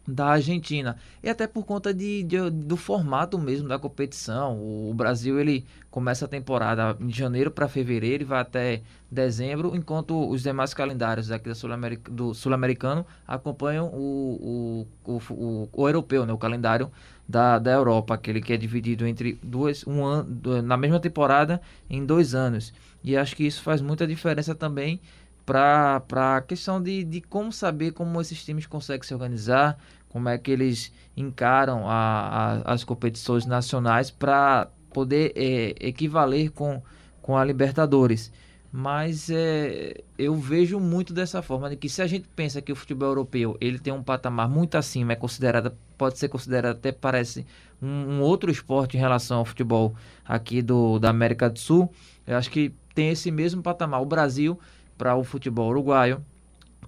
da 0.07 0.27
Argentina. 0.27 0.95
E 1.21 1.29
até 1.29 1.45
por 1.47 1.65
conta 1.65 1.93
de, 1.93 2.23
de- 2.23 2.49
do 2.49 2.77
formato 2.77 3.37
mesmo 3.37 3.67
da 3.67 3.77
competição. 3.77 4.57
O, 4.57 4.93
Brasil 4.93 5.39
ele 5.39 5.65
começa 5.91 6.25
a 6.25 6.27
temporada 6.27 6.95
em 6.99 7.11
janeiro 7.11 7.51
para 7.51 7.67
fevereiro 7.67 8.23
e 8.23 8.25
vai 8.25 8.39
até 8.39 8.81
dezembro, 9.11 9.75
enquanto 9.75 10.29
os 10.29 10.43
demais 10.43 10.73
calendários 10.73 11.27
daqui 11.27 11.49
da 11.49 11.55
Sul-América- 11.55 12.11
do 12.11 12.33
sul-americano 12.33 13.05
acompanham 13.27 13.87
o, 13.87 14.85
o, 15.05 15.11
o, 15.13 15.21
o- 15.33 15.69
o 15.73 15.87
europeu, 15.87 16.25
né, 16.25 16.33
o 16.33 16.37
calendário 16.37 16.91
da, 17.27 17.59
da 17.59 17.71
Europa, 17.71 18.13
aquele 18.13 18.41
que 18.41 18.53
é 18.53 18.57
dividido 18.57 19.05
entre 19.05 19.37
duas, 19.43 19.85
um 19.85 20.03
ano, 20.05 20.61
na 20.61 20.77
mesma 20.77 20.99
temporada 20.99 21.61
em 21.89 22.05
dois 22.05 22.33
anos. 22.35 22.73
E 23.03 23.15
acho 23.17 23.35
que 23.35 23.45
isso 23.45 23.61
faz 23.61 23.81
muita 23.81 24.07
diferença 24.07 24.55
também 24.55 24.99
para 25.45 26.01
a 26.37 26.41
questão 26.41 26.81
de, 26.81 27.03
de 27.03 27.21
como 27.21 27.51
saber 27.53 27.91
como 27.91 28.19
esses 28.19 28.43
times 28.43 28.65
conseguem 28.65 29.03
se 29.07 29.13
organizar, 29.13 29.77
como 30.17 30.29
é 30.29 30.37
que 30.37 30.49
eles 30.51 30.91
encaram 31.15 31.87
a, 31.87 32.61
a- 32.65 32.73
as 32.73 32.83
competições 32.83 33.45
nacionais 33.45 34.09
para 34.09 34.67
poder 34.91 35.31
é, 35.35 35.75
equivaler 35.79 36.51
com, 36.51 36.81
com 37.21 37.37
a 37.37 37.45
Libertadores. 37.45 38.31
Mas 38.71 39.29
é, 39.29 40.03
eu 40.17 40.35
vejo 40.35 40.79
muito 40.79 41.13
dessa 41.13 41.41
forma, 41.41 41.69
de 41.69 41.75
que 41.75 41.87
se 41.87 42.01
a 42.01 42.07
gente 42.07 42.27
pensa 42.35 42.61
que 42.61 42.71
o 42.71 42.75
futebol 42.75 43.07
europeu 43.09 43.55
ele 43.61 43.79
tem 43.79 43.93
um 43.93 44.03
patamar 44.03 44.49
muito 44.49 44.75
acima, 44.75 45.13
é 45.13 45.15
considerado, 45.15 45.71
pode 45.97 46.17
ser 46.17 46.29
considerado 46.29 46.75
até 46.77 46.91
parece 46.91 47.45
um, 47.81 47.87
um 47.87 48.21
outro 48.21 48.51
esporte 48.51 48.97
em 48.97 48.99
relação 48.99 49.37
ao 49.39 49.45
futebol 49.45 49.95
aqui 50.25 50.61
do, 50.61 50.99
da 50.99 51.09
América 51.09 51.49
do 51.49 51.59
Sul, 51.59 51.91
eu 52.25 52.35
acho 52.37 52.49
que 52.51 52.73
tem 52.93 53.09
esse 53.09 53.29
mesmo 53.31 53.61
patamar. 53.61 54.01
O 54.01 54.05
Brasil, 54.05 54.59
para 54.97 55.15
o 55.15 55.23
futebol 55.23 55.69
uruguaio, 55.69 56.23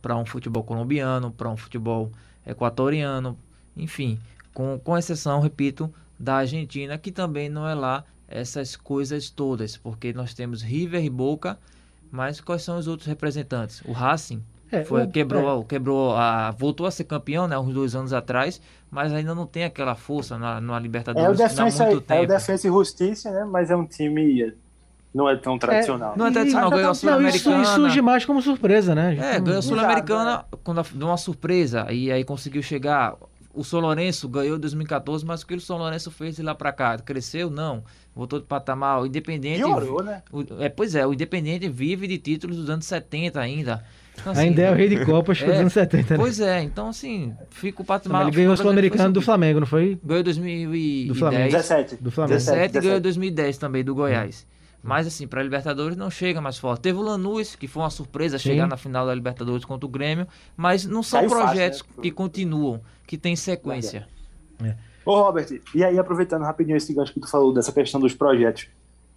para 0.01 0.17
um 0.17 0.25
futebol 0.25 0.63
colombiano, 0.63 1.31
para 1.31 1.49
um 1.49 1.57
futebol 1.57 2.11
equatoriano, 2.45 3.37
enfim, 3.75 4.19
com, 4.53 4.79
com 4.83 4.97
exceção, 4.97 5.39
repito, 5.39 5.91
da 6.19 6.35
Argentina, 6.37 6.97
que 6.97 7.11
também 7.11 7.49
não 7.49 7.67
é 7.67 7.73
lá 7.73 8.03
essas 8.27 8.75
coisas 8.75 9.29
todas, 9.29 9.77
porque 9.77 10.13
nós 10.13 10.33
temos 10.33 10.61
River 10.61 11.03
e 11.03 11.09
Boca, 11.09 11.57
mas 12.11 12.41
quais 12.41 12.61
são 12.63 12.77
os 12.77 12.87
outros 12.87 13.07
representantes? 13.07 13.81
O 13.85 13.91
Racing 13.91 14.43
É, 14.71 14.83
foi, 14.83 15.03
o- 15.03 15.09
quebrou, 15.11 15.63
quebrou 15.65 16.15
a, 16.15 16.51
voltou 16.51 16.85
a 16.85 16.91
ser 16.91 17.05
campeão, 17.05 17.47
né, 17.47 17.57
uns 17.57 17.73
dois 17.73 17.95
anos 17.95 18.13
atrás, 18.13 18.61
mas 18.91 19.11
ainda 19.13 19.33
não 19.33 19.47
tem 19.47 19.63
aquela 19.63 19.95
força 19.95 20.37
na, 20.37 20.59
na 20.61 20.79
Libertadores 20.79 21.27
É 21.27 21.31
o 21.31 21.47
Defensa, 21.47 21.85
muito 21.85 21.95
é 21.95 21.97
o 21.97 22.01
tempo. 22.01 22.27
Defensa 22.27 22.67
e 22.67 22.71
Justiça, 22.71 23.31
né? 23.31 23.45
Mas 23.45 23.69
é 23.71 23.75
um 23.75 23.85
time 23.85 24.53
não 25.13 25.27
é 25.29 25.35
tão 25.35 25.57
tradicional. 25.57 26.13
não 26.15 26.27
é 26.27 26.31
tradicional, 26.31 26.69
ganhou 26.69 26.89
a 26.89 26.91
isso, 26.91 27.01
Sul-Americana. 27.01 27.63
isso 27.63 27.75
surge 27.75 28.01
mais 28.01 28.25
como 28.25 28.41
surpresa, 28.41 28.93
né? 28.93 29.17
É, 29.19 29.39
ganhou 29.39 29.59
a 29.59 29.61
Sul-Americana 29.61 30.45
deu 30.93 31.07
uma 31.07 31.17
surpresa 31.17 31.91
e 31.91 32.11
aí 32.11 32.23
conseguiu 32.23 32.61
chegar. 32.61 33.15
O 33.51 33.63
São 33.63 33.79
Lourenço 33.79 34.29
ganhou 34.29 34.55
em 34.57 34.59
2014, 34.59 35.25
mas 35.25 35.41
o 35.41 35.47
que 35.47 35.55
o 35.55 35.59
São 35.59 35.77
Lourenço 35.77 36.11
fez 36.11 36.35
de 36.35 36.43
lá 36.43 36.53
pra 36.53 36.71
cá? 36.71 36.97
Cresceu? 36.99 37.49
Não. 37.49 37.83
Voltou 38.15 38.39
de 38.39 38.45
patamar. 38.45 39.01
O 39.01 39.07
Independente. 39.07 39.57
Piorou, 39.63 40.03
né? 40.03 40.21
o- 40.31 40.43
é, 40.59 40.69
pois 40.69 40.93
é, 40.93 41.05
o 41.05 41.11
Independente 41.13 41.67
vive 41.67 42.07
de 42.07 42.19
títulos 42.19 42.57
dos 42.57 42.69
anos 42.69 42.85
70 42.85 43.39
ainda. 43.41 43.83
Então, 44.21 44.31
assim, 44.33 44.41
Ainda 44.41 44.61
é 44.61 44.71
o 44.71 44.75
rei 44.75 44.87
de 44.89 45.03
Copas 45.05 45.39
foi 45.39 45.47
dos 45.47 45.55
é, 45.55 45.59
anos 45.61 45.73
70, 45.73 46.13
né? 46.13 46.19
Pois 46.23 46.39
é, 46.39 46.61
então 46.61 46.89
assim, 46.89 47.33
fica 47.49 47.81
o 47.81 47.85
patamar. 47.85 48.23
ele 48.23 48.31
ganhou 48.31 48.53
o 48.53 48.57
Sul-Americano 48.57 49.13
do 49.13 49.21
foi 49.21 49.25
Flamengo, 49.25 49.59
não 49.61 49.67
foi? 49.67 49.97
Ganhou 50.03 50.21
em 50.21 50.23
2010. 50.23 51.07
Do 51.07 51.15
Flamengo. 51.15 51.51
17. 51.51 51.95
Do 51.95 52.11
Flamengo. 52.11 52.37
17 52.37 52.55
e 52.77 52.81
ganhou 52.81 52.97
em 52.97 53.01
17. 53.01 53.01
2010 53.01 53.57
também 53.57 53.83
do 53.83 53.95
Goiás. 53.95 54.45
Mas 54.81 55.05
assim, 55.07 55.27
para 55.27 55.43
Libertadores 55.43 55.97
não 55.97 56.09
chega 56.09 56.39
mais 56.39 56.57
forte. 56.57 56.81
Teve 56.81 56.97
o 56.99 57.01
Lanús, 57.01 57.55
que 57.55 57.67
foi 57.67 57.83
uma 57.83 57.89
surpresa 57.89 58.37
Sim. 58.37 58.49
chegar 58.49 58.67
na 58.67 58.77
final 58.77 59.05
da 59.05 59.13
Libertadores 59.13 59.65
contra 59.65 59.85
o 59.85 59.89
Grêmio, 59.89 60.25
mas 60.55 60.85
não 60.85 61.03
são 61.03 61.19
Caiu 61.19 61.29
fácil, 61.29 61.45
projetos 61.47 61.83
né? 61.83 62.01
que 62.01 62.11
continuam, 62.11 62.81
que 63.05 63.17
tem 63.17 63.35
sequência. 63.35 64.07
Ô, 65.05 65.15
Robert, 65.21 65.47
e 65.73 65.83
aí 65.83 65.97
aproveitando 65.97 66.43
rapidinho 66.43 66.77
esse 66.77 66.93
gancho 66.93 67.13
que 67.13 67.19
tu 67.19 67.27
falou 67.29 67.53
dessa 67.53 67.71
questão 67.71 67.99
dos 67.99 68.13
projetos. 68.13 68.67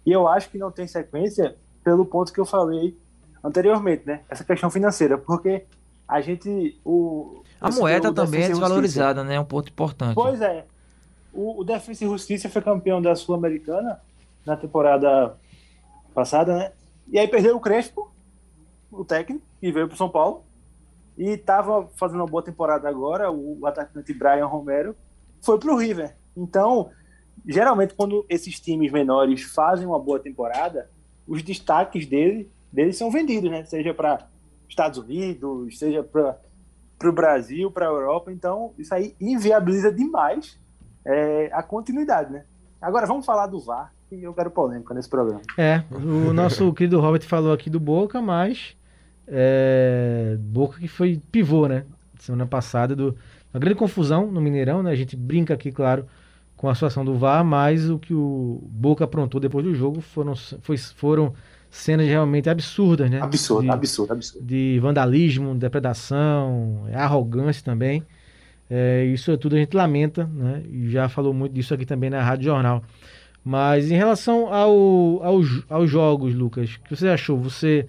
E 0.05 0.11
eu 0.11 0.27
acho 0.27 0.49
que 0.49 0.57
não 0.57 0.71
tem 0.71 0.85
sequência 0.87 1.55
pelo 1.83 2.05
ponto 2.05 2.33
que 2.33 2.39
eu 2.39 2.45
falei 2.45 2.97
anteriormente, 3.43 4.03
né? 4.05 4.21
Essa 4.29 4.43
questão 4.43 4.69
financeira, 4.69 5.17
porque 5.17 5.63
a 6.07 6.19
gente. 6.21 6.77
O, 6.83 7.41
A 7.61 7.69
moeda 7.71 8.11
também 8.13 8.41
é 8.41 8.43
Justiça- 8.47 8.59
desvalorizada, 8.61 9.23
né? 9.23 9.35
É 9.35 9.39
um 9.39 9.45
ponto 9.45 9.69
importante. 9.69 10.15
Pois 10.15 10.41
é. 10.41 10.65
O, 11.33 11.61
o 11.61 11.63
Defensa 11.63 12.03
e 12.03 12.07
Justiça 12.07 12.49
foi 12.49 12.61
campeão 12.61 13.01
da 13.01 13.15
Sul-Americana 13.15 13.99
na 14.45 14.55
temporada 14.57 15.35
passada, 16.13 16.55
né? 16.55 16.71
E 17.07 17.19
aí 17.19 17.27
perdeu 17.27 17.55
o 17.55 17.59
Crespo, 17.59 18.11
o 18.91 19.03
técnico, 19.03 19.43
que 19.59 19.71
veio 19.71 19.87
pro 19.87 19.97
São 19.97 20.09
Paulo. 20.09 20.43
E 21.17 21.37
tava 21.37 21.87
fazendo 21.95 22.21
uma 22.21 22.27
boa 22.27 22.43
temporada 22.43 22.89
agora, 22.89 23.31
o, 23.31 23.59
o 23.61 23.67
atacante 23.67 24.13
Brian 24.13 24.45
Romero 24.45 24.95
foi 25.41 25.59
pro 25.59 25.75
River. 25.75 26.15
Então, 26.35 26.89
geralmente 27.45 27.93
quando 27.93 28.25
esses 28.27 28.59
times 28.59 28.91
menores 28.91 29.43
fazem 29.43 29.85
uma 29.85 29.99
boa 29.99 30.19
temporada, 30.19 30.89
os 31.27 31.43
destaques 31.43 32.05
dele, 32.07 32.49
deles 32.71 32.97
são 32.97 33.11
vendidos, 33.11 33.51
né? 33.51 33.63
Seja 33.65 33.93
para 33.93 34.27
Estados 34.67 34.97
Unidos, 34.97 35.77
seja 35.77 36.03
para 36.03 36.39
o 37.03 37.11
Brasil, 37.11 37.69
para 37.69 37.85
a 37.85 37.89
Europa. 37.89 38.31
Então, 38.31 38.73
isso 38.77 38.93
aí 38.93 39.15
inviabiliza 39.19 39.91
demais 39.91 40.59
é, 41.05 41.49
a 41.53 41.61
continuidade, 41.61 42.31
né? 42.31 42.45
Agora, 42.81 43.05
vamos 43.05 43.25
falar 43.25 43.47
do 43.47 43.59
VAR, 43.59 43.93
que 44.17 44.23
eu 44.23 44.33
quero 44.33 44.51
polêmica 44.51 44.93
nesse 44.93 45.09
programa. 45.09 45.41
É, 45.57 45.83
o 45.91 46.33
nosso 46.33 46.71
querido 46.73 46.99
Robert 46.99 47.23
falou 47.23 47.51
aqui 47.53 47.69
do 47.69 47.79
Boca, 47.79 48.21
mas 48.21 48.75
é, 49.27 50.37
Boca 50.39 50.79
que 50.79 50.87
foi 50.87 51.21
pivô, 51.31 51.67
né? 51.67 51.85
Semana 52.19 52.45
passada, 52.45 52.95
do, 52.95 53.15
uma 53.53 53.59
grande 53.59 53.75
confusão 53.77 54.31
no 54.31 54.39
Mineirão, 54.41 54.81
né? 54.83 54.91
A 54.91 54.95
gente 54.95 55.15
brinca 55.15 55.53
aqui, 55.53 55.71
claro, 55.71 56.05
com 56.55 56.69
a 56.69 56.73
situação 56.73 57.03
do 57.03 57.15
VAR, 57.17 57.43
mas 57.43 57.89
o 57.89 57.99
que 57.99 58.13
o 58.13 58.61
Boca 58.69 59.03
aprontou 59.03 59.39
depois 59.41 59.65
do 59.65 59.75
jogo 59.75 59.99
foram, 60.01 60.33
foi, 60.61 60.77
foram 60.77 61.33
cenas 61.69 62.07
realmente 62.07 62.49
absurdas, 62.49 63.09
né? 63.09 63.19
Absurdo, 63.21 63.63
De- 63.63 63.71
absurdo, 63.71 64.13
absurdo. 64.13 64.45
de 64.45 64.79
vandalismo, 64.79 65.55
depredação, 65.55 66.85
arrogância 66.93 67.63
também. 67.63 68.03
É, 68.69 69.03
isso 69.05 69.29
é 69.31 69.37
tudo 69.37 69.55
a 69.55 69.59
gente 69.59 69.75
lamenta, 69.75 70.25
né? 70.25 70.63
E 70.71 70.89
já 70.89 71.09
falou 71.09 71.33
muito 71.33 71.53
disso 71.53 71.73
aqui 71.73 71.85
também 71.85 72.09
na 72.09 72.23
Rádio 72.23 72.45
Jornal. 72.45 72.83
Mas 73.43 73.91
em 73.91 73.95
relação 73.95 74.53
ao, 74.53 75.21
aos, 75.23 75.63
aos 75.69 75.89
jogos, 75.89 76.33
Lucas, 76.33 76.75
o 76.75 76.79
que 76.81 76.95
você 76.95 77.09
achou? 77.09 77.37
Você 77.39 77.85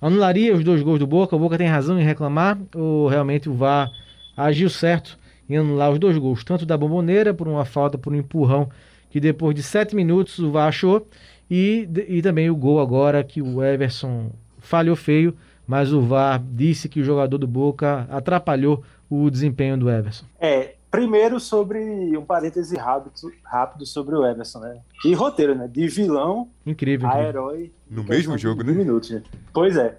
anularia 0.00 0.54
os 0.54 0.62
dois 0.62 0.82
gols 0.82 0.98
do 0.98 1.06
Boca? 1.06 1.34
O 1.34 1.38
Boca 1.38 1.56
tem 1.56 1.66
razão 1.66 1.98
em 1.98 2.04
reclamar? 2.04 2.58
Ou 2.74 3.08
realmente 3.08 3.48
o 3.48 3.54
VAR 3.54 3.90
agiu 4.36 4.68
certo 4.68 5.18
em 5.48 5.56
anular 5.56 5.90
os 5.90 5.98
dois 5.98 6.18
gols? 6.18 6.44
Tanto 6.44 6.66
da 6.66 6.76
Bomboneira, 6.76 7.32
por 7.32 7.48
uma 7.48 7.64
falta, 7.64 7.96
por 7.96 8.12
um 8.12 8.16
empurrão, 8.16 8.68
que 9.08 9.18
depois 9.18 9.54
de 9.54 9.62
sete 9.62 9.96
minutos 9.96 10.38
o 10.38 10.50
VAR 10.50 10.68
achou, 10.68 11.08
e, 11.50 11.88
e 12.08 12.22
também 12.22 12.50
o 12.50 12.54
gol 12.54 12.78
agora 12.78 13.24
que 13.24 13.40
o 13.40 13.62
Everson 13.64 14.30
falhou 14.58 14.94
feio, 14.94 15.34
mas 15.66 15.92
o 15.92 16.00
VAR 16.00 16.42
disse 16.52 16.88
que 16.88 17.00
o 17.00 17.04
jogador 17.04 17.38
do 17.38 17.46
Boca 17.46 18.06
atrapalhou 18.10 18.84
o 19.08 19.30
desempenho 19.30 19.76
do 19.76 19.90
Everson. 19.90 20.26
É, 20.38 20.74
primeiro 20.90 21.38
sobre 21.38 22.16
um 22.16 22.24
parêntese 22.24 22.76
rápido, 22.76 23.32
rápido 23.44 23.86
sobre 23.86 24.14
o 24.16 24.26
Everson, 24.26 24.58
né? 24.58 24.80
E 25.04 25.14
roteiro, 25.14 25.54
né? 25.54 25.68
De 25.68 25.86
vilão 25.88 26.50
Incrível. 26.66 27.08
a 27.08 27.22
herói. 27.22 27.72
No 27.88 28.02
mesmo 28.02 28.36
jogo, 28.36 28.64
20 28.64 28.66
né? 28.66 28.84
Minutos, 28.84 29.10
né? 29.10 29.22
Pois 29.52 29.76
é. 29.76 29.98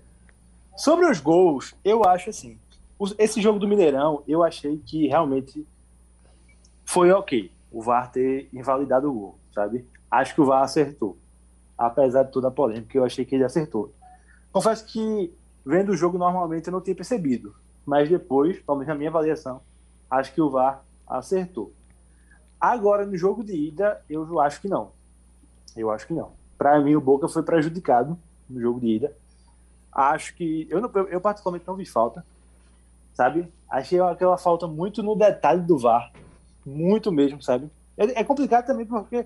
Sobre 0.76 1.06
os 1.06 1.20
gols, 1.20 1.76
eu 1.84 2.04
acho 2.04 2.30
assim. 2.30 2.58
Esse 3.18 3.42
jogo 3.42 3.58
do 3.58 3.68
Mineirão, 3.68 4.24
eu 4.28 4.44
achei 4.44 4.78
que 4.78 5.08
realmente 5.08 5.66
foi 6.86 7.12
ok. 7.12 7.52
O 7.72 7.82
VAR 7.82 8.12
ter 8.12 8.50
invalidado 8.54 9.10
o 9.10 9.14
gol, 9.14 9.40
sabe? 9.54 9.88
Acho 10.10 10.36
que 10.36 10.42
o 10.42 10.46
VAR 10.46 10.64
acertou. 10.64 11.18
Apesar 11.78 12.24
de 12.24 12.32
toda 12.32 12.50
a 12.50 12.52
polêmica, 12.52 12.98
eu 12.98 13.04
achei 13.04 13.26
que 13.26 13.34
ele 13.34 13.44
acertou. 13.44 13.94
Confesso 14.52 14.86
que, 14.86 15.34
vendo 15.66 15.94
o 15.94 15.98
jogo 15.98 16.18
normalmente, 16.18 16.68
eu 16.68 16.74
não 16.74 16.82
tinha 16.82 16.96
percebido. 16.96 17.56
Mas 17.86 18.10
depois, 18.10 18.60
pelo 18.60 18.78
menos 18.78 18.90
na 18.90 18.96
minha 18.96 19.10
avaliação, 19.10 19.62
acho 20.12 20.34
que 20.34 20.42
o 20.42 20.50
VAR 20.50 20.84
acertou. 21.08 21.72
Agora, 22.60 23.06
no 23.06 23.18
jogo 23.18 23.44
de 23.44 23.56
ida, 23.56 24.04
eu 24.10 24.40
acho 24.40 24.62
que 24.62 24.68
não. 24.68 24.92
Eu 25.76 25.90
acho 25.90 26.06
que 26.06 26.14
não. 26.14 26.34
Para 26.58 26.80
mim, 26.80 26.94
o 26.96 27.02
Boca 27.02 27.28
foi 27.28 27.42
prejudicado 27.42 28.20
no 28.48 28.62
jogo 28.62 28.80
de 28.80 28.88
ida. 28.88 29.16
Acho 29.92 30.36
que. 30.36 30.68
Eu, 30.70 30.82
não- 30.82 30.92
eu, 31.08 31.20
particularmente 31.22 31.68
não 31.68 31.76
vi 31.76 31.86
falta. 31.86 32.24
Sabe? 33.14 33.52
Achei 33.70 34.00
aquela 34.00 34.38
falta 34.38 34.68
muito 34.68 35.02
no 35.02 35.16
detalhe 35.16 35.62
do 35.62 35.78
VAR. 35.78 36.12
Muito 36.66 37.12
mesmo, 37.12 37.42
sabe? 37.42 37.70
É, 37.98 38.22
é 38.22 38.24
complicado 38.24 38.66
também 38.68 38.86
porque 38.86 39.26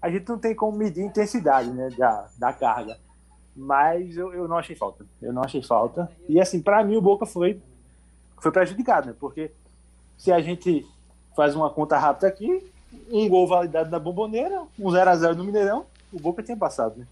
a 0.00 0.10
gente 0.10 0.28
não 0.28 0.38
tem 0.38 0.54
como 0.54 0.76
medir 0.76 1.02
a 1.02 1.06
intensidade 1.06 1.70
né, 1.70 1.88
da, 1.98 2.28
da 2.38 2.52
carga. 2.52 2.98
Mas 3.56 4.16
eu, 4.16 4.32
eu 4.32 4.46
não 4.46 4.56
achei 4.58 4.76
falta. 4.76 5.04
Eu 5.20 5.32
não 5.32 5.42
achei 5.42 5.62
falta. 5.62 6.10
E 6.28 6.40
assim, 6.40 6.62
para 6.62 6.84
mim 6.84 6.96
o 6.96 7.02
Boca 7.02 7.26
foi, 7.26 7.60
foi 8.38 8.52
prejudicado, 8.52 9.08
né? 9.08 9.14
Porque 9.18 9.50
se 10.20 10.30
a 10.30 10.38
gente 10.42 10.86
faz 11.34 11.56
uma 11.56 11.70
conta 11.70 11.96
rápida 11.96 12.26
aqui, 12.28 12.70
um 13.10 13.26
gol 13.26 13.46
validado 13.48 13.90
na 13.90 13.98
bomboneira, 13.98 14.64
um 14.78 14.90
0x0 14.90 15.34
no 15.34 15.44
Mineirão, 15.44 15.86
o 16.12 16.20
Boca 16.20 16.42
tinha 16.42 16.56
passado, 16.58 16.98
né? 16.98 17.06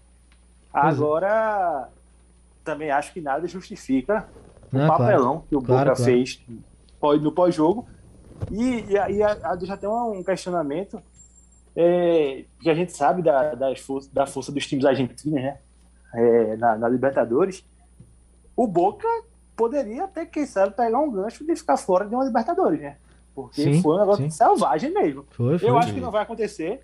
É. 0.75 0.79
Agora, 0.79 1.89
também 2.63 2.91
acho 2.91 3.11
que 3.11 3.19
nada 3.19 3.47
justifica 3.47 4.27
o 4.71 4.77
Não, 4.77 4.85
claro. 4.85 5.03
papelão 5.03 5.43
que 5.49 5.55
o 5.55 5.61
Claro, 5.61 5.89
Boca 5.89 5.95
claro. 5.95 6.11
fez 6.11 6.39
pós- 6.99 7.19
no 7.19 7.31
pós-jogo. 7.31 7.87
E, 8.51 8.85
e 8.91 8.97
aí 8.99 9.23
a- 9.23 9.37
a- 9.41 9.55
deixa 9.55 9.73
até 9.73 9.89
um 9.89 10.23
questionamento 10.23 11.01
é, 11.75 12.45
que 12.61 12.69
a 12.69 12.73
gente 12.75 12.91
sabe 12.91 13.23
da, 13.23 13.55
das 13.55 13.79
for- 13.79 14.05
da 14.13 14.27
força 14.27 14.51
dos 14.51 14.67
times 14.67 14.85
argentinos, 14.85 15.41
né? 15.41 15.57
É, 16.13 16.57
na, 16.57 16.75
na 16.77 16.87
Libertadores. 16.89 17.63
O 18.55 18.67
Boca 18.67 19.07
poderia 19.59 20.05
até, 20.05 20.25
quem 20.25 20.45
sabe, 20.45 20.73
pegar 20.73 20.99
um 20.99 21.11
gancho 21.11 21.45
de 21.45 21.53
ficar 21.53 21.75
fora 21.75 22.05
de 22.07 22.15
uma 22.15 22.23
Libertadores, 22.23 22.79
né? 22.79 22.95
Porque 23.35 23.61
Sim, 23.61 23.81
foi 23.81 23.95
um 23.95 23.99
negócio 23.99 24.23
sim. 24.23 24.29
selvagem 24.29 24.93
mesmo. 24.93 25.25
Foi, 25.31 25.59
foi. 25.59 25.69
Eu 25.69 25.77
acho 25.77 25.93
que 25.93 25.99
não 25.99 26.11
vai 26.11 26.23
acontecer 26.23 26.79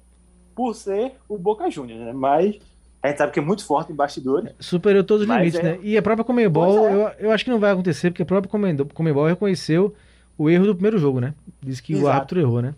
por 0.54 0.76
ser 0.76 1.14
o 1.30 1.38
Boca 1.38 1.70
Juniors, 1.72 2.02
né? 2.02 2.12
Mas 2.14 2.60
a 3.02 3.08
gente 3.08 3.18
sabe 3.18 3.32
que 3.32 3.40
é 3.40 3.42
muito 3.42 3.66
forte 3.66 3.94
em 3.94 3.96
bastidores. 3.96 4.52
Superou 4.60 5.04
todos 5.04 5.26
os 5.28 5.34
limites, 5.34 5.60
é- 5.60 5.64
né? 5.64 5.80
E 5.82 5.98
a 5.98 6.02
própria 6.02 6.26
Comebol, 6.26 6.88
é. 6.88 6.94
eu, 6.94 7.28
eu 7.28 7.32
acho 7.32 7.46
que 7.46 7.52
não 7.52 7.60
vai 7.60 7.72
acontecer, 7.72 8.12
porque 8.12 8.24
a 8.24 8.26
própria 8.26 8.52
Comebol 8.94 9.26
reconheceu 9.26 9.94
o 10.38 10.50
erro 10.50 10.66
do 10.66 10.76
primeiro 10.76 10.98
jogo, 10.98 11.22
né? 11.22 11.34
Disse 11.62 11.82
que 11.82 11.96
o 11.96 12.00
Exato. 12.00 12.14
árbitro 12.14 12.40
errou, 12.42 12.62
né? 12.62 12.76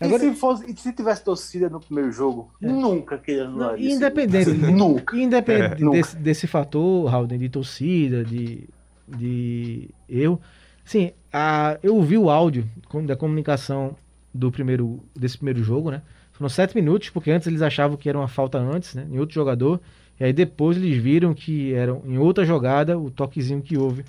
Agora, 0.00 0.24
E, 0.24 0.30
se 0.30 0.34
fosse, 0.40 0.70
e 0.70 0.76
se 0.76 0.92
tivesse 0.92 1.22
torcida 1.22 1.68
no 1.68 1.80
primeiro 1.80 2.10
jogo, 2.10 2.50
nunca 2.60 3.16
queria 3.16 3.48
não, 3.48 3.76
independente, 3.78 4.50
Nunca. 4.72 5.16
independente 5.16 5.82
É, 5.84 5.90
desse, 5.90 6.16
desse 6.16 6.46
fator, 6.46 7.06
Raulden, 7.08 7.38
de 7.38 7.48
torcida, 7.48 8.24
de, 8.24 8.68
de 9.08 9.88
erro, 10.08 10.40
sim, 10.84 11.12
a, 11.32 11.78
eu 11.82 11.96
ouvi 11.96 12.16
o 12.18 12.30
áudio 12.30 12.66
da 13.06 13.16
comunicação 13.16 13.96
do 14.32 14.50
primeiro, 14.50 15.00
desse 15.14 15.36
primeiro 15.36 15.62
jogo, 15.62 15.90
né? 15.90 16.02
Foram 16.32 16.48
sete 16.48 16.74
minutos, 16.74 17.10
porque 17.10 17.30
antes 17.30 17.46
eles 17.46 17.62
achavam 17.62 17.96
que 17.96 18.08
era 18.08 18.18
uma 18.18 18.26
falta 18.28 18.58
antes, 18.58 18.94
né? 18.94 19.06
Em 19.10 19.18
outro 19.18 19.34
jogador. 19.34 19.80
E 20.18 20.24
aí 20.24 20.32
depois 20.32 20.76
eles 20.76 20.96
viram 20.96 21.32
que 21.34 21.72
era 21.72 21.92
em 22.04 22.18
outra 22.18 22.44
jogada 22.44 22.98
o 22.98 23.10
toquezinho 23.10 23.62
que 23.62 23.76
houve. 23.76 24.04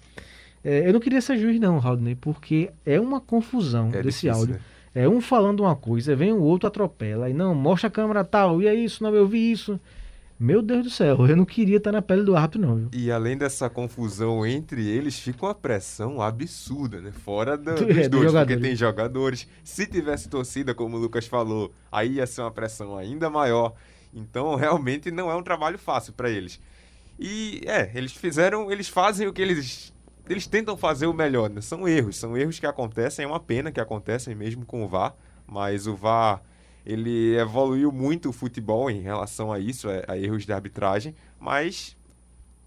É, 0.64 0.88
eu 0.88 0.94
não 0.94 1.00
queria 1.00 1.22
ser 1.22 1.38
juiz, 1.38 1.60
não, 1.60 1.78
Raulden, 1.78 2.16
porque 2.16 2.72
é 2.86 3.00
uma 3.00 3.22
confusão 3.22 3.90
É 3.90 4.02
desse 4.02 4.22
difícil, 4.22 4.32
áudio. 4.32 4.56
né? 4.56 4.62
É 4.96 5.10
um 5.10 5.20
falando 5.20 5.60
uma 5.60 5.76
coisa, 5.76 6.16
vem 6.16 6.32
o 6.32 6.42
outro 6.42 6.68
atropela. 6.68 7.30
E 7.30 7.34
não, 7.34 7.54
mostra 7.54 7.88
a 7.90 7.92
câmera 7.92 8.24
tal, 8.24 8.62
e 8.62 8.68
é 8.68 8.74
isso, 8.74 9.04
não, 9.04 9.14
eu 9.14 9.28
vi 9.28 9.52
isso. 9.52 9.80
Meu 10.38 10.62
Deus 10.62 10.84
do 10.84 10.90
céu, 10.90 11.26
eu 11.28 11.36
não 11.36 11.46
queria 11.46 11.78
estar 11.78 11.94
na 11.94 12.02
pele 12.02 12.24
do 12.24 12.36
árbitro, 12.36 12.60
não, 12.62 12.76
viu? 12.76 12.90
E 12.92 13.10
além 13.10 13.38
dessa 13.38 13.70
confusão 13.70 14.46
entre 14.46 14.86
eles, 14.86 15.18
fica 15.18 15.46
uma 15.46 15.56
pressão 15.56 16.22
absurda, 16.22 17.00
né? 17.00 17.12
Fora 17.12 17.58
da- 17.58 17.74
Do- 17.76 17.86
dos 17.88 17.98
é, 17.98 18.10
dois, 18.10 18.34
porque 18.34 18.58
tem 18.58 18.76
jogadores. 18.76 19.48
Se 19.64 19.88
tivesse 19.88 20.28
torcida, 20.28 20.74
como 20.76 20.98
o 20.98 21.00
Lucas 21.00 21.26
falou, 21.26 21.72
aí 21.90 22.16
ia 22.16 22.28
ser 22.28 22.42
uma 22.42 22.52
pressão 22.52 22.98
ainda 22.98 23.30
maior. 23.30 23.74
Então, 24.14 24.56
realmente 24.56 25.10
não 25.10 25.32
é 25.32 25.36
um 25.36 25.44
trabalho 25.44 25.78
fácil 25.78 26.12
para 26.12 26.30
eles. 26.30 26.60
E 27.18 27.62
é, 27.66 27.90
eles 27.96 28.12
fizeram, 28.12 28.70
eles 28.70 28.90
fazem 28.90 29.28
o 29.28 29.34
que 29.34 29.42
eles 29.42 29.94
eles 30.28 30.48
tentam 30.48 30.76
fazer 30.76 31.06
o 31.06 31.14
melhor, 31.14 31.50
né? 31.50 31.62
São 31.62 31.88
erros, 31.88 32.18
são 32.18 32.36
erros 32.36 32.60
que 32.60 32.66
acontecem, 32.66 33.24
é 33.24 33.28
uma 33.28 33.40
pena 33.40 33.72
que 33.72 33.80
acontecem 33.80 34.34
mesmo 34.34 34.66
com 34.66 34.84
o 34.84 34.88
VAR, 34.88 35.16
mas 35.46 35.86
o 35.86 35.96
VAR 35.96 36.42
ele 36.86 37.36
evoluiu 37.38 37.92
muito 37.92 38.30
o 38.30 38.34
futebol 38.34 38.90
em 38.90 39.02
relação 39.02 39.52
a 39.52 39.60
isso, 39.60 39.88
a, 39.90 40.14
a 40.14 40.18
erros 40.18 40.46
de 40.46 40.54
arbitragem, 40.54 41.16
mas 41.40 41.98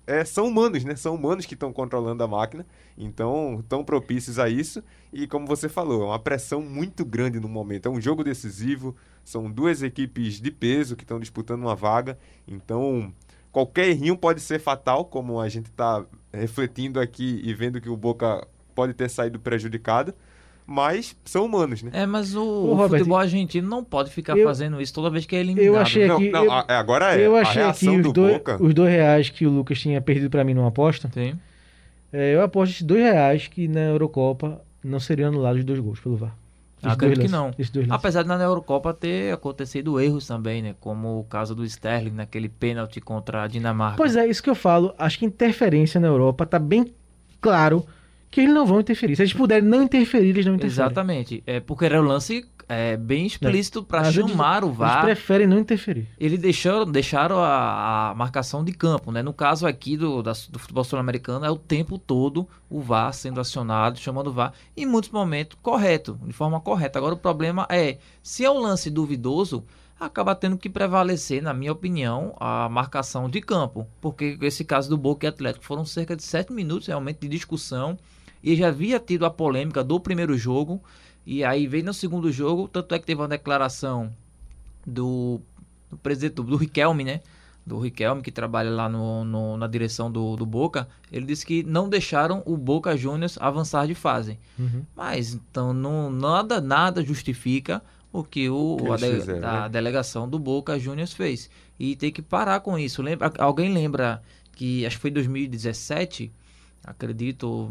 é, 0.09 0.25
são 0.25 0.47
humanos, 0.47 0.85
né? 0.85 0.97
São 0.97 1.15
humanos 1.15 1.45
que 1.45 1.53
estão 1.53 1.71
controlando 1.71 2.23
a 2.25 2.27
máquina, 2.27 2.67
então 2.97 3.61
estão 3.61 3.85
propícios 3.85 4.39
a 4.39 4.49
isso. 4.49 4.83
E 5.13 5.27
como 5.27 5.47
você 5.47 5.69
falou, 5.69 6.03
é 6.03 6.07
uma 6.07 6.19
pressão 6.19 6.63
muito 6.63 7.05
grande 7.05 7.39
no 7.39 7.49
momento. 7.49 7.87
É 7.87 7.91
um 7.91 8.01
jogo 8.01 8.25
decisivo, 8.25 8.97
são 9.23 9.51
duas 9.51 9.83
equipes 9.83 10.41
de 10.41 10.51
peso 10.51 10.97
que 10.97 11.05
estão 11.05 11.21
disputando 11.21 11.61
uma 11.61 11.77
vaga, 11.77 12.19
então 12.47 13.13
qualquer 13.53 13.89
errinho 13.89 14.17
pode 14.17 14.41
ser 14.41 14.59
fatal, 14.59 15.05
como 15.05 15.39
a 15.39 15.49
gente 15.49 15.67
está 15.67 16.05
refletindo 16.33 16.99
aqui 16.99 17.41
e 17.45 17.53
vendo 17.53 17.81
que 17.81 17.91
o 17.91 17.97
Boca 17.97 18.47
pode 18.75 18.95
ter 18.95 19.11
saído 19.11 19.39
prejudicado, 19.39 20.15
mas 20.71 21.17
são 21.25 21.47
humanos, 21.47 21.83
né? 21.83 21.91
É, 21.95 22.05
mas 22.05 22.37
o, 22.37 22.43
Ô, 22.43 22.75
Robert, 22.75 22.99
futebol 22.99 23.17
argentino 23.19 23.67
não 23.67 23.83
pode 23.83 24.11
ficar 24.11 24.37
eu- 24.37 24.47
fazendo 24.47 24.79
isso 24.83 24.93
toda 24.93 25.09
vez 25.09 25.25
que 25.25 25.35
é 25.35 25.41
eliminado. 25.41 25.65
Eu 25.75 25.79
achei 25.81 26.07
Não, 26.07 26.17
aqui. 26.17 26.29
não, 26.31 26.45
eu, 26.45 26.53
a- 26.53 26.65
é, 26.69 26.75
agora 26.75 27.17
é. 27.19 27.27
eu 27.27 27.35
a 27.35 27.41
achei 27.41 27.63
aqui 27.63 27.87
reação 27.87 27.97
os 27.97 28.03
do 28.03 28.13
dois, 28.13 28.35
Boca. 28.35 28.63
os 28.63 28.75
dois 28.75 28.91
reais 28.93 29.31
que 29.31 29.47
o 29.47 29.51
Lucas 29.51 29.81
tinha 29.81 29.99
perdido 30.03 30.29
pra 30.29 30.45
mim 30.45 30.53
numa 30.53 30.69
aposta. 30.69 31.11
Sim. 31.15 31.39
É, 32.13 32.35
eu 32.35 32.43
aposto 32.43 32.73
esses 32.73 32.83
dois 32.83 33.01
reais 33.03 33.47
que 33.47 33.67
na 33.67 33.81
Eurocopa 33.81 34.61
não 34.85 35.01
seriam 35.01 35.29
anulados 35.31 35.61
os 35.61 35.65
dois 35.65 35.81
gols 35.81 36.01
pelo 36.01 36.17
VAR. 36.17 36.35
Esses 36.83 36.93
Acredito 36.93 37.23
que 37.23 37.29
não. 37.29 37.51
Apesar 37.89 38.23
de 38.23 38.29
na 38.29 38.41
Eurocopa 38.43 38.93
ter 38.93 39.33
acontecido 39.33 39.99
erros 39.99 40.27
também, 40.27 40.61
né? 40.63 40.75
Como 40.81 41.19
o 41.21 41.25
caso 41.25 41.55
do 41.55 41.65
Sterling 41.65 42.13
naquele 42.13 42.49
pênalti 42.49 43.01
contra 43.01 43.43
a 43.43 43.47
Dinamarca. 43.49 43.97
Pois 43.97 44.15
é, 44.17 44.27
isso 44.27 44.43
que 44.43 44.51
eu 44.51 44.55
falo. 44.55 44.95
Acho 44.99 45.19
que 45.19 45.25
interferência 45.25 45.99
na 45.99 46.07
Europa 46.09 46.45
tá 46.47 46.59
bem 46.59 46.93
claro 47.41 47.85
que 48.31 48.41
eles 48.43 48.53
não 48.55 48.67
vão 48.67 48.81
interferir. 48.81 49.17
Se 49.17 49.23
eles 49.23 49.33
puderem 49.33 49.69
não 49.69 49.83
interferir, 49.83 50.29
eles 50.31 50.45
não 50.47 50.55
interferem. 50.55 50.85
Exatamente. 50.87 51.43
É 51.47 51.61
porque 51.61 51.85
era 51.87 52.01
um 52.01 52.05
lance 52.05 52.47
é, 52.69 52.97
bem 52.99 53.25
explícito 53.25 53.83
para 53.83 54.03
Mas 54.03 54.17
eles- 54.17 54.31
chamar 54.31 54.63
o 54.63 54.67
Eles 54.69 54.77
VAR. 54.79 55.03
preferem 55.03 55.47
não 55.47 55.59
interferir. 55.59 56.07
Eles 56.21 56.39
deixaram, 56.39 56.85
deixaram 56.85 57.39
a, 57.39 58.11
a 58.11 58.15
marcação 58.15 58.63
de 58.63 58.73
campo, 58.73 59.11
né? 59.11 59.23
No 59.23 59.33
caso 59.33 59.67
aqui 59.67 59.97
do, 59.97 60.23
da- 60.23 60.35
do 60.51 60.59
futebol 60.59 60.85
sul-americano, 60.85 61.47
é 61.47 61.51
o 61.51 61.57
tempo 61.57 61.97
todo 61.99 62.47
o 62.69 62.81
VAR 62.83 63.15
sendo 63.15 63.41
acionado, 63.41 63.99
chamando 63.99 64.27
o 64.27 64.33
VAR, 64.33 64.53
em 64.77 64.85
muitos 64.85 65.11
momentos 65.11 65.57
correto, 65.63 66.19
de 66.27 66.33
forma 66.35 66.61
correta. 66.61 66.99
Agora 66.99 67.15
o 67.15 67.19
problema 67.19 67.67
é, 67.71 67.97
se 68.23 68.45
é 68.45 68.51
um 68.51 68.59
lance 68.61 68.91
duvidoso, 68.91 69.65
acaba 69.99 70.35
tendo 70.35 70.59
que 70.59 70.69
prevalecer, 70.69 71.43
na 71.43 71.55
minha 71.55 71.73
opinião, 71.73 72.37
a 72.39 72.69
marcação 72.69 73.31
de 73.31 73.41
campo. 73.41 73.87
Porque 74.01 74.37
esse 74.43 74.63
caso 74.63 74.91
do 74.91 74.99
Boca 74.99 75.25
e 75.25 75.29
Atlético 75.31 75.65
foram 75.65 75.87
cerca 75.87 76.15
de 76.15 76.23
sete 76.23 76.53
minutos 76.53 76.87
realmente 76.87 77.21
de 77.21 77.29
discussão. 77.29 77.99
E 78.43 78.55
já 78.57 78.69
havia 78.69 78.99
tido 79.01 79.25
a 79.27 79.31
polêmica 79.31 79.83
do 79.85 79.99
primeiro 80.01 80.37
jogo. 80.37 80.81
E 81.27 81.45
aí 81.45 81.67
veio 81.67 81.85
no 81.85 81.93
segundo 81.95 82.31
jogo, 82.33 82.69
tanto 82.69 82.95
é 82.95 82.99
que 82.99 83.05
teve 83.07 83.21
uma 83.21 83.29
declaração 83.29 84.11
do, 84.87 85.41
do 85.91 85.97
presidente 85.99 86.35
do, 86.35 86.43
do 86.45 86.57
Riquelme, 86.57 87.05
né? 87.05 87.21
Do 87.67 87.79
Riquelme, 87.79 88.23
que 88.23 88.33
trabalha 88.33 88.71
lá 88.71 88.89
no, 88.89 89.25
no- 89.25 89.57
na 89.59 89.67
direção 89.67 90.11
do, 90.11 90.37
do 90.37 90.47
Boca. 90.47 90.89
Ele 91.13 91.27
disse 91.27 91.45
que 91.45 91.63
não 91.63 91.87
deixaram 91.89 92.43
o 92.47 92.57
Boca 92.57 92.97
Juniors 92.97 93.37
avançar 93.39 93.87
de 93.87 93.95
fase. 93.95 94.39
Uhum. 94.59 94.83
Mas 94.97 95.35
então 95.35 95.75
não, 95.75 96.11
nada, 96.11 96.61
nada 96.63 97.05
justifica 97.05 97.83
o 98.11 98.25
que 98.25 98.49
o, 98.49 98.79
Que 98.79 98.91
a, 98.93 98.97
de- 98.97 99.21
fizeram, 99.21 99.49
a 99.49 99.61
né? 99.65 99.69
delegação 99.69 100.27
do 100.27 100.39
Boca 100.39 100.79
Juniors 100.79 101.13
fez. 101.13 101.51
E 101.79 101.95
tem 101.95 102.11
que 102.11 102.23
parar 102.23 102.61
com 102.61 102.79
isso. 102.79 103.03
Lembra, 103.03 103.31
alguém 103.39 103.71
lembra 103.71 104.23
que 104.53 104.87
acho 104.87 104.97
que 104.97 105.03
foi 105.03 105.11
em 105.11 105.15
2017, 105.15 106.33
acredito, 106.91 107.71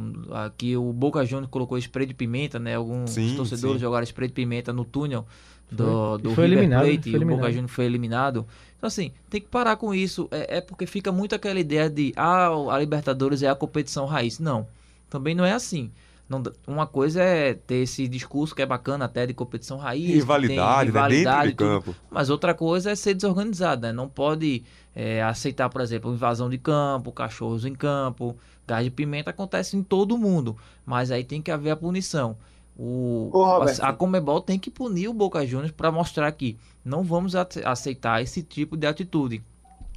que 0.57 0.77
o 0.77 0.93
Boca 0.93 1.25
Juniors 1.25 1.49
colocou 1.49 1.77
spray 1.77 2.05
de 2.05 2.13
pimenta, 2.13 2.59
né? 2.59 2.75
Alguns 2.75 3.11
Sim, 3.11 3.35
torcedores 3.35 3.77
sim. 3.77 3.81
jogaram 3.81 4.03
spray 4.03 4.27
de 4.27 4.33
pimenta 4.33 4.71
no 4.71 4.85
túnel 4.85 5.25
do, 5.71 6.17
do 6.17 6.33
foi 6.33 6.45
River 6.45 6.59
eliminado, 6.59 6.85
Plate 6.85 7.01
foi 7.01 7.11
e 7.11 7.15
o 7.15 7.19
Boca 7.19 7.23
eliminado. 7.25 7.51
Juniors 7.51 7.71
foi 7.71 7.85
eliminado. 7.85 8.45
Então, 8.77 8.87
assim, 8.87 9.11
tem 9.29 9.41
que 9.41 9.47
parar 9.47 9.75
com 9.75 9.93
isso. 9.93 10.27
É, 10.31 10.57
é 10.57 10.61
porque 10.61 10.85
fica 10.85 11.11
muito 11.11 11.35
aquela 11.35 11.59
ideia 11.59 11.89
de, 11.89 12.13
ah, 12.15 12.49
a 12.71 12.79
Libertadores 12.79 13.41
é 13.43 13.49
a 13.49 13.55
competição 13.55 14.05
raiz. 14.05 14.39
Não, 14.39 14.67
também 15.09 15.35
não 15.35 15.43
é 15.43 15.51
assim. 15.51 15.91
Não 16.29 16.43
uma 16.67 16.85
coisa 16.85 17.23
é 17.23 17.53
ter 17.53 17.75
esse 17.75 18.05
discurso 18.05 18.53
que 18.53 18.61
é 18.61 18.65
bacana 18.65 19.05
até 19.05 19.25
de 19.25 19.33
competição 19.33 19.77
raiz. 19.77 20.07
tem 20.07 20.15
Rivalidade, 20.15 20.79
né? 20.79 20.85
rivalidade 20.85 21.47
Dentro 21.47 21.49
de 21.49 21.55
campo. 21.55 21.95
Mas 22.11 22.29
outra 22.29 22.53
coisa 22.53 22.91
é 22.91 22.95
ser 22.95 23.13
desorganizada, 23.13 23.87
né? 23.87 23.93
Não 23.93 24.09
pode 24.09 24.63
é, 24.93 25.23
aceitar, 25.23 25.69
por 25.69 25.79
exemplo, 25.79 26.13
invasão 26.13 26.49
de 26.49 26.57
campo, 26.57 27.13
cachorros 27.13 27.63
em 27.63 27.73
campo, 27.73 28.35
gás 28.67 28.83
de 28.83 28.91
pimenta 28.91 29.29
acontece 29.31 29.77
em 29.77 29.83
todo 29.83 30.17
mundo. 30.17 30.55
Mas 30.85 31.11
aí 31.11 31.23
tem 31.23 31.41
que 31.41 31.51
haver 31.51 31.71
a 31.71 31.75
punição. 31.75 32.37
O, 32.77 33.29
Ô, 33.31 33.43
a, 33.81 33.89
a 33.89 33.93
Comebol 33.93 34.41
tem 34.41 34.59
que 34.59 34.69
punir 34.69 35.07
o 35.07 35.13
Boca 35.13 35.45
Juniors 35.45 35.71
para 35.71 35.91
mostrar 35.91 36.31
que 36.31 36.57
não 36.85 37.03
vamos 37.03 37.33
ace- 37.35 37.63
aceitar 37.65 38.21
esse 38.21 38.43
tipo 38.43 38.77
de 38.77 38.85
atitude. 38.85 39.43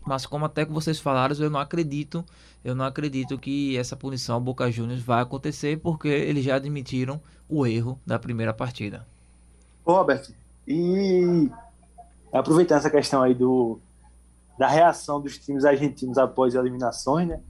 Mas 0.06 0.24
como 0.26 0.46
até 0.46 0.64
que 0.64 0.72
vocês 0.72 0.98
falaram, 0.98 1.36
eu 1.36 1.50
não 1.50 1.60
acredito, 1.60 2.24
eu 2.64 2.74
não 2.74 2.84
acredito 2.86 3.38
que 3.38 3.76
essa 3.76 3.96
punição 3.96 4.36
ao 4.36 4.40
Boca 4.40 4.70
Juniors 4.70 5.02
vai 5.02 5.22
acontecer 5.22 5.78
porque 5.78 6.08
eles 6.08 6.44
já 6.44 6.56
admitiram 6.56 7.20
o 7.48 7.66
erro 7.66 8.00
da 8.06 8.18
primeira 8.18 8.54
partida. 8.54 9.06
Ô, 9.84 9.92
Robert, 9.92 10.28
e 10.66 11.50
aproveitando 12.32 12.78
essa 12.78 12.90
questão 12.90 13.22
aí 13.22 13.34
do, 13.34 13.80
da 14.58 14.68
reação 14.68 15.20
dos 15.20 15.38
times 15.38 15.64
argentinos 15.64 16.18
após 16.18 16.54
as 16.54 16.60
eliminações, 16.60 17.28
né? 17.28 17.40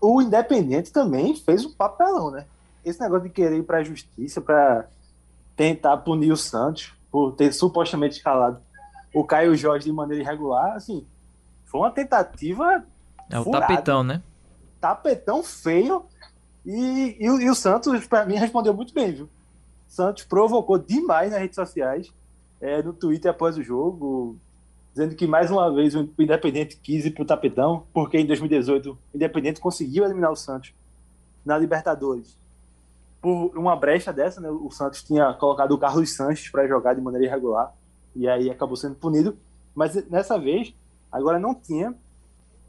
O 0.00 0.20
Independente 0.22 0.92
também 0.92 1.34
fez 1.36 1.64
um 1.64 1.72
papelão, 1.72 2.30
né? 2.30 2.46
Esse 2.84 3.00
negócio 3.00 3.24
de 3.24 3.30
querer 3.30 3.56
ir 3.58 3.62
para 3.62 3.78
a 3.78 3.84
justiça 3.84 4.40
para 4.40 4.86
tentar 5.56 5.96
punir 5.98 6.32
o 6.32 6.36
Santos. 6.36 6.92
por 7.10 7.32
ter 7.32 7.52
supostamente 7.52 8.16
escalado 8.16 8.58
o 9.14 9.22
Caio 9.22 9.54
Jorge 9.54 9.84
de 9.84 9.92
maneira 9.92 10.22
irregular, 10.24 10.74
assim, 10.76 11.06
foi 11.66 11.80
uma 11.80 11.90
tentativa 11.90 12.82
É 13.28 13.38
o 13.38 13.44
furada, 13.44 13.66
tapetão, 13.66 14.02
né? 14.02 14.22
tapetão 14.80 15.42
feio 15.42 16.04
e, 16.64 17.16
e, 17.20 17.30
o- 17.30 17.38
e 17.38 17.50
o 17.50 17.54
Santos, 17.54 18.06
pra 18.06 18.24
mim, 18.24 18.36
respondeu 18.36 18.72
muito 18.72 18.94
bem, 18.94 19.12
viu? 19.12 19.28
Santos 19.86 20.24
provocou 20.24 20.78
demais 20.78 21.30
nas 21.30 21.40
redes 21.40 21.54
sociais, 21.56 22.10
é, 22.62 22.82
no 22.82 22.94
Twitter 22.94 23.30
após 23.30 23.58
o 23.58 23.62
jogo, 23.62 24.38
dizendo 24.92 25.14
que 25.14 25.26
mais 25.26 25.50
uma 25.50 25.72
vez 25.72 25.94
o 25.94 26.08
Independente 26.18 26.76
quis 26.76 27.06
ir 27.06 27.12
pro 27.12 27.24
tapetão, 27.24 27.86
porque 27.92 28.18
em 28.18 28.26
2018 28.26 28.90
o 28.92 28.98
Independente 29.14 29.60
conseguiu 29.60 30.04
eliminar 30.04 30.30
o 30.30 30.36
Santos 30.36 30.74
na 31.44 31.56
Libertadores. 31.56 32.38
Por 33.20 33.56
uma 33.56 33.74
brecha 33.74 34.12
dessa, 34.12 34.40
né, 34.40 34.50
o 34.50 34.70
Santos 34.70 35.02
tinha 35.02 35.32
colocado 35.34 35.72
o 35.72 35.78
Carlos 35.78 36.14
Sanches 36.14 36.50
para 36.50 36.66
jogar 36.66 36.94
de 36.94 37.00
maneira 37.00 37.26
irregular, 37.26 37.72
e 38.14 38.28
aí 38.28 38.50
acabou 38.50 38.76
sendo 38.76 38.94
punido. 38.96 39.36
Mas 39.74 39.94
nessa 40.10 40.38
vez, 40.38 40.74
agora 41.10 41.38
não 41.38 41.54
tinha 41.54 41.94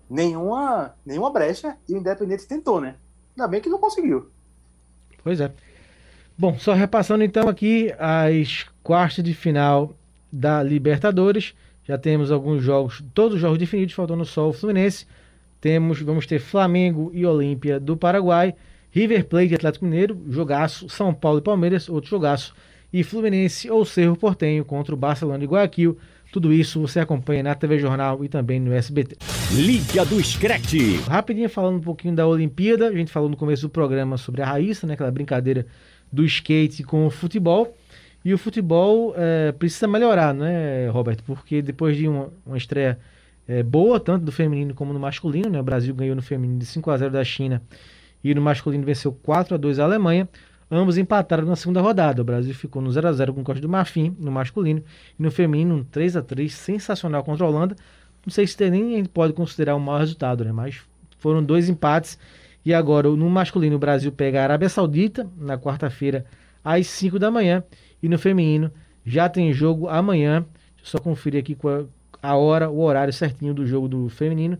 nenhuma, 0.09 0.95
nenhuma 1.05 1.31
brecha 1.31 1.75
e 1.89 1.93
o 1.93 1.97
Independente 1.97 2.47
tentou, 2.47 2.79
né? 2.79 2.95
Ainda 3.35 3.47
bem 3.47 3.59
que 3.59 3.69
não 3.69 3.79
conseguiu. 3.79 4.29
Pois 5.23 5.41
é. 5.41 5.51
Bom, 6.37 6.57
só 6.57 6.73
repassando 6.73 7.23
então 7.23 7.47
aqui 7.49 7.93
as 7.99 8.65
quartas 8.81 9.23
de 9.23 9.33
final 9.33 9.95
da 10.31 10.63
Libertadores. 10.63 11.53
Já 11.85 11.97
temos 11.97 12.31
alguns 12.31 12.63
jogos, 12.63 13.03
todos 13.13 13.35
os 13.35 13.41
jogos 13.41 13.57
definidos, 13.57 13.93
faltando 13.93 14.23
só 14.25 14.47
o 14.47 14.53
Fluminense. 14.53 15.05
Temos, 15.59 16.01
vamos 16.01 16.25
ter 16.25 16.39
Flamengo 16.39 17.11
e 17.13 17.25
Olímpia 17.25 17.79
do 17.79 17.95
Paraguai, 17.95 18.53
River 18.91 19.25
Plate 19.25 19.51
e 19.51 19.55
Atlético 19.55 19.85
Mineiro, 19.85 20.21
jogaço, 20.29 20.87
São 20.89 21.13
Paulo 21.13 21.39
e 21.39 21.41
Palmeiras, 21.41 21.89
outro 21.89 22.09
jogaço, 22.09 22.53
e 22.91 23.03
Fluminense 23.03 23.69
ou 23.69 23.83
Cerro 23.83 24.15
Portenho 24.15 24.63
contra 24.63 24.93
o 24.93 24.97
Barcelona 24.97 25.43
e 25.43 25.47
Guayaquil. 25.47 25.97
Tudo 26.31 26.53
isso 26.53 26.79
você 26.79 26.99
acompanha 26.99 27.43
na 27.43 27.55
TV 27.55 27.79
Jornal 27.79 28.23
e 28.23 28.29
também 28.29 28.59
no 28.59 28.73
SBT. 28.73 29.17
Liga 29.51 30.05
do 30.05 30.23
Screte. 30.23 30.97
Rapidinho 31.07 31.49
falando 31.49 31.77
um 31.77 31.81
pouquinho 31.81 32.15
da 32.15 32.25
Olimpíada, 32.25 32.87
a 32.87 32.91
gente 32.91 33.11
falou 33.11 33.29
no 33.29 33.37
começo 33.37 33.63
do 33.63 33.69
programa 33.69 34.17
sobre 34.17 34.41
a 34.41 34.45
Raíssa, 34.45 34.87
né, 34.87 34.93
aquela 34.93 35.11
brincadeira 35.11 35.65
do 36.11 36.23
skate 36.23 36.83
com 36.83 37.05
o 37.05 37.09
futebol. 37.09 37.75
E 38.25 38.33
o 38.33 38.37
futebol 38.37 39.13
é, 39.17 39.51
precisa 39.51 39.87
melhorar, 39.87 40.33
né, 40.33 40.87
Roberto? 40.89 41.23
Porque 41.23 41.61
depois 41.61 41.97
de 41.97 42.07
uma, 42.07 42.29
uma 42.45 42.57
estreia 42.57 42.97
é, 43.47 43.61
boa, 43.61 43.99
tanto 43.99 44.23
do 44.25 44.31
feminino 44.31 44.73
como 44.73 44.93
no 44.93 44.99
masculino, 44.99 45.49
né? 45.49 45.59
O 45.59 45.63
Brasil 45.63 45.93
ganhou 45.93 46.15
no 46.15 46.21
feminino 46.21 46.59
de 46.59 46.65
5 46.65 46.89
a 46.89 46.97
0 46.97 47.11
da 47.11 47.23
China 47.23 47.61
e 48.23 48.33
no 48.33 48.41
masculino 48.41 48.85
venceu 48.85 49.11
4 49.11 49.55
a 49.55 49.57
2 49.57 49.79
a 49.79 49.83
Alemanha. 49.83 50.29
Ambos 50.71 50.97
empataram 50.97 51.45
na 51.45 51.55
segunda 51.55 51.81
rodada. 51.81 52.21
O 52.21 52.25
Brasil 52.25 52.53
ficou 52.53 52.81
no 52.81 52.91
0 52.91 53.09
a 53.09 53.13
0 53.13 53.33
com 53.33 53.41
o 53.41 53.43
Costa 53.43 53.61
do 53.61 53.69
Marfim 53.69 54.15
no 54.17 54.31
masculino 54.31 54.81
e 55.19 55.21
no 55.21 55.29
feminino 55.29 55.75
um 55.75 55.83
3 55.83 56.15
a 56.15 56.21
3 56.21 56.51
sensacional 56.51 57.23
contra 57.23 57.45
a 57.45 57.49
Holanda. 57.49 57.75
Não 58.25 58.31
sei 58.31 58.47
se 58.47 58.69
nem 58.69 58.93
a 58.93 58.97
gente 58.97 59.09
pode 59.09 59.33
considerar 59.33 59.75
um 59.75 59.79
mau 59.79 59.99
resultado, 59.99 60.45
né? 60.45 60.51
Mas 60.51 60.81
foram 61.19 61.43
dois 61.43 61.67
empates. 61.67 62.17
E 62.65 62.73
agora, 62.73 63.09
no 63.09 63.29
masculino, 63.29 63.75
o 63.75 63.79
Brasil 63.79 64.11
pega 64.11 64.39
a 64.39 64.43
Arábia 64.43 64.69
Saudita 64.69 65.27
na 65.37 65.57
quarta-feira 65.57 66.25
às 66.63 66.87
5 66.87 67.19
da 67.19 67.29
manhã. 67.29 67.61
E 68.03 68.09
no 68.09 68.19
feminino 68.19 68.69
já 69.05 69.29
tem 69.29 69.53
jogo 69.53 69.87
amanhã. 69.87 70.45
Deixa 70.75 70.83
eu 70.83 70.85
só 70.85 70.99
conferir 70.99 71.39
aqui 71.39 71.57
a, 72.21 72.31
a 72.31 72.35
hora, 72.35 72.69
o 72.69 72.81
horário 72.81 73.13
certinho 73.13 73.53
do 73.53 73.65
jogo 73.65 73.87
do 73.87 74.09
feminino. 74.09 74.59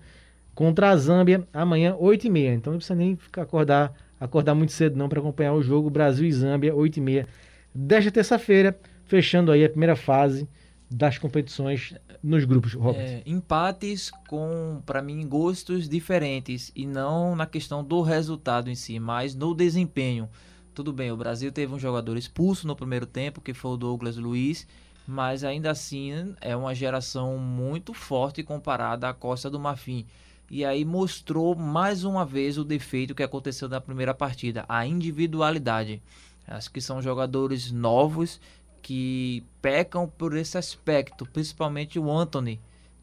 Contra 0.56 0.92
a 0.92 0.96
Zâmbia, 0.96 1.46
amanhã, 1.54 1.94
8h30. 1.96 2.54
Então 2.56 2.72
não 2.72 2.78
precisa 2.78 2.96
nem 2.96 3.18
ficar 3.18 3.42
acordar, 3.42 3.94
acordar 4.20 4.56
muito 4.56 4.72
cedo 4.72 4.96
não 4.96 5.10
para 5.10 5.20
acompanhar 5.20 5.54
o 5.54 5.62
jogo. 5.62 5.90
Brasil 5.90 6.26
e 6.26 6.32
Zâmbia, 6.32 6.74
8h30 6.74 7.28
desta 7.76 8.10
terça-feira, 8.10 8.80
fechando 9.06 9.52
aí 9.52 9.66
a 9.66 9.70
primeira 9.70 9.96
fase 9.96 10.48
das 10.90 11.18
competições 11.18 11.96
nos 12.24 12.46
grupos, 12.46 12.74
Robert. 12.74 13.02
É, 13.02 13.24
empates 13.26 14.12
com, 14.30 14.82
para 14.86 15.02
mim, 15.02 15.28
gostos 15.28 15.90
diferentes 15.90 16.72
e 16.76 16.86
não 16.86 17.36
na 17.36 17.48
questão 17.48 17.84
do 17.84 18.02
resultado 18.02 18.70
em 18.70 18.76
si, 18.76 19.00
mas 19.00 19.34
no 19.36 19.54
desempenho. 19.56 20.30
Tudo 20.74 20.92
bem, 20.92 21.12
o 21.12 21.18
Brasil 21.18 21.52
teve 21.52 21.72
um 21.72 21.78
jogador 21.78 22.18
expulso 22.18 22.66
no 22.66 22.76
primeiro 22.76 23.06
tempo, 23.06 23.40
que 23.40 23.54
foi 23.54 23.72
o 23.72 23.78
Douglas 23.78 24.18
Luiz, 24.18 24.68
mas 25.08 25.44
ainda 25.44 25.70
assim 25.70 26.34
é 26.42 26.56
uma 26.56 26.74
geração 26.74 27.38
muito 27.38 27.94
forte 27.94 28.42
comparada 28.42 29.08
à 29.08 29.14
Costa 29.14 29.52
do 29.52 29.60
Marfim. 29.60 30.04
E 30.50 30.66
aí 30.66 30.84
mostrou 30.84 31.56
mais 31.56 32.04
uma 32.04 32.26
vez 32.26 32.58
o 32.58 32.64
defeito 32.64 33.14
que 33.14 33.22
aconteceu 33.22 33.70
na 33.70 33.80
primeira 33.80 34.16
partida, 34.16 34.66
a 34.68 34.86
individualidade. 34.86 36.02
Acho 36.48 36.72
que 36.72 36.82
são 36.82 37.02
jogadores 37.02 37.72
novos 37.72 38.42
que 38.82 39.44
pecam 39.62 40.08
por 40.08 40.36
esse 40.36 40.58
aspecto, 40.58 41.24
principalmente 41.26 42.00
o 42.00 42.12
Anthony, 42.12 42.60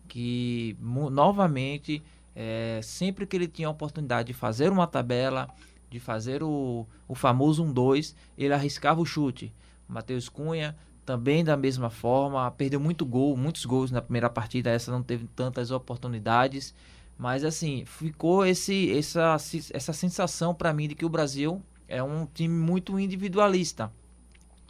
que 0.08 0.76
novamente, 0.80 2.02
é, 2.34 2.80
sempre 2.82 3.26
que 3.26 3.36
ele 3.36 3.46
tinha 3.46 3.68
a 3.68 3.70
oportunidade 3.70 4.28
de 4.28 4.34
fazer 4.34 4.72
uma 4.72 4.86
tabela, 4.88 5.48
de 5.90 5.98
fazer 5.98 6.42
o, 6.42 6.86
o 7.08 7.14
famoso 7.14 7.64
1-2, 7.64 8.14
ele 8.38 8.54
arriscava 8.54 9.00
o 9.00 9.06
chute. 9.06 9.52
Matheus 9.88 10.28
Cunha 10.28 10.76
também 11.04 11.42
da 11.42 11.56
mesma 11.56 11.90
forma, 11.90 12.48
perdeu 12.52 12.78
muito 12.78 13.04
gol, 13.04 13.36
muitos 13.36 13.64
gols 13.64 13.90
na 13.90 14.00
primeira 14.00 14.30
partida, 14.30 14.70
essa 14.70 14.92
não 14.92 15.02
teve 15.02 15.26
tantas 15.34 15.72
oportunidades, 15.72 16.72
mas 17.18 17.44
assim, 17.44 17.84
ficou 17.84 18.46
esse, 18.46 18.96
essa, 18.96 19.36
essa 19.72 19.92
sensação 19.92 20.54
para 20.54 20.72
mim 20.72 20.86
de 20.86 20.94
que 20.94 21.04
o 21.04 21.08
Brasil 21.08 21.60
é 21.88 22.00
um 22.00 22.26
time 22.26 22.54
muito 22.54 22.98
individualista. 22.98 23.90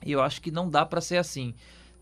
E 0.05 0.13
eu 0.13 0.23
acho 0.23 0.41
que 0.41 0.51
não 0.51 0.69
dá 0.69 0.87
para 0.87 1.03
ser 1.03 1.19
assim. 1.19 1.55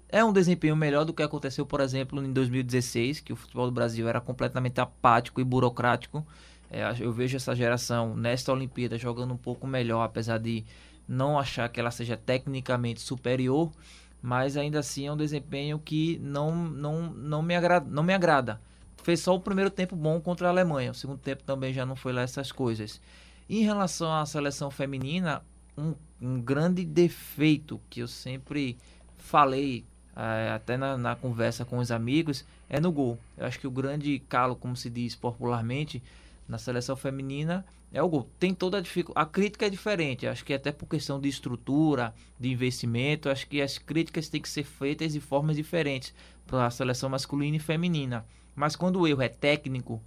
É 0.09 0.25
um 0.25 0.33
desempenho 0.33 0.77
melhor 0.77 1.05
do 1.05 1.13
que 1.13 1.23
aconteceu, 1.23 1.67
por 1.67 1.81
exemplo, 1.81 2.25
em 2.25 2.33
2016, 2.33 3.21
que 3.21 3.33
o 3.33 3.37
futebol 3.37 3.67
do 3.67 3.73
Brasil 3.73 4.09
era 4.09 4.21
completamente 4.21 4.81
apático 4.81 5.41
e 5.41 5.45
burocrático. 5.45 6.25
É, 6.71 6.83
eu 7.01 7.13
vejo 7.13 7.37
essa 7.37 7.55
geração 7.55 8.17
nesta 8.17 8.53
Olimpíada 8.53 8.99
jogando 8.99 9.33
um 9.33 9.37
pouco 9.37 9.67
melhor, 9.67 10.03
apesar 10.03 10.39
de 10.39 10.65
não 11.07 11.39
achar 11.39 11.69
que 11.69 11.81
ela 11.81 11.91
seja 11.91 12.17
tecnicamente 12.17 13.01
superior, 13.01 13.73
mas 14.21 14.57
ainda 14.57 14.81
assim 14.81 15.07
é 15.07 15.13
um 15.13 15.17
desempenho 15.17 15.79
que 15.79 16.19
não, 16.19 16.55
não, 16.55 17.03
não, 17.11 17.43
me, 17.43 17.57
agrada, 17.57 17.87
não 17.89 18.03
me 18.03 18.13
agrada. 18.13 18.61
Fez 19.03 19.21
só 19.21 19.35
o 19.35 19.41
primeiro 19.41 19.71
tempo 19.71 19.97
bom 19.97 20.21
contra 20.21 20.49
a 20.49 20.51
Alemanha, 20.51 20.91
o 20.91 20.95
segundo 20.95 21.19
tempo 21.19 21.43
também 21.45 21.73
já 21.73 21.87
não 21.87 21.97
foi 21.97 22.13
lá 22.13 22.23
essas 22.23 22.53
coisas. 22.53 23.01
Em 23.49 23.63
relação 23.63 24.13
à 24.13 24.27
seleção 24.27 24.71
feminina, 24.71 25.43
um, 25.77 25.95
um 26.21 26.41
grande 26.41 26.85
defeito 26.85 27.81
que 27.89 28.01
eu 28.01 28.09
sempre 28.09 28.77
falei, 29.17 29.85
eh, 30.15 30.51
até 30.55 30.77
na, 30.77 30.99
na 30.99 31.17
conversa 31.17 31.65
com 31.65 31.79
os 31.79 31.91
amigos, 31.91 32.45
é 32.69 32.79
no 32.79 32.93
gol. 32.93 33.19
Eu 33.39 33.47
acho 33.47 33.59
que 33.59 33.67
o 33.67 33.71
grande 33.71 34.19
calo, 34.29 34.55
como 34.55 34.77
se 34.77 34.91
diz 34.91 35.15
popularmente, 35.15 36.03
na 36.49 36.57
seleção 36.59 36.97
feminina 36.97 37.65
é 37.93 38.03
o 38.03 38.09
gol. 38.09 38.29
Tem 38.39 38.55
toda 38.55 38.79
a 38.79 38.81
dificuldade. 38.81 39.27
A 39.27 39.31
crítica 39.31 39.67
é 39.67 39.71
diferente. 39.71 40.27
Acho 40.27 40.45
que 40.45 40.55
até 40.55 40.73
por 40.73 40.87
questão 40.87 41.21
de 41.21 41.29
estrutura, 41.29 42.15
de 42.41 42.51
investimento, 42.51 43.29
acho 43.29 43.47
que 43.47 43.61
as 43.61 43.77
críticas 43.77 44.29
têm 44.29 44.41
que 44.41 44.49
ser 44.49 44.65
feitas 44.65 45.13
de 45.13 45.21
formas 45.21 45.57
diferentes 45.57 46.15
para 46.47 46.67
a 46.67 46.71
seleção 46.71 47.11
masculina 47.11 47.57
e 47.57 47.61
feminina. 47.61 48.25
Mas 48.55 48.75
quando 48.75 49.01
o 49.01 49.07
erro 49.07 49.23
é 49.23 49.29
técnico, 49.29 50.03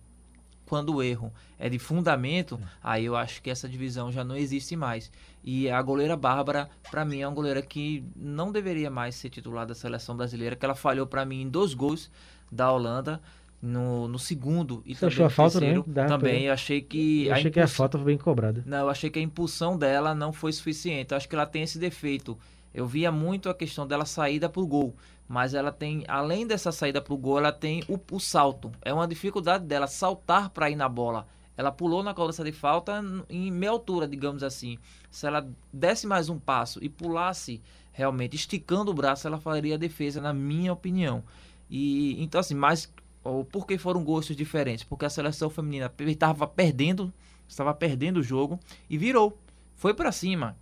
quando 0.66 0.96
o 0.96 1.04
erro 1.04 1.34
é 1.60 1.70
de 1.70 1.78
fundamento, 1.78 2.58
aí 2.82 3.06
eu 3.06 3.16
acho 3.16 3.42
que 3.42 3.50
essa 3.50 3.68
divisão 3.68 4.12
já 4.12 4.24
não 4.24 4.36
existe 4.38 4.76
mais. 4.76 5.12
E 5.44 5.70
a 5.70 5.82
goleira 5.82 6.16
Bárbara, 6.16 6.70
para 6.90 7.04
mim, 7.04 7.20
é 7.20 7.28
uma 7.28 7.36
goleira 7.36 7.62
que 7.62 8.04
não 8.16 8.52
deveria 8.52 8.90
mais 8.90 9.16
ser 9.16 9.30
titular 9.30 9.68
da 9.68 9.76
seleção 9.76 10.16
brasileira, 10.16 10.56
que 10.56 10.64
ela 10.64 10.74
falhou 10.74 11.06
para 11.06 11.26
mim 11.26 11.42
em 11.42 11.50
dois 11.50 11.74
gols 11.74 12.10
da 12.52 12.72
Holanda. 12.72 13.22
No, 13.62 14.08
no 14.08 14.18
segundo 14.18 14.82
e 14.86 14.96
Você 14.96 15.02
também 15.02 15.14
achou 15.14 15.26
a 15.26 15.30
falta, 15.30 15.60
terceiro, 15.60 15.86
né? 15.88 16.08
Também 16.08 16.46
eu 16.46 16.54
achei 16.54 16.82
que 16.82 17.28
Eu 17.28 17.34
achei 17.34 17.52
que 17.52 17.60
a 17.60 17.68
falta 17.68 17.98
foi 17.98 18.06
bem 18.08 18.18
cobrada. 18.18 18.64
não, 18.66 18.80
eu 18.80 18.90
achei 18.90 19.10
que 19.10 19.20
a 19.20 19.22
impulsão 19.22 19.78
dela 19.78 20.16
não 20.16 20.34
foi 20.34 20.52
suficiente. 20.52 21.12
Eu 21.12 21.18
acho 21.18 21.30
que 21.30 21.36
ela 21.36 21.46
tem 21.46 21.62
esse 21.62 21.78
defeito. 21.78 22.38
Eu 22.74 22.88
via 22.88 23.12
muito 23.12 23.50
a 23.50 23.54
questão 23.54 23.86
dela 23.86 24.06
saída 24.06 24.50
pro 24.50 24.66
gol. 24.66 24.96
Mas 25.28 25.54
ela 25.54 25.72
tem, 25.72 26.04
além 26.08 26.48
dessa 26.48 26.72
saída 26.72 27.00
pro 27.02 27.16
gol, 27.16 27.38
ela 27.38 27.52
tem 27.52 27.84
o, 27.88 28.00
o 28.12 28.20
salto. 28.20 28.72
É 28.82 28.92
uma 28.94 29.08
dificuldade 29.08 29.64
dela 29.66 29.88
saltar 29.88 30.50
para 30.50 30.70
ir 30.70 30.76
na 30.76 30.90
bola. 30.90 31.28
Ela 31.56 31.72
pulou 31.72 32.02
na 32.02 32.14
cobrança 32.14 32.44
de 32.44 32.52
falta 32.52 33.04
em 33.30 33.52
meia 33.52 33.72
altura, 33.72 34.08
digamos 34.08 34.42
assim. 34.42 34.78
Se 35.12 35.28
ela 35.28 35.48
desse 35.72 36.08
mais 36.08 36.30
um 36.30 36.40
passo 36.40 36.84
e 36.84 36.90
pulasse 36.90 37.62
realmente 37.92 38.36
esticando 38.36 38.90
o 38.90 38.94
braço, 38.94 39.28
ela 39.28 39.40
faria 39.40 39.76
a 39.76 39.78
defesa, 39.78 40.20
na 40.20 40.34
minha 40.34 40.74
opinião. 40.74 41.24
E 41.70 42.22
então 42.22 42.40
assim, 42.40 42.56
mas 42.56 42.92
ou 43.24 43.46
por 43.46 43.68
que 43.68 43.78
foram 43.78 44.04
gostos 44.04 44.36
diferentes? 44.36 44.84
Porque 44.84 45.06
a 45.06 45.10
seleção 45.10 45.50
feminina 45.50 45.92
estava 46.00 46.48
perdendo, 46.48 47.14
estava 47.48 47.74
perdendo 47.74 48.18
o 48.18 48.24
jogo 48.24 48.60
e 48.90 48.98
virou. 48.98 49.38
Foi 49.76 49.94
para 49.94 50.12
cima 50.12 50.56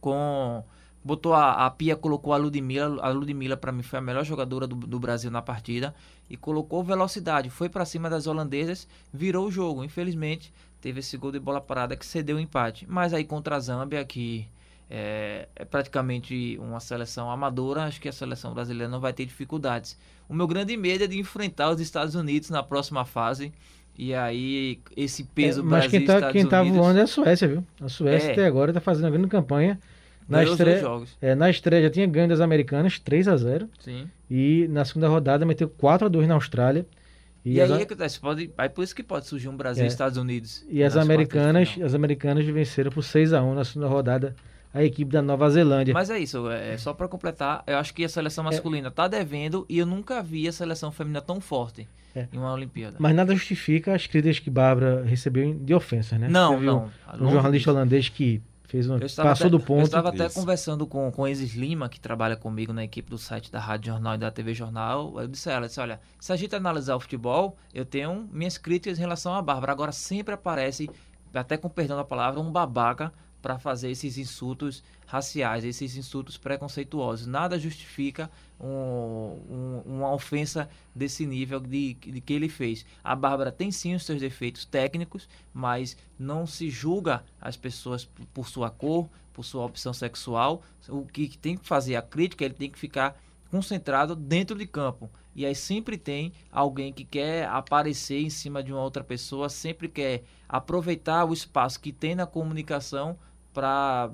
com 0.00 0.62
botou 1.04 1.34
a, 1.34 1.66
a 1.66 1.70
Pia 1.70 1.94
colocou 1.96 2.32
a 2.32 2.36
Ludmilla, 2.38 3.02
a 3.02 3.10
Ludmilla 3.10 3.56
para 3.56 3.70
mim 3.70 3.82
foi 3.82 3.98
a 3.98 4.02
melhor 4.02 4.24
jogadora 4.24 4.66
do, 4.66 4.74
do 4.74 4.98
Brasil 4.98 5.30
na 5.30 5.42
partida 5.42 5.94
e 6.30 6.36
colocou 6.36 6.82
velocidade, 6.82 7.50
foi 7.50 7.68
para 7.68 7.84
cima 7.84 8.08
das 8.08 8.26
holandesas, 8.26 8.88
virou 9.12 9.46
o 9.46 9.50
jogo. 9.50 9.84
Infelizmente, 9.84 10.52
teve 10.80 11.00
esse 11.00 11.16
gol 11.16 11.30
de 11.30 11.38
bola 11.38 11.60
parada 11.60 11.96
que 11.96 12.06
cedeu 12.06 12.36
o 12.36 12.40
empate. 12.40 12.86
Mas 12.88 13.12
aí 13.12 13.24
contra 13.24 13.56
a 13.56 13.60
Zâmbia 13.60 14.04
que 14.04 14.48
é, 14.96 15.48
é 15.56 15.64
praticamente 15.64 16.56
uma 16.60 16.78
seleção 16.78 17.28
amadora, 17.28 17.82
acho 17.82 18.00
que 18.00 18.08
a 18.08 18.12
seleção 18.12 18.54
brasileira 18.54 18.88
não 18.88 19.00
vai 19.00 19.12
ter 19.12 19.26
dificuldades. 19.26 19.98
O 20.28 20.34
meu 20.34 20.46
grande 20.46 20.76
medo 20.76 21.02
é 21.02 21.06
de 21.08 21.18
enfrentar 21.18 21.70
os 21.70 21.80
Estados 21.80 22.14
Unidos 22.14 22.48
na 22.48 22.62
próxima 22.62 23.04
fase. 23.04 23.52
E 23.98 24.14
aí, 24.14 24.78
esse 24.96 25.24
peso 25.24 25.60
É, 25.60 25.64
mas 25.64 25.70
Brasil 25.70 25.90
quem 25.90 26.00
e 26.02 26.06
tá, 26.06 26.14
Estados 26.14 26.32
quem 26.32 26.46
tá 26.46 26.60
Unidos 26.60 26.78
voando 26.78 26.98
é 27.00 27.02
a 27.02 27.06
Suécia, 27.08 27.48
viu? 27.48 27.64
A 27.80 27.88
Suécia 27.88 28.28
É. 28.28 28.32
até 28.32 28.46
agora 28.46 28.72
tá 28.72 28.80
fazendo 28.80 29.04
uma 29.06 29.10
grande 29.10 29.28
campanha. 29.28 29.80
Na 30.28 30.38
dois 30.38 30.50
estreia, 30.52 30.78
jogos. 30.80 31.16
é, 31.20 31.34
na 31.34 31.50
estreia 31.50 31.82
já 31.82 31.90
tinha 31.90 32.06
ganho 32.06 32.28
das 32.28 32.40
americanas, 32.40 32.98
3 33.00 33.26
a 33.28 33.36
0 33.36 33.68
Sim. 33.80 34.08
E 34.30 34.66
na 34.70 34.84
segunda 34.84 35.08
rodada 35.08 35.44
meteu 35.44 35.68
4 35.68 36.06
a 36.06 36.08
2 36.08 36.26
na 36.28 36.34
Austrália. 36.34 36.86
E, 37.44 37.60
as, 37.60 37.70
aí, 37.70 37.82
é 37.82 37.84
que 37.84 37.92
acontece, 37.92 38.18
pode, 38.20 38.50
aí 38.56 38.68
por 38.70 38.82
isso 38.84 38.94
que 38.94 39.02
pode 39.02 39.26
surgir 39.26 39.48
um 39.48 39.56
Brasil 39.56 39.82
É. 39.82 39.86
e 39.86 39.88
Estados 39.88 40.16
Unidos. 40.16 40.64
e 40.68 40.82
as 40.84 40.96
americanas, 40.96 41.76
as 41.84 41.94
americanas 41.94 42.46
venceram 42.46 42.90
por 42.90 43.02
6 43.02 43.32
a 43.34 43.42
1 43.42 43.54
na 43.54 43.64
segunda 43.64 43.86
rodada 43.88 44.34
a 44.74 44.82
equipe 44.82 45.10
da 45.12 45.22
Nova 45.22 45.48
Zelândia. 45.48 45.94
Mas 45.94 46.10
é 46.10 46.18
isso, 46.18 46.50
é, 46.50 46.76
só 46.76 46.92
pra 46.92 47.06
completar, 47.06 47.62
eu 47.66 47.78
acho 47.78 47.94
que 47.94 48.04
a 48.04 48.08
seleção 48.08 48.42
masculina 48.42 48.90
tá 48.90 49.06
devendo 49.06 49.64
e 49.68 49.78
eu 49.78 49.86
nunca 49.86 50.20
vi 50.20 50.48
a 50.48 50.52
seleção 50.52 50.90
feminina 50.90 51.22
tão 51.22 51.40
forte 51.40 51.88
É. 52.14 52.26
em 52.32 52.36
uma 52.38 52.52
Olimpíada. 52.52 52.96
Mas 52.98 53.14
nada 53.14 53.32
justifica 53.34 53.94
as 53.94 54.06
críticas 54.08 54.40
que 54.40 54.50
Bárbara 54.50 55.04
recebeu 55.04 55.54
de 55.54 55.72
ofensa, 55.72 56.18
né? 56.18 56.28
Não, 56.28 56.58
Você 56.58 56.64
não. 56.66 56.90
Um 57.20 57.30
jornalista 57.30 57.50
disso. 57.50 57.70
holandês 57.70 58.08
que 58.08 58.42
fez 58.66 58.88
uma, 58.90 58.98
estava 59.04 59.28
passou 59.28 59.46
até, 59.46 59.50
do 59.50 59.60
ponto. 59.60 59.78
Eu 59.80 59.84
estava 59.84 60.08
até 60.08 60.26
Isso. 60.26 60.34
conversando 60.34 60.84
com, 60.88 61.08
com 61.12 61.28
Isis 61.28 61.54
Lima, 61.54 61.88
que 61.88 62.00
trabalha 62.00 62.34
comigo 62.34 62.72
na 62.72 62.82
equipe 62.82 63.08
do 63.08 63.16
site 63.18 63.52
da 63.52 63.60
Rádio 63.60 63.92
Jornal 63.92 64.16
e 64.16 64.18
da 64.18 64.30
TV 64.32 64.52
Jornal. 64.54 65.14
Eu 65.20 65.28
disse 65.28 65.48
a 65.48 65.52
ela, 65.52 65.66
disse, 65.68 65.78
olha, 65.78 66.00
se 66.18 66.32
a 66.32 66.36
gente 66.36 66.56
analisar 66.56 66.96
o 66.96 67.00
futebol, 67.00 67.56
eu 67.72 67.84
tenho 67.84 68.28
minhas 68.32 68.58
críticas 68.58 68.98
em 68.98 69.02
relação 69.02 69.32
à 69.32 69.40
Bárbara. 69.40 69.70
Agora 69.70 69.92
sempre 69.92 70.34
aparece, 70.34 70.90
até 71.32 71.56
com 71.56 71.68
perdão 71.68 71.96
da 71.96 72.04
palavra, 72.04 72.40
um 72.40 72.50
babaca 72.50 73.12
para 73.44 73.58
fazer 73.58 73.90
esses 73.90 74.16
insultos 74.16 74.82
raciais, 75.06 75.64
esses 75.64 75.98
insultos 75.98 76.38
preconceituosos. 76.38 77.26
Nada 77.26 77.58
justifica 77.58 78.30
um- 78.58 79.36
um- 79.50 79.82
uma 79.84 80.10
ofensa 80.14 80.66
desse 80.94 81.26
nível 81.26 81.60
de, 81.60 81.92
de 81.92 82.22
que 82.22 82.32
ele 82.32 82.48
fez. 82.48 82.86
A 83.04 83.14
Bárbara 83.14 83.52
tem 83.52 83.70
sim 83.70 83.94
os 83.94 84.02
seus 84.06 84.18
defeitos 84.18 84.64
técnicos, 84.64 85.28
mas 85.52 85.94
não 86.18 86.46
se 86.46 86.70
julga 86.70 87.22
as 87.38 87.54
pessoas 87.54 88.08
por 88.32 88.48
sua 88.48 88.70
cor, 88.70 89.10
por 89.34 89.44
sua 89.44 89.66
opção 89.66 89.92
sexual. 89.92 90.62
O 90.88 91.04
que 91.04 91.36
tem 91.36 91.54
que 91.58 91.66
fazer 91.66 91.96
a 91.96 92.02
crítica, 92.02 92.46
ele 92.46 92.54
tem 92.54 92.70
que 92.70 92.78
ficar 92.78 93.14
concentrado 93.50 94.16
dentro 94.16 94.56
de 94.56 94.66
campo. 94.66 95.10
E 95.36 95.44
aí 95.44 95.54
sempre 95.54 95.98
tem 95.98 96.32
alguém 96.50 96.94
que 96.94 97.04
quer 97.04 97.46
aparecer 97.48 98.22
em 98.22 98.30
cima 98.30 98.62
de 98.62 98.72
uma 98.72 98.80
outra 98.82 99.04
pessoa, 99.04 99.50
sempre 99.50 99.86
quer 99.86 100.22
aproveitar 100.48 101.26
o 101.26 101.34
espaço 101.34 101.78
que 101.78 101.92
tem 101.92 102.14
na 102.14 102.26
comunicação 102.26 103.18
para 103.54 104.10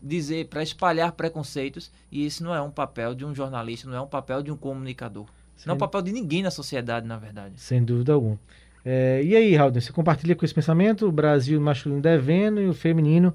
dizer, 0.00 0.46
para 0.46 0.62
espalhar 0.62 1.12
preconceitos, 1.12 1.90
e 2.10 2.24
esse 2.24 2.42
não 2.42 2.54
é 2.54 2.62
um 2.62 2.70
papel 2.70 3.14
de 3.14 3.24
um 3.24 3.34
jornalista, 3.34 3.88
não 3.90 3.96
é 3.96 4.00
um 4.00 4.06
papel 4.06 4.42
de 4.42 4.50
um 4.52 4.56
comunicador. 4.56 5.24
Não 5.66 5.72
é 5.72 5.74
um 5.74 5.74
Sem- 5.74 5.78
papel 5.78 6.02
de 6.02 6.12
ninguém 6.12 6.42
na 6.42 6.50
sociedade, 6.50 7.06
na 7.06 7.16
verdade. 7.18 7.54
Sem 7.56 7.82
dúvida 7.82 8.12
alguma. 8.12 8.38
É, 8.84 9.20
e 9.24 9.34
aí, 9.34 9.56
Raul, 9.56 9.72
você 9.72 9.92
compartilha 9.92 10.36
com 10.36 10.44
esse 10.44 10.54
pensamento? 10.54 11.06
O 11.08 11.12
Brasil 11.12 11.60
masculino 11.60 12.00
devendo 12.00 12.60
e 12.60 12.68
o 12.68 12.74
feminino 12.74 13.34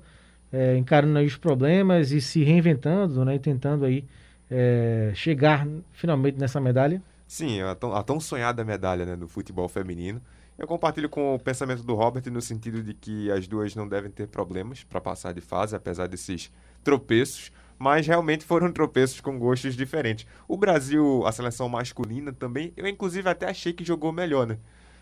é, 0.52 0.78
encarando 0.78 1.18
aí 1.18 1.26
os 1.26 1.36
problemas 1.36 2.12
e 2.12 2.22
se 2.22 2.44
reinventando, 2.44 3.26
né? 3.26 3.36
E 3.36 3.40
tentando 3.40 3.84
aí 3.84 4.06
é, 4.50 5.12
chegar 5.14 5.68
finalmente 5.92 6.38
nessa 6.40 6.62
medalha. 6.62 7.02
Sim, 7.28 7.62
a 7.62 7.76
tão, 7.76 7.94
a 7.94 8.04
tão 8.04 8.20
sonhada 8.20 8.64
medalha 8.64 9.06
né, 9.06 9.16
do 9.16 9.28
futebol 9.28 9.68
feminino. 9.68 10.22
Eu 10.62 10.68
compartilho 10.68 11.10
com 11.10 11.34
o 11.34 11.40
pensamento 11.40 11.82
do 11.82 11.96
Robert 11.96 12.22
no 12.32 12.40
sentido 12.40 12.84
de 12.84 12.94
que 12.94 13.32
as 13.32 13.48
duas 13.48 13.74
não 13.74 13.88
devem 13.88 14.12
ter 14.12 14.28
problemas 14.28 14.84
para 14.84 15.02
passar 15.02 15.34
de 15.34 15.42
fase, 15.42 15.76
apesar 15.76 16.08
desses 16.08 16.52
tropeços, 16.84 17.52
mas 17.80 18.06
realmente 18.06 18.46
foram 18.46 18.70
tropeços 18.72 19.20
com 19.22 19.40
gostos 19.40 19.76
diferentes. 19.76 20.28
O 20.48 20.56
Brasil, 20.56 21.26
a 21.26 21.32
seleção 21.32 21.68
masculina 21.68 22.32
também, 22.32 22.72
eu 22.78 22.86
inclusive 22.88 23.28
até 23.28 23.50
achei 23.50 23.74
que 23.74 23.84
jogou 23.84 24.12
melhor, 24.12 24.46
né? 24.46 24.60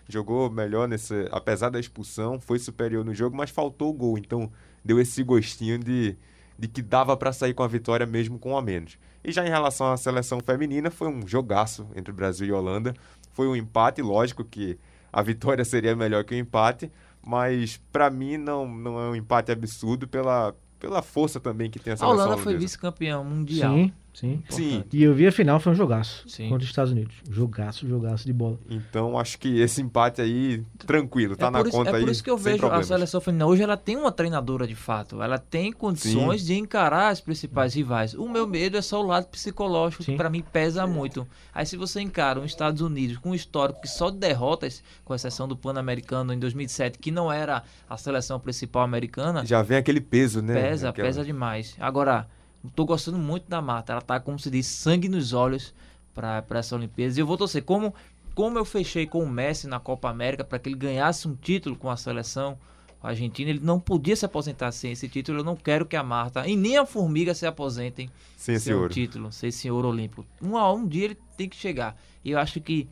Jogou 0.07 0.49
melhor 0.49 0.87
nesse, 0.87 1.27
apesar 1.29 1.69
da 1.69 1.77
expulsão, 1.77 2.39
foi 2.39 2.57
superior 2.57 3.03
no 3.03 3.13
jogo, 3.13 3.35
mas 3.35 3.49
faltou 3.49 3.89
o 3.89 3.93
gol, 3.93 4.17
então 4.17 4.49
deu 4.83 4.97
esse 4.97 5.21
gostinho 5.23 5.77
de, 5.77 6.15
de 6.57 6.69
que 6.69 6.81
dava 6.81 7.17
para 7.17 7.33
sair 7.33 7.53
com 7.53 7.63
a 7.63 7.67
vitória 7.67 8.05
mesmo 8.05 8.39
com 8.39 8.57
a 8.57 8.61
menos. 8.61 8.97
E 9.21 9.29
já 9.29 9.45
em 9.45 9.49
relação 9.49 9.91
à 9.91 9.97
seleção 9.97 10.39
feminina, 10.39 10.89
foi 10.89 11.09
um 11.09 11.27
jogaço 11.27 11.85
entre 11.97 12.13
Brasil 12.13 12.47
e 12.47 12.51
Holanda. 12.53 12.93
Foi 13.33 13.45
um 13.45 13.57
empate, 13.57 14.01
lógico 14.01 14.45
que 14.45 14.79
a 15.11 15.21
vitória 15.21 15.63
seria 15.65 15.95
melhor 15.95 16.23
que 16.23 16.33
o 16.33 16.37
empate, 16.37 16.91
mas 17.25 17.77
para 17.91 18.09
mim 18.09 18.37
não, 18.37 18.67
não 18.67 18.99
é 18.99 19.09
um 19.09 19.15
empate 19.15 19.51
absurdo 19.51 20.07
pela, 20.07 20.55
pela 20.79 21.01
força 21.01 21.39
também 21.39 21.69
que 21.69 21.79
tem 21.79 21.93
a 21.93 21.97
A 21.99 22.07
Holanda 22.07 22.37
foi 22.37 22.55
vice-campeã 22.57 23.21
mundial. 23.23 23.73
Sim, 23.75 23.93
sim. 24.13 24.43
Sim, 24.49 24.83
E 24.91 25.03
eu 25.03 25.13
vi 25.13 25.27
a 25.27 25.31
final, 25.31 25.59
foi 25.59 25.71
um 25.71 25.75
jogaço 25.75 26.23
Sim. 26.27 26.49
contra 26.49 26.63
os 26.63 26.69
Estados 26.69 26.91
Unidos. 26.91 27.15
Jogaço, 27.29 27.87
jogaço 27.87 28.25
de 28.25 28.33
bola. 28.33 28.59
então 28.69 29.17
acho 29.17 29.37
que 29.39 29.59
esse 29.59 29.81
empate 29.81 30.21
aí, 30.21 30.63
tranquilo, 30.85 31.35
tá 31.35 31.47
é 31.47 31.49
na 31.51 31.61
isso, 31.61 31.71
conta 31.71 31.91
é 31.91 31.95
aí. 31.95 32.01
por 32.01 32.09
isso 32.09 32.23
que 32.23 32.29
eu 32.29 32.37
vejo 32.37 32.57
a 32.57 32.59
problemas. 32.59 32.87
seleção 32.87 33.21
feminina 33.21 33.45
hoje 33.47 33.63
ela 33.63 33.77
tem 33.77 33.95
uma 33.95 34.11
treinadora 34.11 34.67
de 34.67 34.75
fato 34.75 35.21
ela 35.21 35.37
tem 35.37 35.71
condições 35.71 36.45
de 36.45 36.53
encarar 36.55 37.09
as 37.09 37.21
principais 37.21 37.73
rivais 37.73 38.13
o 38.13 38.27
meu 38.27 38.45
medo 38.47 38.77
é 38.77 38.81
só 38.81 39.01
o 39.01 39.05
lado 39.07 39.27
psicológico 39.27 40.03
Sim. 40.03 40.11
que 40.13 40.17
para 40.17 40.29
mim 40.29 40.41
pesa 40.41 40.85
muito 40.87 41.27
aí 41.53 41.65
se 41.65 41.77
você 41.77 42.01
encara 42.01 42.39
os 42.39 42.45
Estados 42.45 42.81
Unidos 42.81 43.17
com 43.17 43.31
um 43.31 43.35
histórico 43.35 43.81
que 43.81 43.87
só 43.87 44.09
de 44.09 44.17
derrotas 44.17 44.83
com 45.05 45.13
exceção 45.15 45.47
do 45.47 45.55
Pan-Americano 45.55 46.33
em 46.33 46.39
2007 46.39 46.97
que 46.99 47.11
não 47.11 47.31
era 47.31 47.63
a 47.89 47.97
seleção 47.97 48.39
principal 48.39 48.83
americana 48.83 49.45
Já 49.45 49.61
vem 49.61 49.77
aquele 49.77 50.01
peso, 50.01 50.41
né? 50.41 50.53
pesa 50.61 50.89
Aquela- 50.89 51.07
pesa 51.07 51.23
demais 51.23 51.75
agora 51.79 52.27
tô 52.75 52.85
gostando 52.85 53.17
muito 53.17 53.49
da 53.49 53.61
Marta 53.61 53.93
ela 53.93 54.01
tá 54.01 54.19
como 54.19 54.37
se 54.39 54.49
diz 54.49 54.65
sangue 54.67 55.07
nos 55.07 55.33
olhos 55.33 55.73
para 56.13 56.43
essa 56.51 56.75
Olimpíada 56.75 57.13
e 57.15 57.19
eu 57.19 57.27
vou 57.27 57.37
torcer 57.37 57.63
como 57.63 57.93
como 58.35 58.57
eu 58.57 58.65
fechei 58.65 59.05
com 59.05 59.23
o 59.23 59.29
Messi 59.29 59.67
na 59.67 59.79
Copa 59.79 60.09
América 60.09 60.43
para 60.43 60.59
que 60.59 60.69
ele 60.69 60.77
ganhasse 60.77 61.27
um 61.27 61.35
título 61.35 61.75
com 61.75 61.89
a 61.89 61.97
seleção 61.97 62.57
argentina, 63.01 63.49
ele 63.49 63.59
não 63.61 63.79
podia 63.79 64.15
se 64.15 64.25
aposentar 64.25 64.71
sem 64.71 64.91
esse 64.91 65.07
título. 65.07 65.39
Eu 65.39 65.43
não 65.43 65.55
quero 65.55 65.85
que 65.85 65.95
a 65.95 66.03
Marta 66.03 66.47
e 66.47 66.55
nem 66.55 66.77
a 66.77 66.85
Formiga 66.85 67.33
se 67.33 67.45
aposentem 67.45 68.09
Sem 68.35 68.55
esse 68.55 68.73
um 68.73 68.77
ouro. 68.77 68.93
título, 68.93 69.31
sem 69.31 69.49
esse 69.49 69.71
ouro 69.71 69.87
olímpico. 69.89 70.25
Um, 70.41 70.57
a 70.57 70.71
um 70.71 70.85
dia 70.87 71.05
ele 71.05 71.17
tem 71.37 71.47
que 71.47 71.55
chegar. 71.55 71.95
E 72.23 72.31
eu 72.31 72.39
acho 72.39 72.59
que 72.59 72.87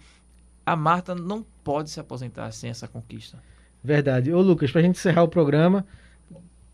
a 0.66 0.76
Marta 0.76 1.14
não 1.14 1.46
pode 1.64 1.90
se 1.90 2.00
aposentar 2.00 2.52
sem 2.52 2.70
essa 2.70 2.88
conquista. 2.88 3.42
Verdade. 3.84 4.32
Ô, 4.32 4.42
Lucas, 4.42 4.72
pra 4.72 4.82
gente 4.82 4.98
encerrar 4.98 5.24
o 5.24 5.28
programa, 5.28 5.86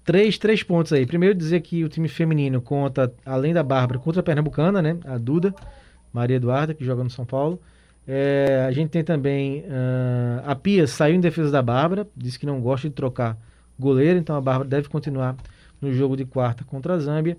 três, 0.03 0.37
três 0.37 0.63
pontos 0.63 0.93
aí. 0.93 1.05
Primeiro, 1.05 1.35
dizer 1.35 1.61
que 1.61 1.83
o 1.83 1.89
time 1.89 2.07
feminino 2.07 2.61
conta, 2.61 3.13
além 3.25 3.53
da 3.53 3.63
Bárbara, 3.63 3.99
contra 3.99 4.19
a 4.19 4.23
Pernambucana, 4.23 4.81
né? 4.81 4.97
A 5.05 5.17
Duda, 5.17 5.53
Maria 6.11 6.37
Eduarda, 6.37 6.73
que 6.73 6.83
joga 6.83 7.03
no 7.03 7.09
São 7.09 7.25
Paulo. 7.25 7.59
É, 8.07 8.65
a 8.67 8.71
gente 8.71 8.89
tem 8.89 9.03
também 9.03 9.63
ah, 9.69 10.51
a 10.51 10.55
Pia 10.55 10.85
saiu 10.85 11.15
em 11.15 11.21
defesa 11.21 11.49
da 11.49 11.61
Bárbara, 11.61 12.05
disse 12.15 12.37
que 12.37 12.45
não 12.45 12.59
gosta 12.59 12.89
de 12.89 12.93
trocar 12.93 13.37
goleiro, 13.79 14.19
então 14.19 14.35
a 14.35 14.41
Bárbara 14.41 14.67
deve 14.67 14.89
continuar 14.89 15.37
no 15.81 15.93
jogo 15.93 16.17
de 16.17 16.25
quarta 16.25 16.63
contra 16.63 16.93
a 16.95 16.99
Zâmbia. 16.99 17.37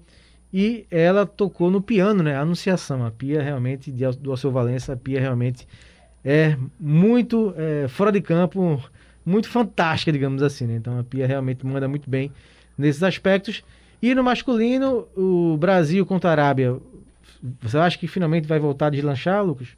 E 0.53 0.87
ela 0.91 1.27
tocou 1.27 1.71
no 1.71 1.83
piano, 1.83 2.23
né? 2.23 2.37
A 2.37 2.41
anunciação. 2.41 3.05
A 3.05 3.11
Pia 3.11 3.43
realmente, 3.43 3.91
de, 3.91 4.09
do 4.13 4.31
Alceu 4.31 4.53
Valença, 4.53 4.93
a 4.93 4.97
Pia 4.97 5.21
realmente 5.21 5.67
é 6.25 6.57
muito 6.79 7.53
é, 7.57 7.89
fora 7.89 8.13
de 8.13 8.21
campo, 8.21 8.81
muito 9.27 9.49
fantástica, 9.49 10.13
digamos 10.13 10.43
assim, 10.43 10.67
né? 10.67 10.77
Então 10.77 10.99
a 10.99 11.03
Pia 11.03 11.27
realmente 11.27 11.67
manda 11.67 11.89
muito 11.89 12.09
bem 12.09 12.31
nesses 12.77 13.03
aspectos. 13.03 13.65
E 14.03 14.15
no 14.15 14.23
masculino, 14.23 15.07
o 15.17 15.57
Brasil 15.57 16.05
contra 16.05 16.31
a 16.31 16.33
Arábia, 16.33 16.79
você 17.63 17.79
acha 17.79 17.99
que 17.99 18.07
finalmente 18.07 18.47
vai 18.47 18.59
voltar 18.59 18.87
a 18.87 18.91
deslanchar, 18.91 19.45
Lucas? 19.45 19.69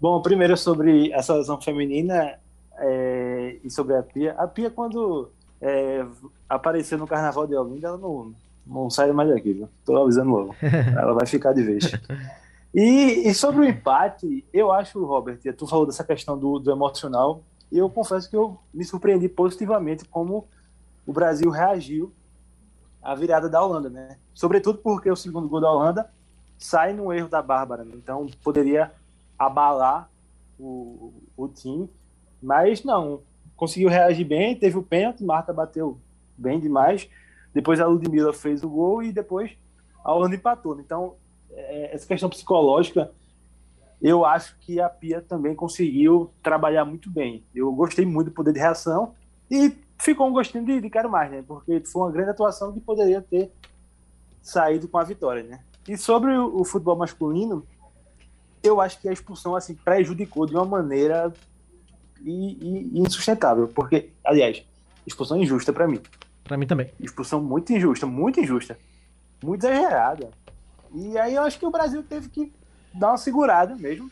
Bom, 0.00 0.20
primeiro 0.22 0.56
sobre 0.56 1.12
a 1.12 1.22
seleção 1.22 1.60
feminina 1.60 2.38
é, 2.78 3.56
e 3.64 3.70
sobre 3.70 3.96
a 3.96 4.02
Pia. 4.02 4.32
A 4.38 4.46
Pia, 4.46 4.70
quando 4.70 5.28
é, 5.60 6.04
apareceu 6.48 6.98
no 6.98 7.06
Carnaval 7.06 7.46
de 7.46 7.56
Olinda, 7.56 7.88
ela 7.88 7.98
não, 7.98 8.32
não 8.66 8.90
sai 8.90 9.10
mais 9.12 9.28
daqui, 9.28 9.52
viu? 9.52 9.68
Tô 9.84 9.96
avisando 9.96 10.30
logo. 10.30 10.56
Ela 10.62 11.12
vai 11.14 11.26
ficar 11.26 11.52
de 11.52 11.62
vez. 11.62 11.90
E, 12.72 13.28
e 13.28 13.34
sobre 13.34 13.60
o 13.60 13.64
empate, 13.64 14.44
eu 14.52 14.70
acho, 14.70 15.04
Robert, 15.04 15.38
tu 15.56 15.66
falou 15.66 15.86
dessa 15.86 16.04
questão 16.04 16.38
do, 16.38 16.58
do 16.58 16.70
emocional, 16.70 17.42
e 17.72 17.78
eu 17.78 17.88
confesso 17.90 18.28
que 18.30 18.36
eu 18.36 18.56
me 18.72 18.84
surpreendi 18.84 19.28
positivamente 19.28 20.04
como 20.04 20.46
o 21.06 21.12
Brasil 21.12 21.50
reagiu 21.50 22.12
à 23.02 23.14
virada 23.14 23.48
da 23.48 23.62
Holanda, 23.62 23.88
né? 23.88 24.16
Sobretudo 24.34 24.78
porque 24.78 25.10
o 25.10 25.16
segundo 25.16 25.48
gol 25.48 25.60
da 25.60 25.70
Holanda 25.70 26.10
sai 26.58 26.92
num 26.92 27.12
erro 27.12 27.28
da 27.28 27.40
Bárbara, 27.40 27.84
né? 27.84 27.92
então 27.94 28.26
poderia 28.42 28.92
abalar 29.38 30.10
o, 30.58 31.12
o 31.36 31.46
time, 31.46 31.88
mas 32.42 32.82
não, 32.82 33.22
conseguiu 33.56 33.88
reagir 33.88 34.24
bem, 34.24 34.56
teve 34.56 34.76
o 34.76 34.82
pênalti, 34.82 35.24
Marta 35.24 35.52
bateu 35.52 35.98
bem 36.36 36.58
demais, 36.58 37.08
depois 37.54 37.80
a 37.80 37.86
Ludmilla 37.86 38.32
fez 38.32 38.62
o 38.62 38.68
gol 38.68 39.02
e 39.02 39.12
depois 39.12 39.52
a 40.04 40.12
Holanda 40.12 40.36
empatou. 40.36 40.78
Então, 40.80 41.14
é, 41.50 41.94
essa 41.94 42.06
questão 42.06 42.28
psicológica, 42.28 43.10
eu 44.00 44.24
acho 44.24 44.56
que 44.60 44.80
a 44.80 44.88
Pia 44.88 45.20
também 45.20 45.54
conseguiu 45.54 46.30
trabalhar 46.42 46.84
muito 46.84 47.10
bem. 47.10 47.44
Eu 47.54 47.72
gostei 47.72 48.06
muito 48.06 48.28
do 48.28 48.34
poder 48.34 48.52
de 48.52 48.60
reação 48.60 49.14
e 49.50 49.76
ficou 50.00 50.28
um 50.28 50.32
gostinho 50.32 50.64
de, 50.64 50.80
de 50.80 50.90
quero 50.90 51.10
mais, 51.10 51.30
né? 51.30 51.42
Porque 51.46 51.80
foi 51.86 52.02
uma 52.02 52.10
grande 52.10 52.30
atuação 52.30 52.72
que 52.72 52.80
poderia 52.80 53.20
ter 53.22 53.50
saído 54.42 54.88
com 54.88 54.98
a 54.98 55.04
vitória, 55.04 55.42
né? 55.42 55.60
E 55.86 55.96
sobre 55.96 56.30
o, 56.32 56.60
o 56.60 56.64
futebol 56.64 56.96
masculino, 56.96 57.64
eu 58.62 58.80
acho 58.80 59.00
que 59.00 59.08
a 59.08 59.12
expulsão 59.12 59.54
assim 59.56 59.74
prejudicou 59.74 60.46
de 60.46 60.54
uma 60.54 60.64
maneira 60.64 61.32
i- 62.20 62.58
i- 62.60 63.00
insustentável, 63.00 63.68
porque, 63.68 64.10
aliás, 64.24 64.62
expulsão 65.06 65.36
injusta 65.38 65.72
pra 65.72 65.86
mim. 65.88 66.00
Pra 66.44 66.56
mim 66.56 66.66
também. 66.66 66.90
Expulsão 67.00 67.42
muito 67.42 67.72
injusta, 67.72 68.06
muito 68.06 68.40
injusta. 68.40 68.78
Muito 69.42 69.64
exagerada. 69.64 70.30
E 70.94 71.16
aí 71.18 71.34
eu 71.34 71.42
acho 71.42 71.58
que 71.58 71.66
o 71.66 71.70
Brasil 71.70 72.02
teve 72.02 72.28
que 72.28 72.52
dar 72.94 73.08
uma 73.08 73.18
segurada 73.18 73.76
mesmo, 73.76 74.10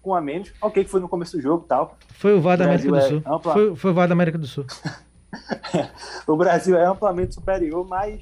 com 0.00 0.14
a 0.14 0.20
menos. 0.20 0.52
Ok, 0.60 0.84
que 0.84 0.90
foi 0.90 1.00
no 1.00 1.08
começo 1.08 1.36
do 1.36 1.42
jogo 1.42 1.64
e 1.64 1.68
tal. 1.68 1.96
Foi 2.14 2.34
o 2.34 2.40
VAR 2.40 2.56
da 2.56 2.64
América 2.64 2.88
do 2.88 2.96
é 2.96 3.00
Sul. 3.08 3.22
ampla- 3.26 3.52
Foi, 3.52 3.76
foi 3.76 3.90
o 3.90 3.94
VAR 3.94 4.08
da 4.08 4.14
América 4.14 4.38
do 4.38 4.46
Sul. 4.46 4.64
O 6.26 6.36
Brasil 6.36 6.76
é 6.76 6.84
amplamente 6.84 7.34
superior, 7.34 7.86
mas 7.86 8.20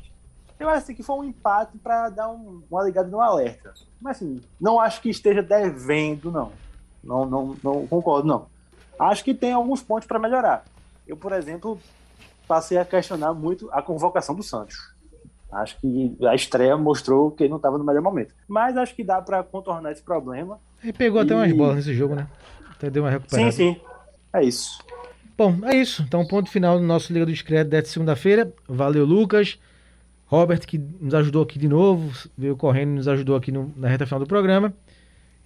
eu 0.58 0.68
acho 0.68 0.94
que 0.94 1.02
foi 1.02 1.16
um 1.16 1.24
empate 1.24 1.76
para 1.78 2.08
dar 2.08 2.28
um, 2.30 2.62
uma 2.70 2.82
ligada 2.82 3.08
no 3.08 3.20
alerta. 3.20 3.72
Mas 4.00 4.16
assim, 4.16 4.40
não 4.60 4.80
acho 4.80 5.00
que 5.00 5.10
esteja 5.10 5.42
devendo, 5.42 6.30
não. 6.30 6.52
Não, 7.02 7.24
não, 7.26 7.56
não 7.62 7.86
concordo, 7.86 8.28
não. 8.28 8.46
Acho 8.98 9.24
que 9.24 9.34
tem 9.34 9.52
alguns 9.52 9.82
pontos 9.82 10.06
para 10.06 10.18
melhorar. 10.18 10.64
Eu, 11.06 11.16
por 11.16 11.32
exemplo, 11.32 11.80
passei 12.46 12.76
a 12.78 12.84
questionar 12.84 13.32
muito 13.32 13.68
a 13.72 13.80
convocação 13.82 14.34
do 14.34 14.42
Santos. 14.42 14.76
Acho 15.50 15.80
que 15.80 16.16
a 16.26 16.34
estreia 16.34 16.76
mostrou 16.76 17.30
que 17.30 17.42
ele 17.42 17.50
não 17.50 17.56
estava 17.56 17.76
no 17.78 17.84
melhor 17.84 18.02
momento. 18.02 18.34
Mas 18.46 18.76
acho 18.76 18.94
que 18.94 19.02
dá 19.02 19.20
para 19.20 19.42
contornar 19.42 19.90
esse 19.90 20.02
problema. 20.02 20.60
Ele 20.82 20.92
pegou 20.92 21.20
até 21.20 21.34
umas 21.34 21.50
E- 21.50 21.54
bolas 21.54 21.76
nesse 21.76 21.94
jogo, 21.94 22.14
né? 22.14 22.28
Até 22.70 22.88
deu 22.88 23.02
uma 23.02 23.10
recuperada. 23.10 23.50
Sim, 23.50 23.74
sim. 23.74 23.80
É 24.32 24.44
isso. 24.44 24.78
Bom, 25.40 25.56
é 25.64 25.74
isso. 25.74 26.02
Então, 26.06 26.22
ponto 26.26 26.50
final 26.50 26.78
do 26.78 26.84
nosso 26.84 27.10
Liga 27.14 27.24
do 27.24 27.32
Discreto 27.32 27.70
desta 27.70 27.88
segunda-feira. 27.88 28.52
Valeu, 28.68 29.06
Lucas. 29.06 29.58
Robert, 30.26 30.60
que 30.66 30.76
nos 31.00 31.14
ajudou 31.14 31.42
aqui 31.44 31.58
de 31.58 31.66
novo. 31.66 32.12
Veio 32.36 32.54
correndo 32.58 32.90
e 32.90 32.94
nos 32.96 33.08
ajudou 33.08 33.34
aqui 33.36 33.50
no- 33.50 33.72
na 33.74 33.88
reta 33.88 34.04
final 34.04 34.20
do 34.20 34.26
programa. 34.26 34.70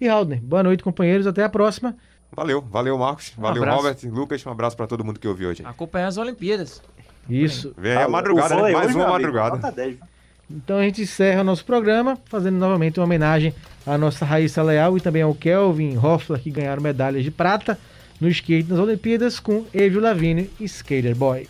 E 0.01 0.09
Haldner, 0.09 0.41
boa 0.41 0.61
noite, 0.63 0.83
companheiros. 0.83 1.25
Até 1.25 1.45
a 1.45 1.49
próxima. 1.49 1.95
Valeu, 2.35 2.61
valeu, 2.61 2.97
Marcos. 2.97 3.31
Valeu, 3.37 3.63
abraço. 3.63 3.83
Robert, 3.83 3.97
Lucas. 4.11 4.45
Um 4.45 4.51
abraço 4.51 4.75
pra 4.75 4.85
todo 4.85 5.01
mundo 5.01 5.17
que 5.17 5.29
ouviu 5.29 5.47
hoje. 5.47 5.63
Acompanhar 5.65 6.07
as 6.07 6.17
Olimpíadas. 6.17 6.81
Isso. 7.29 7.73
Vem 7.77 7.95
aí 7.95 8.03
a 8.03 8.09
madrugada, 8.09 8.53
O 8.57 8.63
né? 8.63 8.73
Mais 8.73 8.87
hoje, 8.87 8.97
uma 8.97 9.07
madrugada. 9.07 9.55
nota 9.55 9.71
10, 9.71 9.95
viu? 9.95 10.05
Então 10.51 10.77
a 10.77 10.83
gente 10.83 11.03
encerra 11.03 11.39
o 11.39 11.43
nosso 11.45 11.63
programa 11.63 12.17
fazendo 12.25 12.57
novamente 12.57 12.99
uma 12.99 13.05
homenagem 13.05 13.53
à 13.87 13.97
nossa 13.97 14.25
Raíssa 14.25 14.61
Leal 14.61 14.97
e 14.97 14.99
também 14.99 15.21
ao 15.21 15.33
Kelvin 15.33 15.97
Hoffler, 15.97 16.41
que 16.41 16.51
ganharam 16.51 16.83
medalhas 16.83 17.23
de 17.23 17.31
prata 17.31 17.79
no 18.19 18.29
skate 18.29 18.69
nas 18.69 18.79
Olimpíadas 18.79 19.39
com 19.39 19.65
Evio 19.73 19.99
Lavigne 19.99 20.49
e 20.59 20.65
Skater 20.65 21.15
Boy. 21.15 21.47